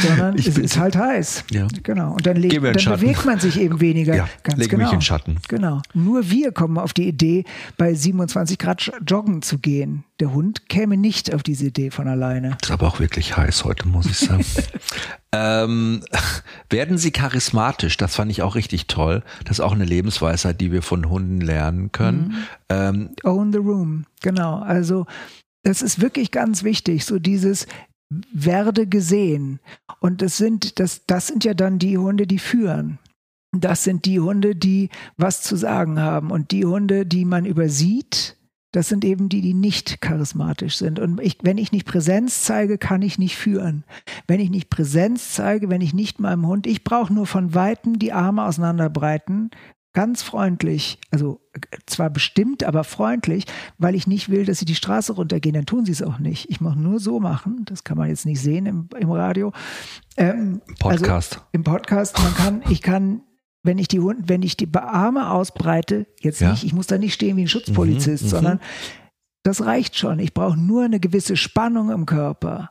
[0.00, 1.44] sondern ich es ist halt heiß.
[1.50, 1.66] Ja.
[1.82, 2.12] Genau.
[2.12, 4.14] Und dann, dann bewegt man sich eben weniger.
[4.14, 4.84] Ja, Ganz leg genau.
[4.84, 5.36] mich in Schatten.
[5.48, 5.82] Genau.
[5.94, 7.44] Nur wir kommen auf die Idee,
[7.76, 10.04] bei 27 Grad joggen zu gehen.
[10.20, 12.56] Der Hund käme nicht auf diese Idee von alleine.
[12.62, 14.44] Ist aber auch wirklich heiß heute, muss ich sagen.
[15.32, 16.02] ähm,
[16.70, 17.96] werden sie charismatisch?
[17.96, 19.22] Das fand ich auch richtig toll.
[19.44, 22.28] Das ist auch eine Lebensweisheit, die wir von Hunden lernen können.
[22.28, 22.36] Mhm.
[22.68, 24.06] Ähm, Own the room.
[24.20, 24.60] Genau.
[24.60, 25.06] Also
[25.64, 27.66] das ist wirklich ganz wichtig, so dieses,
[28.32, 29.60] werde gesehen.
[30.00, 32.98] Und das sind, das, das sind ja dann die Hunde, die führen.
[33.54, 36.30] Das sind die Hunde, die was zu sagen haben.
[36.30, 38.36] Und die Hunde, die man übersieht,
[38.72, 40.98] das sind eben die, die nicht charismatisch sind.
[40.98, 43.84] Und ich, wenn ich nicht Präsenz zeige, kann ich nicht führen.
[44.26, 47.98] Wenn ich nicht Präsenz zeige, wenn ich nicht meinem Hund, ich brauche nur von Weitem
[47.98, 49.50] die Arme auseinanderbreiten,
[49.92, 51.40] ganz freundlich, also
[51.86, 53.44] zwar bestimmt, aber freundlich,
[53.78, 56.50] weil ich nicht will, dass sie die Straße runtergehen, dann tun sie es auch nicht.
[56.50, 59.52] Ich mache nur so machen, das kann man jetzt nicht sehen im, im Radio.
[60.16, 61.34] Ähm, Podcast.
[61.34, 63.22] Also Im Podcast, man kann, ich kann
[63.64, 66.50] wenn ich die Hund, wenn ich die Arme ausbreite, jetzt ja.
[66.50, 68.30] nicht, ich muss da nicht stehen wie ein Schutzpolizist, mhm, mhm.
[68.30, 68.60] sondern
[69.44, 70.18] das reicht schon.
[70.18, 72.70] Ich brauche nur eine gewisse Spannung im Körper.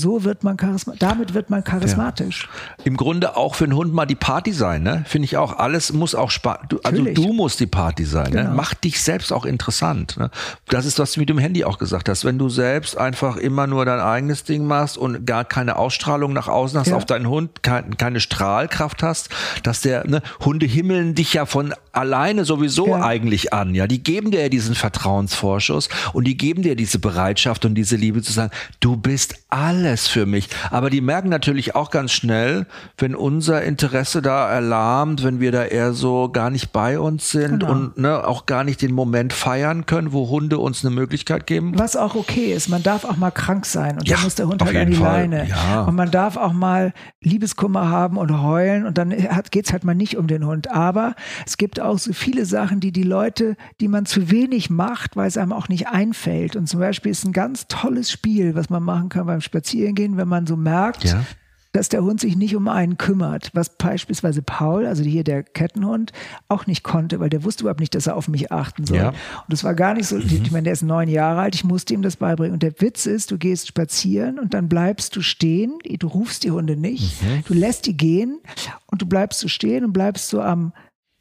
[0.00, 2.48] So wird man charismatisch, damit wird man charismatisch.
[2.78, 2.84] Ja.
[2.84, 5.04] Im Grunde auch für einen Hund mal die Party sein, ne?
[5.06, 5.58] Finde ich auch.
[5.58, 6.58] Alles muss auch Spaß.
[6.82, 8.30] Also du musst die Party sein, ne?
[8.30, 8.50] genau.
[8.50, 8.54] ne?
[8.56, 10.16] Mach dich selbst auch interessant.
[10.16, 10.30] Ne?
[10.68, 12.24] Das ist, was du mit dem Handy auch gesagt hast.
[12.24, 16.48] Wenn du selbst einfach immer nur dein eigenes Ding machst und gar keine Ausstrahlung nach
[16.48, 16.96] außen hast ja.
[16.96, 19.28] auf deinen Hund, kein, keine Strahlkraft hast,
[19.62, 23.02] dass der, ne, Hunde himmeln dich ja von alleine sowieso ja.
[23.02, 23.74] eigentlich an.
[23.74, 27.96] Ja, die geben dir ja diesen Vertrauensvorschuss und die geben dir diese Bereitschaft und diese
[27.96, 30.48] Liebe zu sagen, du bist alles alles für mich.
[30.70, 35.64] Aber die merken natürlich auch ganz schnell, wenn unser Interesse da erlahmt, wenn wir da
[35.64, 37.72] eher so gar nicht bei uns sind genau.
[37.72, 41.76] und ne, auch gar nicht den Moment feiern können, wo Hunde uns eine Möglichkeit geben.
[41.76, 42.68] Was auch okay ist.
[42.68, 44.96] Man darf auch mal krank sein und ja, dann muss der Hund halt an die
[44.96, 45.22] Fall.
[45.22, 45.48] Leine.
[45.48, 45.82] Ja.
[45.82, 49.10] Und man darf auch mal Liebeskummer haben und heulen und dann
[49.50, 50.70] geht es halt mal nicht um den Hund.
[50.70, 51.14] Aber
[51.46, 55.26] es gibt auch so viele Sachen, die die Leute, die man zu wenig macht, weil
[55.26, 56.54] es einem auch nicht einfällt.
[56.54, 59.94] Und zum Beispiel ist ein ganz tolles Spiel, was man machen kann beim Spazieren spazieren
[59.94, 61.24] gehen, wenn man so merkt, ja.
[61.72, 66.12] dass der Hund sich nicht um einen kümmert, was beispielsweise Paul, also hier der Kettenhund,
[66.48, 68.98] auch nicht konnte, weil der wusste überhaupt nicht, dass er auf mich achten soll.
[68.98, 69.08] Ja.
[69.08, 70.24] Und es war gar nicht so, mhm.
[70.26, 72.52] ich meine, der ist neun Jahre alt, ich musste ihm das beibringen.
[72.52, 76.50] Und der Witz ist, du gehst spazieren und dann bleibst du stehen, du rufst die
[76.50, 77.44] Hunde nicht, mhm.
[77.46, 78.40] du lässt die gehen
[78.86, 80.72] und du bleibst so stehen und bleibst so am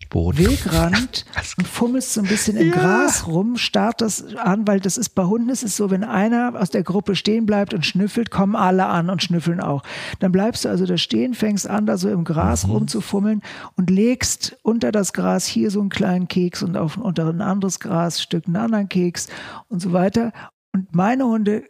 [0.10, 0.40] Boden.
[0.40, 1.26] Wegrand
[1.58, 2.74] und fummelst so ein bisschen im ja.
[2.74, 6.54] Gras rum, starrt das an, weil das ist bei Hunden ist es so, wenn einer
[6.60, 9.84] aus der Gruppe stehen bleibt und schnüffelt, kommen alle an und schnüffeln auch.
[10.20, 12.74] Dann bleibst du also da stehen, fängst an, da so im Gras mhm.
[12.74, 13.42] rumzufummeln
[13.76, 17.80] und legst unter das Gras hier so einen kleinen Keks und auf unter ein anderes
[17.80, 19.28] Grasstück einen anderen Keks
[19.68, 20.34] und so weiter.
[20.74, 21.64] Und meine Hunde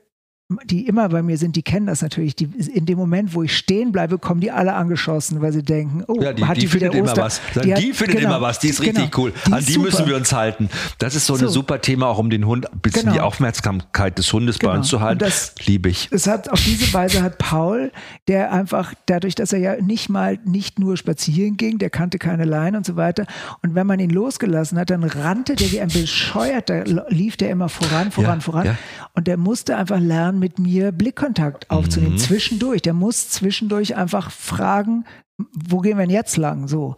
[0.64, 2.36] die immer bei mir sind, die kennen das natürlich.
[2.36, 6.04] Die, in dem Moment, wo ich stehen bleibe, kommen die alle angeschossen, weil sie denken,
[6.08, 7.40] oh, ja, die, hat die, die findet immer was.
[7.54, 8.58] Die, die hat, findet genau, immer was.
[8.58, 9.34] Die ist richtig genau, cool.
[9.52, 10.70] An die müssen wir uns halten.
[10.98, 11.46] Das ist so, so.
[11.46, 13.14] ein super Thema, auch um den Hund, ein bisschen genau.
[13.14, 14.72] die Aufmerksamkeit des Hundes genau.
[14.72, 15.20] bei uns zu halten.
[15.20, 16.08] Das liebe ich.
[16.12, 17.92] Es hat auf diese Weise hat Paul,
[18.28, 22.46] der einfach dadurch, dass er ja nicht mal nicht nur spazieren ging, der kannte keine
[22.46, 23.28] Leine und so weiter.
[23.62, 27.70] Und wenn man ihn losgelassen hat, dann rannte der wie ein bescheuerter, lief der immer
[27.70, 28.66] voran, voran, ja, voran.
[28.66, 28.78] Ja.
[29.14, 32.20] Und der musste einfach lernen mit mir Blickkontakt aufzunehmen, mhm.
[32.20, 32.82] zwischendurch.
[32.82, 35.06] Der muss zwischendurch einfach fragen,
[35.38, 36.68] wo gehen wir denn jetzt lang?
[36.68, 36.96] So.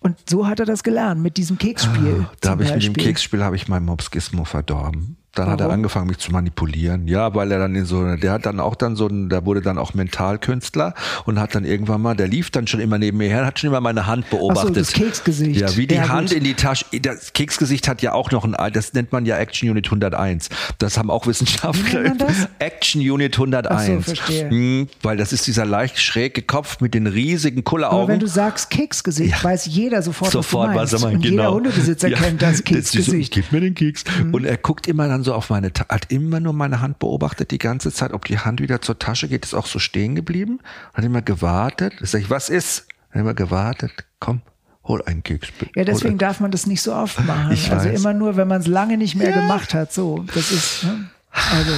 [0.00, 2.26] Und so hat er das gelernt, mit diesem Keksspiel.
[2.28, 5.16] Ah, da habe ich mit dem Keksspiel habe ich meinen Mops Gizmo verdorben.
[5.38, 5.60] Dann Warum?
[5.60, 7.06] hat er angefangen, mich zu manipulieren.
[7.06, 9.78] Ja, weil er dann in so, der hat dann auch dann so, der wurde dann
[9.78, 10.94] auch Mentalkünstler
[11.26, 13.70] und hat dann irgendwann mal, der lief dann schon immer neben mir her, hat schon
[13.70, 14.70] immer meine Hand beobachtet.
[14.70, 15.60] Ach so, das Keksgesicht.
[15.60, 16.38] Ja, wie die ja, Hand gut.
[16.38, 16.86] in die Tasche.
[17.00, 20.48] Das Keksgesicht hat ja auch noch ein, das nennt man ja Action Unit 101.
[20.78, 22.16] Das haben auch Wissenschaftler.
[22.58, 23.70] Action Unit 101.
[23.70, 24.50] Ach so, verstehe.
[24.50, 28.02] Hm, weil das ist dieser leicht schräge Kopf mit den riesigen Kulleraugen.
[28.02, 29.44] Aber wenn du sagst Keksgesicht, ja.
[29.44, 30.92] weiß jeder sofort, sofort was du meinst.
[30.94, 31.42] Was er meint, genau.
[31.42, 32.18] Jeder Hundebesitzer ja.
[32.18, 33.32] kennt das Keksgesicht.
[33.32, 34.04] Gib mir den Keks.
[34.22, 34.34] Mhm.
[34.34, 37.50] Und er guckt immer dann so so auf meine, hat immer nur meine Hand beobachtet
[37.50, 40.58] die ganze Zeit, ob die Hand wieder zur Tasche geht, ist auch so stehen geblieben,
[40.94, 41.92] hat immer gewartet.
[42.00, 42.86] Da sag ich, was ist?
[43.10, 44.40] Hat immer gewartet, komm,
[44.84, 45.48] hol einen Keks.
[45.76, 47.52] Ja, deswegen darf man das nicht so oft machen.
[47.52, 48.00] Ich also weiß.
[48.00, 49.40] immer nur, wenn man es lange nicht mehr ja.
[49.40, 50.24] gemacht hat, so.
[50.34, 51.10] Das ist, ne?
[51.30, 51.72] also,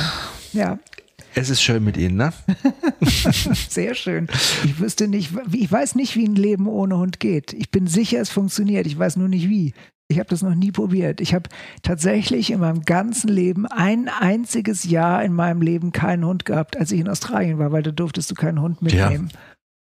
[0.53, 0.79] ja.
[1.35, 2.33] Es ist schön mit Ihnen, ne?
[3.69, 4.29] Sehr schön.
[4.63, 7.53] Ich wüsste nicht, ich weiß nicht, wie ein Leben ohne Hund geht.
[7.53, 8.87] Ich bin sicher, es funktioniert.
[8.87, 9.75] Ich weiß nur nicht wie.
[10.11, 11.21] Ich habe das noch nie probiert.
[11.21, 11.49] Ich habe
[11.83, 16.91] tatsächlich in meinem ganzen Leben ein einziges Jahr in meinem Leben keinen Hund gehabt, als
[16.91, 19.31] ich in Australien war, weil da durftest du keinen Hund mitnehmen.
[19.33, 19.39] Ja.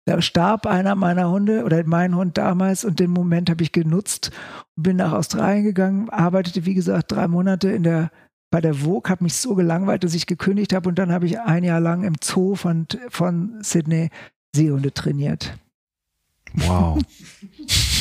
[0.05, 4.31] Da starb einer meiner Hunde oder mein Hund damals und den Moment habe ich genutzt
[4.77, 8.13] und bin nach Australien gegangen, arbeitete wie gesagt drei Monate in der
[8.53, 11.41] bei der Vogue, habe mich so gelangweilt, dass ich gekündigt habe und dann habe ich
[11.41, 14.11] ein Jahr lang im Zoo von, von Sydney
[14.55, 15.59] Seehunde trainiert.
[16.55, 17.01] Wow.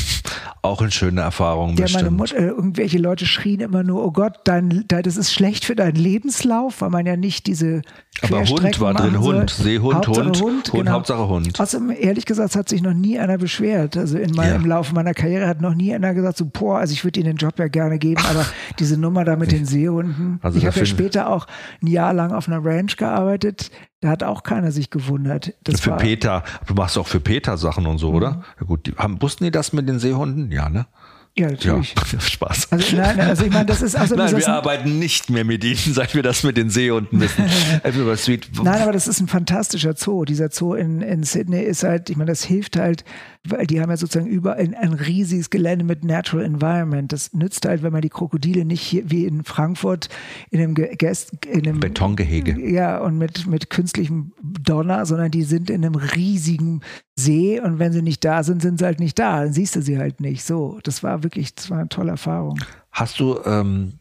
[0.64, 1.76] Auch eine schöne Erfahrung.
[1.76, 5.66] Ja, meine Mutter, irgendwelche Leute schrien immer nur, oh Gott, dein, dein, das ist schlecht
[5.66, 7.82] für deinen Lebenslauf, weil man ja nicht diese
[8.22, 10.92] Aber Hund war drin, Hund, Seehund, Hauptsache Hund, Hund, Hund genau.
[10.92, 11.60] Hauptsache Hund.
[11.60, 13.98] Außerdem, ehrlich gesagt, hat sich noch nie einer beschwert.
[13.98, 14.68] Also in meinem ja.
[14.68, 17.38] Laufe meiner Karriere hat noch nie einer gesagt, so, boah, also ich würde Ihnen den
[17.38, 18.46] Job ja gerne geben, aber
[18.80, 20.40] diese Nummer da mit den Seehunden.
[20.44, 21.48] Also ich habe ja später auch
[21.82, 23.72] ein Jahr lang auf einer Ranch gearbeitet.
[24.02, 25.54] Da hat auch keiner sich gewundert.
[25.64, 28.16] Das für Peter, du machst auch für Peter Sachen und so, mhm.
[28.16, 28.44] oder?
[28.60, 30.52] Ja gut, die, haben, wussten die das mit den Seehunden?
[30.52, 30.88] Ja, ne?
[31.38, 31.96] Ja, natürlich.
[32.12, 32.72] Ja, Spaß.
[32.72, 35.78] Also, nein, also ich meine, das ist also Nein, wir arbeiten nicht mehr mit ihnen,
[35.94, 37.46] seit wir das mit den Seehunden wissen.
[38.64, 40.26] nein, aber das ist ein fantastischer Zoo.
[40.26, 43.06] Dieser Zoo in, in Sydney ist halt, ich meine, das hilft halt,
[43.48, 47.12] weil die haben ja sozusagen überall ein, ein riesiges Gelände mit Natural Environment.
[47.14, 50.10] Das nützt halt, wenn man die Krokodile nicht hier wie in Frankfurt
[50.50, 52.60] in einem, Gäst, in einem Betongehege.
[52.60, 56.82] Ja, und mit, mit künstlichem Donner, sondern die sind in einem riesigen
[57.24, 59.44] See und wenn sie nicht da sind, sind sie halt nicht da.
[59.44, 60.44] Dann siehst du sie halt nicht.
[60.44, 62.60] So, das war wirklich, das war eine tolle Erfahrung.
[62.92, 63.94] Hast du ähm,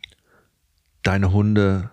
[1.02, 1.90] deine Hunde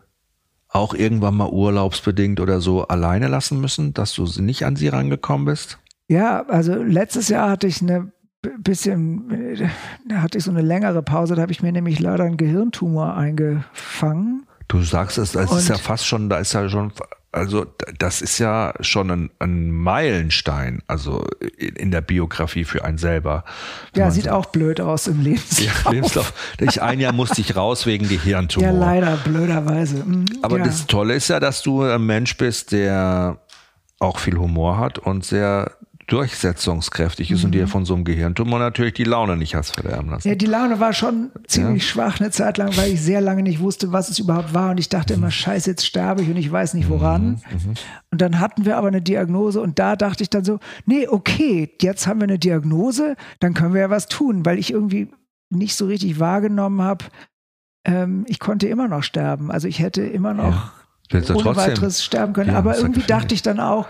[0.69, 5.45] auch irgendwann mal urlaubsbedingt oder so alleine lassen müssen, dass du nicht an sie rangekommen
[5.45, 5.79] bist?
[6.07, 8.11] Ja, also letztes Jahr hatte ich eine
[8.59, 9.69] bisschen, äh,
[10.13, 14.45] hatte ich so eine längere Pause, da habe ich mir nämlich leider einen Gehirntumor eingefangen.
[14.67, 16.91] Du sagst es, das ist ja fast schon, da ist ja schon,
[17.31, 17.65] also
[17.99, 21.25] das ist ja schon ein, ein Meilenstein, also
[21.57, 23.43] in der Biografie für einen selber.
[23.95, 24.35] Ja, sieht sagt.
[24.35, 25.85] auch blöd aus im Lebenslauf.
[25.85, 26.33] Ja, Lebenslauf.
[26.59, 28.69] Ich, ein Jahr musste ich raus wegen Gehirntumor.
[28.69, 30.03] Ja, leider, blöderweise.
[30.03, 30.65] Mhm, Aber ja.
[30.65, 33.39] das Tolle ist ja, dass du ein Mensch bist, der
[33.99, 35.76] auch viel Humor hat und sehr
[36.07, 37.45] durchsetzungskräftig ist mhm.
[37.45, 40.27] und dir von so einem Gehirntumor natürlich die Laune nicht hast verderben lassen.
[40.27, 41.89] Ja, die Laune war schon ziemlich ja.
[41.89, 44.79] schwach eine Zeit lang, weil ich sehr lange nicht wusste, was es überhaupt war und
[44.79, 47.41] ich dachte immer, scheiße, jetzt sterbe ich und ich weiß nicht woran.
[47.51, 47.69] Mhm.
[47.69, 47.73] mhm.
[48.09, 51.69] Und dann hatten wir aber eine Diagnose und da dachte ich dann so, nee, okay,
[51.81, 55.09] jetzt haben wir eine Diagnose, dann können wir ja was tun, weil ich irgendwie
[55.49, 57.05] nicht so richtig wahrgenommen habe,
[57.85, 59.51] ähm, ich konnte immer noch sterben.
[59.51, 60.71] Also ich hätte immer noch
[61.13, 62.51] ohne weiteres sterben können.
[62.51, 63.87] Ja, Aber irgendwie dachte ich dann auch,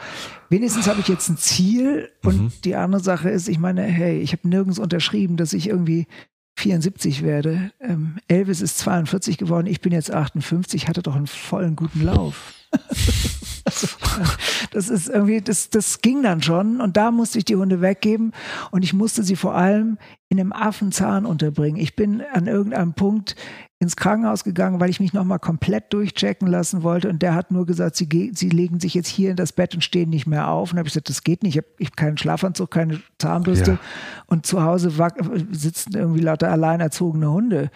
[0.49, 2.09] wenigstens habe ich jetzt ein Ziel.
[2.23, 2.51] Und mhm.
[2.63, 6.07] die andere Sache ist, ich meine, hey, ich habe nirgends unterschrieben, dass ich irgendwie
[6.57, 7.71] 74 werde.
[7.79, 12.53] Ähm, Elvis ist 42 geworden, ich bin jetzt 58, hatte doch einen vollen guten Lauf.
[14.71, 18.33] das ist irgendwie, das, das ging dann schon und da musste ich die Hunde weggeben
[18.71, 19.97] und ich musste sie vor allem
[20.29, 21.79] in einem Affenzahn unterbringen.
[21.79, 23.35] Ich bin an irgendeinem Punkt
[23.79, 27.09] ins Krankenhaus gegangen, weil ich mich nochmal komplett durchchecken lassen wollte.
[27.09, 29.81] Und der hat nur gesagt, sie, sie legen sich jetzt hier in das Bett und
[29.83, 30.71] stehen nicht mehr auf.
[30.71, 31.57] Und habe ich gesagt, das geht nicht.
[31.57, 33.71] Ich habe hab keinen Schlafanzug, keine Zahnbürste.
[33.71, 33.79] Ja.
[34.25, 34.91] Und zu Hause
[35.51, 37.69] sitzen irgendwie lauter allein erzogene Hunde.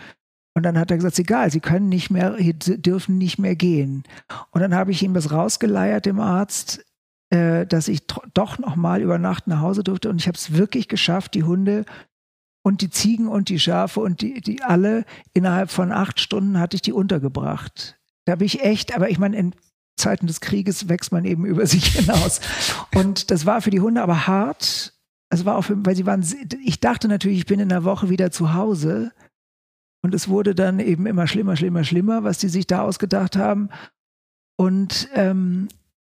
[0.54, 4.04] Und dann hat er gesagt, egal, sie können nicht mehr, dürfen nicht mehr gehen.
[4.52, 6.84] Und dann habe ich ihm das rausgeleiert, dem Arzt,
[7.30, 10.10] äh, dass ich doch nochmal über Nacht nach Hause durfte.
[10.10, 11.86] Und ich habe es wirklich geschafft, die Hunde
[12.64, 16.76] und die Ziegen und die Schafe und die, die alle innerhalb von acht Stunden hatte
[16.76, 17.98] ich die untergebracht.
[18.26, 19.56] Da bin ich echt, aber ich meine, in
[19.98, 22.42] Zeiten des Krieges wächst man eben über sich hinaus.
[22.94, 24.94] Und das war für die Hunde aber hart.
[25.30, 26.26] Es war auch, für, weil sie waren,
[26.64, 29.14] ich dachte natürlich, ich bin in der Woche wieder zu Hause.
[30.04, 33.70] Und es wurde dann eben immer schlimmer, schlimmer, schlimmer, was die sich da ausgedacht haben.
[34.58, 35.68] Und ähm,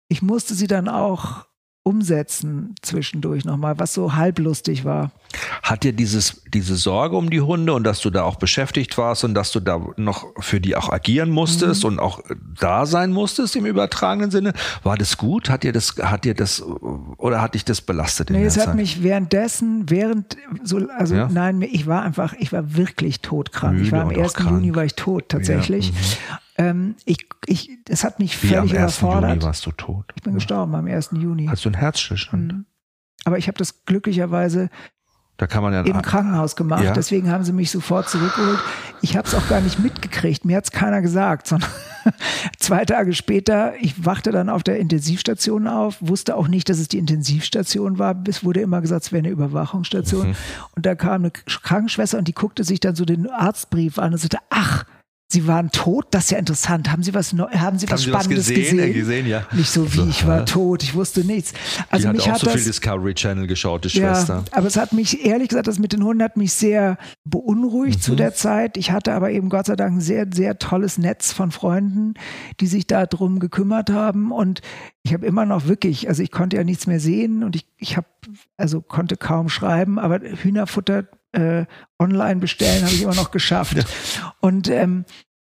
[0.08, 1.46] ich musste sie dann auch
[1.84, 5.12] umsetzen zwischendurch nochmal, was so halblustig war.
[5.62, 9.22] Hat dir dieses, diese Sorge um die Hunde und dass du da auch beschäftigt warst
[9.22, 11.90] und dass du da noch für die auch agieren musstest mhm.
[11.90, 12.20] und auch
[12.58, 15.50] da sein musstest im übertragenen Sinne, war das gut?
[15.50, 18.30] Hat dir das, hat dir das, oder hat dich das belastet?
[18.30, 18.76] Nee, es hat Zeit?
[18.76, 21.28] mich währenddessen, während, so, also ja?
[21.30, 23.74] nein, ich war einfach, ich war wirklich todkrank.
[23.74, 24.34] Müde ich war am 1.
[24.40, 25.88] Juni war ich tot, tatsächlich.
[25.88, 26.43] Ja, mhm.
[26.56, 28.98] Ähm, ich, ich, es hat mich völlig Wie, am 1.
[28.98, 29.30] überfordert.
[29.30, 30.12] Juni warst du tot?
[30.14, 30.36] Ich bin ja.
[30.36, 31.10] gestorben am 1.
[31.12, 31.46] Juni.
[31.46, 32.52] Hast du einen Herzstillstand?
[32.52, 32.66] Mhm.
[33.24, 34.70] Aber ich habe das glücklicherweise
[35.36, 36.84] da kann man ja im Krankenhaus gemacht.
[36.84, 36.92] Ja.
[36.92, 38.60] Deswegen haben sie mich sofort zurückgeholt.
[39.02, 40.44] Ich habe es auch gar nicht mitgekriegt.
[40.44, 41.68] Mir hat es keiner gesagt, sondern
[42.60, 46.86] zwei Tage später, ich wachte dann auf der Intensivstation auf, wusste auch nicht, dass es
[46.86, 48.22] die Intensivstation war.
[48.28, 50.28] Es wurde immer gesagt, es wäre eine Überwachungsstation.
[50.28, 50.36] Mhm.
[50.76, 54.18] Und da kam eine Krankenschwester und die guckte sich dann so den Arztbrief an und
[54.18, 54.84] sagte, ach,
[55.32, 56.92] Sie waren tot, das ist ja interessant.
[56.92, 58.76] Haben Sie was, Neu haben Sie was Sie Spannendes was gesehen?
[58.76, 58.78] gesehen?
[58.78, 59.46] Ja, gesehen, ja.
[59.52, 61.52] Nicht so wie ich war tot, ich wusste nichts.
[61.90, 64.44] Also die hat mich auch hat so das, viel Discovery Channel geschaut, die ja, Schwester.
[64.52, 68.02] aber es hat mich, ehrlich gesagt, das mit den Hunden hat mich sehr beunruhigt Mhm.
[68.02, 68.76] zu der Zeit.
[68.76, 72.14] Ich hatte aber eben Gott sei Dank ein sehr, sehr tolles Netz von Freunden,
[72.60, 74.30] die sich darum gekümmert haben.
[74.30, 74.60] Und
[75.02, 77.96] ich habe immer noch wirklich, also ich konnte ja nichts mehr sehen und ich, ich
[77.96, 78.06] habe,
[78.56, 81.66] also konnte kaum schreiben, aber Hühnerfutter äh,
[81.98, 83.76] online bestellen habe ich immer noch geschafft.
[84.40, 85.04] Und ähm,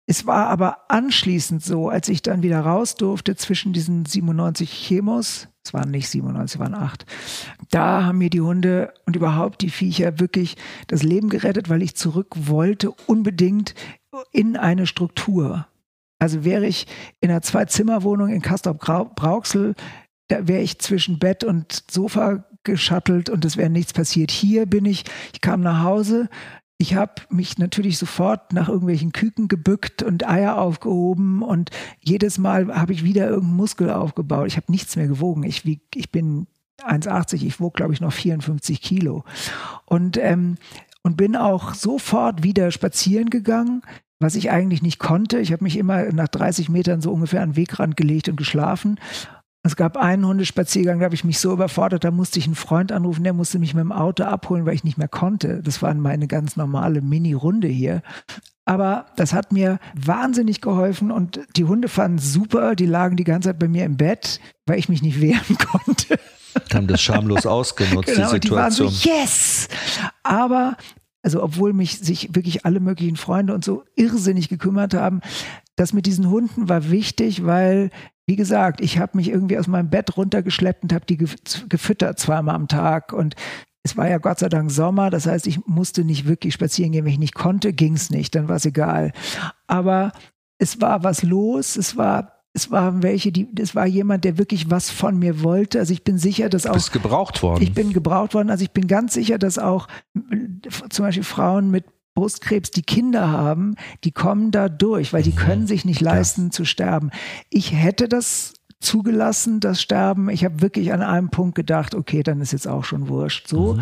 [0.06, 5.48] es war aber anschließend so, als ich dann wieder raus durfte zwischen diesen 97 Chemos,
[5.64, 7.06] es waren nicht 97, es waren acht,
[7.70, 10.56] da haben mir die Hunde und überhaupt die Viecher wirklich
[10.88, 13.74] das Leben gerettet, weil ich zurück wollte, unbedingt
[14.30, 15.66] in eine Struktur.
[16.18, 16.86] Also wäre ich
[17.20, 19.74] in einer Zwei-Zimmer-Wohnung in Castrop-Brauxel,
[20.28, 24.30] da wäre ich zwischen Bett und Sofa geschattelt und es wäre nichts passiert.
[24.30, 26.28] Hier bin ich, ich kam nach Hause,
[26.78, 31.70] ich habe mich natürlich sofort nach irgendwelchen Küken gebückt und Eier aufgehoben und
[32.00, 34.48] jedes Mal habe ich wieder irgendeinen Muskel aufgebaut.
[34.48, 35.44] Ich habe nichts mehr gewogen.
[35.44, 36.46] Ich, wieg, ich bin
[36.82, 39.24] 1,80, ich wog, glaube ich, noch 54 Kilo.
[39.86, 40.56] Und, ähm,
[41.02, 43.82] und bin auch sofort wieder spazieren gegangen,
[44.18, 45.38] was ich eigentlich nicht konnte.
[45.38, 48.98] Ich habe mich immer nach 30 Metern so ungefähr an den Wegrand gelegt und geschlafen.
[49.66, 52.92] Es gab einen Hundespaziergang, da habe ich mich so überfordert, da musste ich einen Freund
[52.92, 55.62] anrufen, der musste mich mit dem Auto abholen, weil ich nicht mehr konnte.
[55.62, 58.02] Das war meine ganz normale Mini-Runde hier.
[58.66, 62.74] Aber das hat mir wahnsinnig geholfen und die Hunde fanden es super.
[62.76, 66.18] Die lagen die ganze Zeit bei mir im Bett, weil ich mich nicht wehren konnte.
[66.72, 69.18] Haben das schamlos ausgenutzt, Genau, die und die waren so, Situation.
[69.18, 69.68] yes!
[70.22, 70.76] Aber,
[71.22, 75.20] also obwohl mich sich wirklich alle möglichen Freunde und so irrsinnig gekümmert haben,
[75.76, 77.90] das mit diesen Hunden war wichtig, weil,
[78.26, 82.18] wie gesagt, ich habe mich irgendwie aus meinem Bett runtergeschleppt und habe die gef- gefüttert
[82.18, 83.34] zweimal am Tag und
[83.86, 87.04] es war ja Gott sei Dank Sommer, das heißt, ich musste nicht wirklich spazieren gehen,
[87.04, 89.12] wenn ich nicht konnte, ging es nicht, dann war es egal.
[89.66, 90.12] Aber
[90.58, 94.70] es war was los, es war es waren welche, die, es war jemand, der wirklich
[94.70, 95.80] was von mir wollte.
[95.80, 97.60] Also ich bin sicher, dass Du auch bist gebraucht worden.
[97.60, 98.48] ich bin gebraucht worden.
[98.48, 99.88] Also ich bin ganz sicher, dass auch
[100.88, 101.84] zum Beispiel Frauen mit
[102.14, 103.74] Brustkrebs, die Kinder haben,
[104.04, 105.36] die kommen da durch, weil die Mhm.
[105.36, 107.10] können sich nicht leisten zu sterben.
[107.50, 110.28] Ich hätte das zugelassen, das Sterben.
[110.28, 113.48] Ich habe wirklich an einem Punkt gedacht, okay, dann ist jetzt auch schon wurscht.
[113.48, 113.74] So.
[113.74, 113.80] Mhm.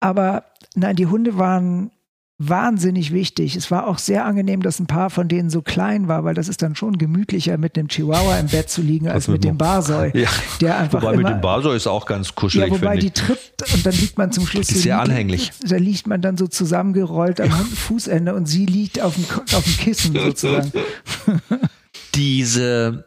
[0.00, 0.44] Aber
[0.74, 1.90] nein, die Hunde waren
[2.42, 3.54] wahnsinnig wichtig.
[3.54, 6.48] Es war auch sehr angenehm, dass ein paar von denen so klein war, weil das
[6.48, 9.58] ist dann schon gemütlicher, mit einem Chihuahua im Bett zu liegen, als mit mit dem
[9.58, 10.28] Barsoi, Ja.
[10.60, 13.12] der einfach Wobei immer, mit dem Basel ist auch ganz kuschelig, ja, wobei die ich.
[13.12, 13.38] tritt
[13.74, 15.50] und dann liegt man zum Schluss ist sehr liegt- anhänglich.
[15.62, 19.76] Da liegt man dann so zusammengerollt am Fußende und sie liegt auf dem, auf dem
[19.76, 20.72] Kissen sozusagen.
[22.14, 23.04] diese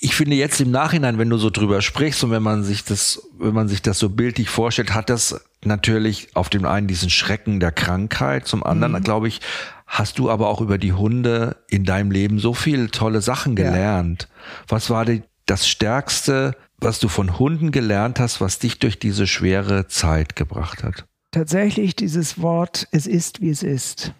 [0.00, 3.20] ich finde jetzt im Nachhinein, wenn du so drüber sprichst und wenn man sich das,
[3.40, 7.60] wenn man sich das so bildlich vorstellt, hat das natürlich auf dem einen diesen Schrecken
[7.60, 9.02] der Krankheit, zum anderen, Mhm.
[9.02, 9.40] glaube ich,
[9.86, 13.64] hast du aber auch über die Hunde in deinem Leben so viele tolle Sachen Ja.
[13.64, 14.28] gelernt.
[14.68, 19.26] Was war die, das Stärkste, was du von Hunden gelernt hast, was dich durch diese
[19.26, 21.06] schwere Zeit gebracht hat?
[21.32, 24.12] Tatsächlich dieses Wort, es ist, wie es ist.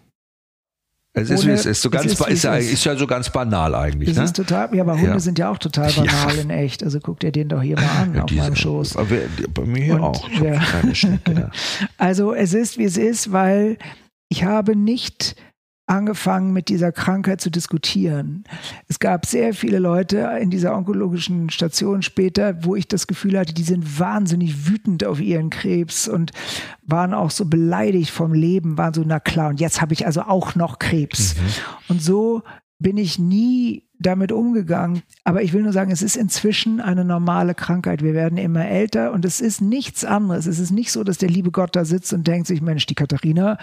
[1.13, 1.81] Es ist, Ohne- wie es ist.
[1.81, 2.85] So es ganz, ist, ist, ja, es ist.
[2.85, 4.09] ja so ganz banal eigentlich.
[4.09, 4.23] Das Ne?
[4.25, 5.19] ist total, ja, aber Hunde Ja.
[5.19, 6.03] sind ja auch total Ja.
[6.03, 6.83] banal in echt.
[6.83, 8.95] Also guck dir den doch hier mal an Ja, auf meinem Schoß.
[8.97, 9.15] Aber
[9.53, 10.29] bei mir Und, auch.
[10.29, 10.53] Ja.
[10.53, 11.51] ja.
[11.97, 13.77] Also es ist, wie es ist, weil
[14.29, 15.35] ich habe nicht
[15.89, 18.43] angefangen, mit dieser Krankheit zu diskutieren.
[18.87, 23.53] Es gab sehr viele Leute in dieser onkologischen Station später, wo ich das Gefühl hatte,
[23.53, 26.31] die sind wahnsinnig wütend auf ihren Krebs und
[26.83, 30.21] waren auch so beleidigt vom Leben, waren so, na klar, und jetzt habe ich also
[30.21, 31.35] auch noch Krebs.
[31.87, 32.43] Und so
[32.77, 35.01] bin ich nie damit umgegangen.
[35.25, 38.01] Aber ich will nur sagen, es ist inzwischen eine normale Krankheit.
[38.01, 40.45] Wir werden immer älter und es ist nichts anderes.
[40.45, 42.95] Es ist nicht so, dass der liebe Gott da sitzt und denkt sich, Mensch, die
[42.95, 43.57] Katharina,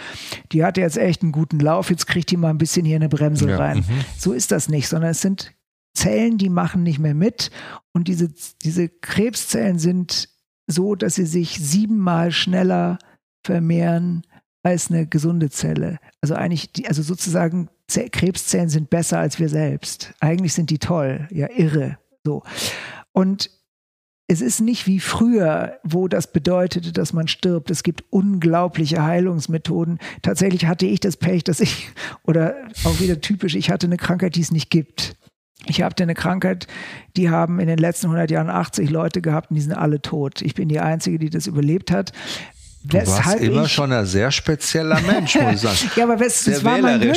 [0.52, 3.08] die hatte jetzt echt einen guten Lauf, jetzt kriegt die mal ein bisschen hier eine
[3.08, 3.78] Bremse Ja, rein.
[3.78, 4.04] mhm.
[4.18, 5.54] So ist das nicht, sondern es sind
[5.94, 7.50] Zellen, die machen nicht mehr mit
[7.94, 8.28] und diese,
[8.62, 10.28] diese Krebszellen sind
[10.66, 12.98] so, dass sie sich siebenmal schneller
[13.42, 14.22] vermehren
[14.66, 15.98] als eine gesunde Zelle.
[16.20, 20.12] Also eigentlich, die, also sozusagen Ze- Krebszellen sind besser als wir selbst.
[20.20, 21.98] Eigentlich sind die toll, ja irre.
[22.24, 22.42] So
[23.12, 23.50] und
[24.28, 27.70] es ist nicht wie früher, wo das bedeutete, dass man stirbt.
[27.70, 30.00] Es gibt unglaubliche Heilungsmethoden.
[30.22, 31.90] Tatsächlich hatte ich das Pech, dass ich,
[32.24, 35.14] oder auch wieder typisch, ich hatte eine Krankheit, die es nicht gibt.
[35.66, 36.66] Ich hatte eine Krankheit,
[37.16, 40.42] die haben in den letzten 100 Jahren 80 Leute gehabt und die sind alle tot.
[40.42, 42.12] Ich bin die Einzige, die das überlebt hat.
[42.88, 45.76] Du warst immer schon ein sehr spezieller Mensch, muss ich sagen.
[45.96, 47.00] ja, aber es, es war mein.
[47.00, 47.16] Glück.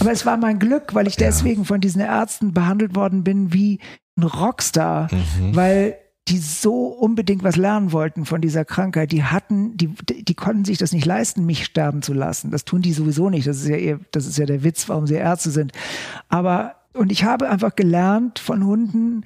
[0.00, 1.26] Aber es war mein Glück, weil ich Ja.
[1.26, 3.78] deswegen von diesen Ärzten behandelt worden bin wie
[4.16, 5.54] ein Rockstar, Mhm.
[5.56, 5.96] weil
[6.28, 10.78] die so unbedingt was lernen wollten von dieser Krankheit, die hatten, die, die konnten sich
[10.78, 12.50] das nicht leisten, mich sterben zu lassen.
[12.52, 13.46] Das tun die sowieso nicht.
[13.48, 15.72] Das ist ja eher, das ist ja der Witz, warum sie Ärzte sind.
[16.28, 19.24] Aber, und ich habe einfach gelernt von Hunden,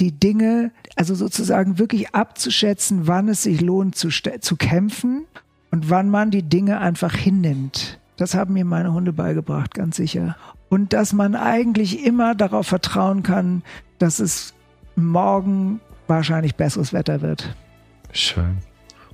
[0.00, 5.26] die Dinge, also sozusagen wirklich abzuschätzen, wann es sich lohnt zu, zu kämpfen
[5.70, 7.98] und wann man die Dinge einfach hinnimmt.
[8.16, 10.36] Das haben mir meine Hunde beigebracht, ganz sicher.
[10.68, 13.62] Und dass man eigentlich immer darauf vertrauen kann,
[13.98, 14.54] dass es
[14.96, 17.54] morgen wahrscheinlich besseres Wetter wird.
[18.12, 18.58] Schön.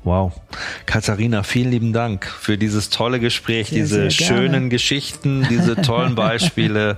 [0.02, 0.40] Wow.
[0.86, 6.14] Katharina, vielen lieben Dank für dieses tolle Gespräch, sehr, diese sehr schönen Geschichten, diese tollen
[6.16, 6.96] Beispiele,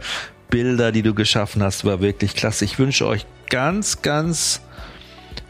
[0.52, 2.66] Bilder, die du geschaffen hast, war wirklich klasse.
[2.66, 4.60] Ich wünsche euch ganz, ganz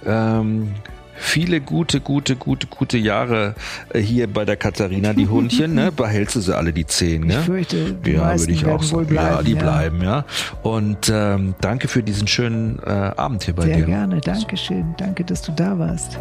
[0.07, 0.75] ähm,
[1.17, 3.57] viele gute, gute, gute, gute Jahre
[3.93, 5.13] äh, hier bei der Katharina.
[5.13, 5.91] Die Hundchen, ne?
[5.97, 7.41] Behältst du sie alle die zehn, ne?
[7.41, 9.07] Ich fürchte, die ja, würde ich auch sagen.
[9.07, 9.59] Bleiben, ja, die ja.
[9.59, 10.25] bleiben, ja.
[10.63, 13.79] Und ähm, danke für diesen schönen äh, Abend hier bei Sehr dir.
[13.81, 14.95] Sehr gerne, Dankeschön.
[14.99, 16.21] Danke, dass du da warst.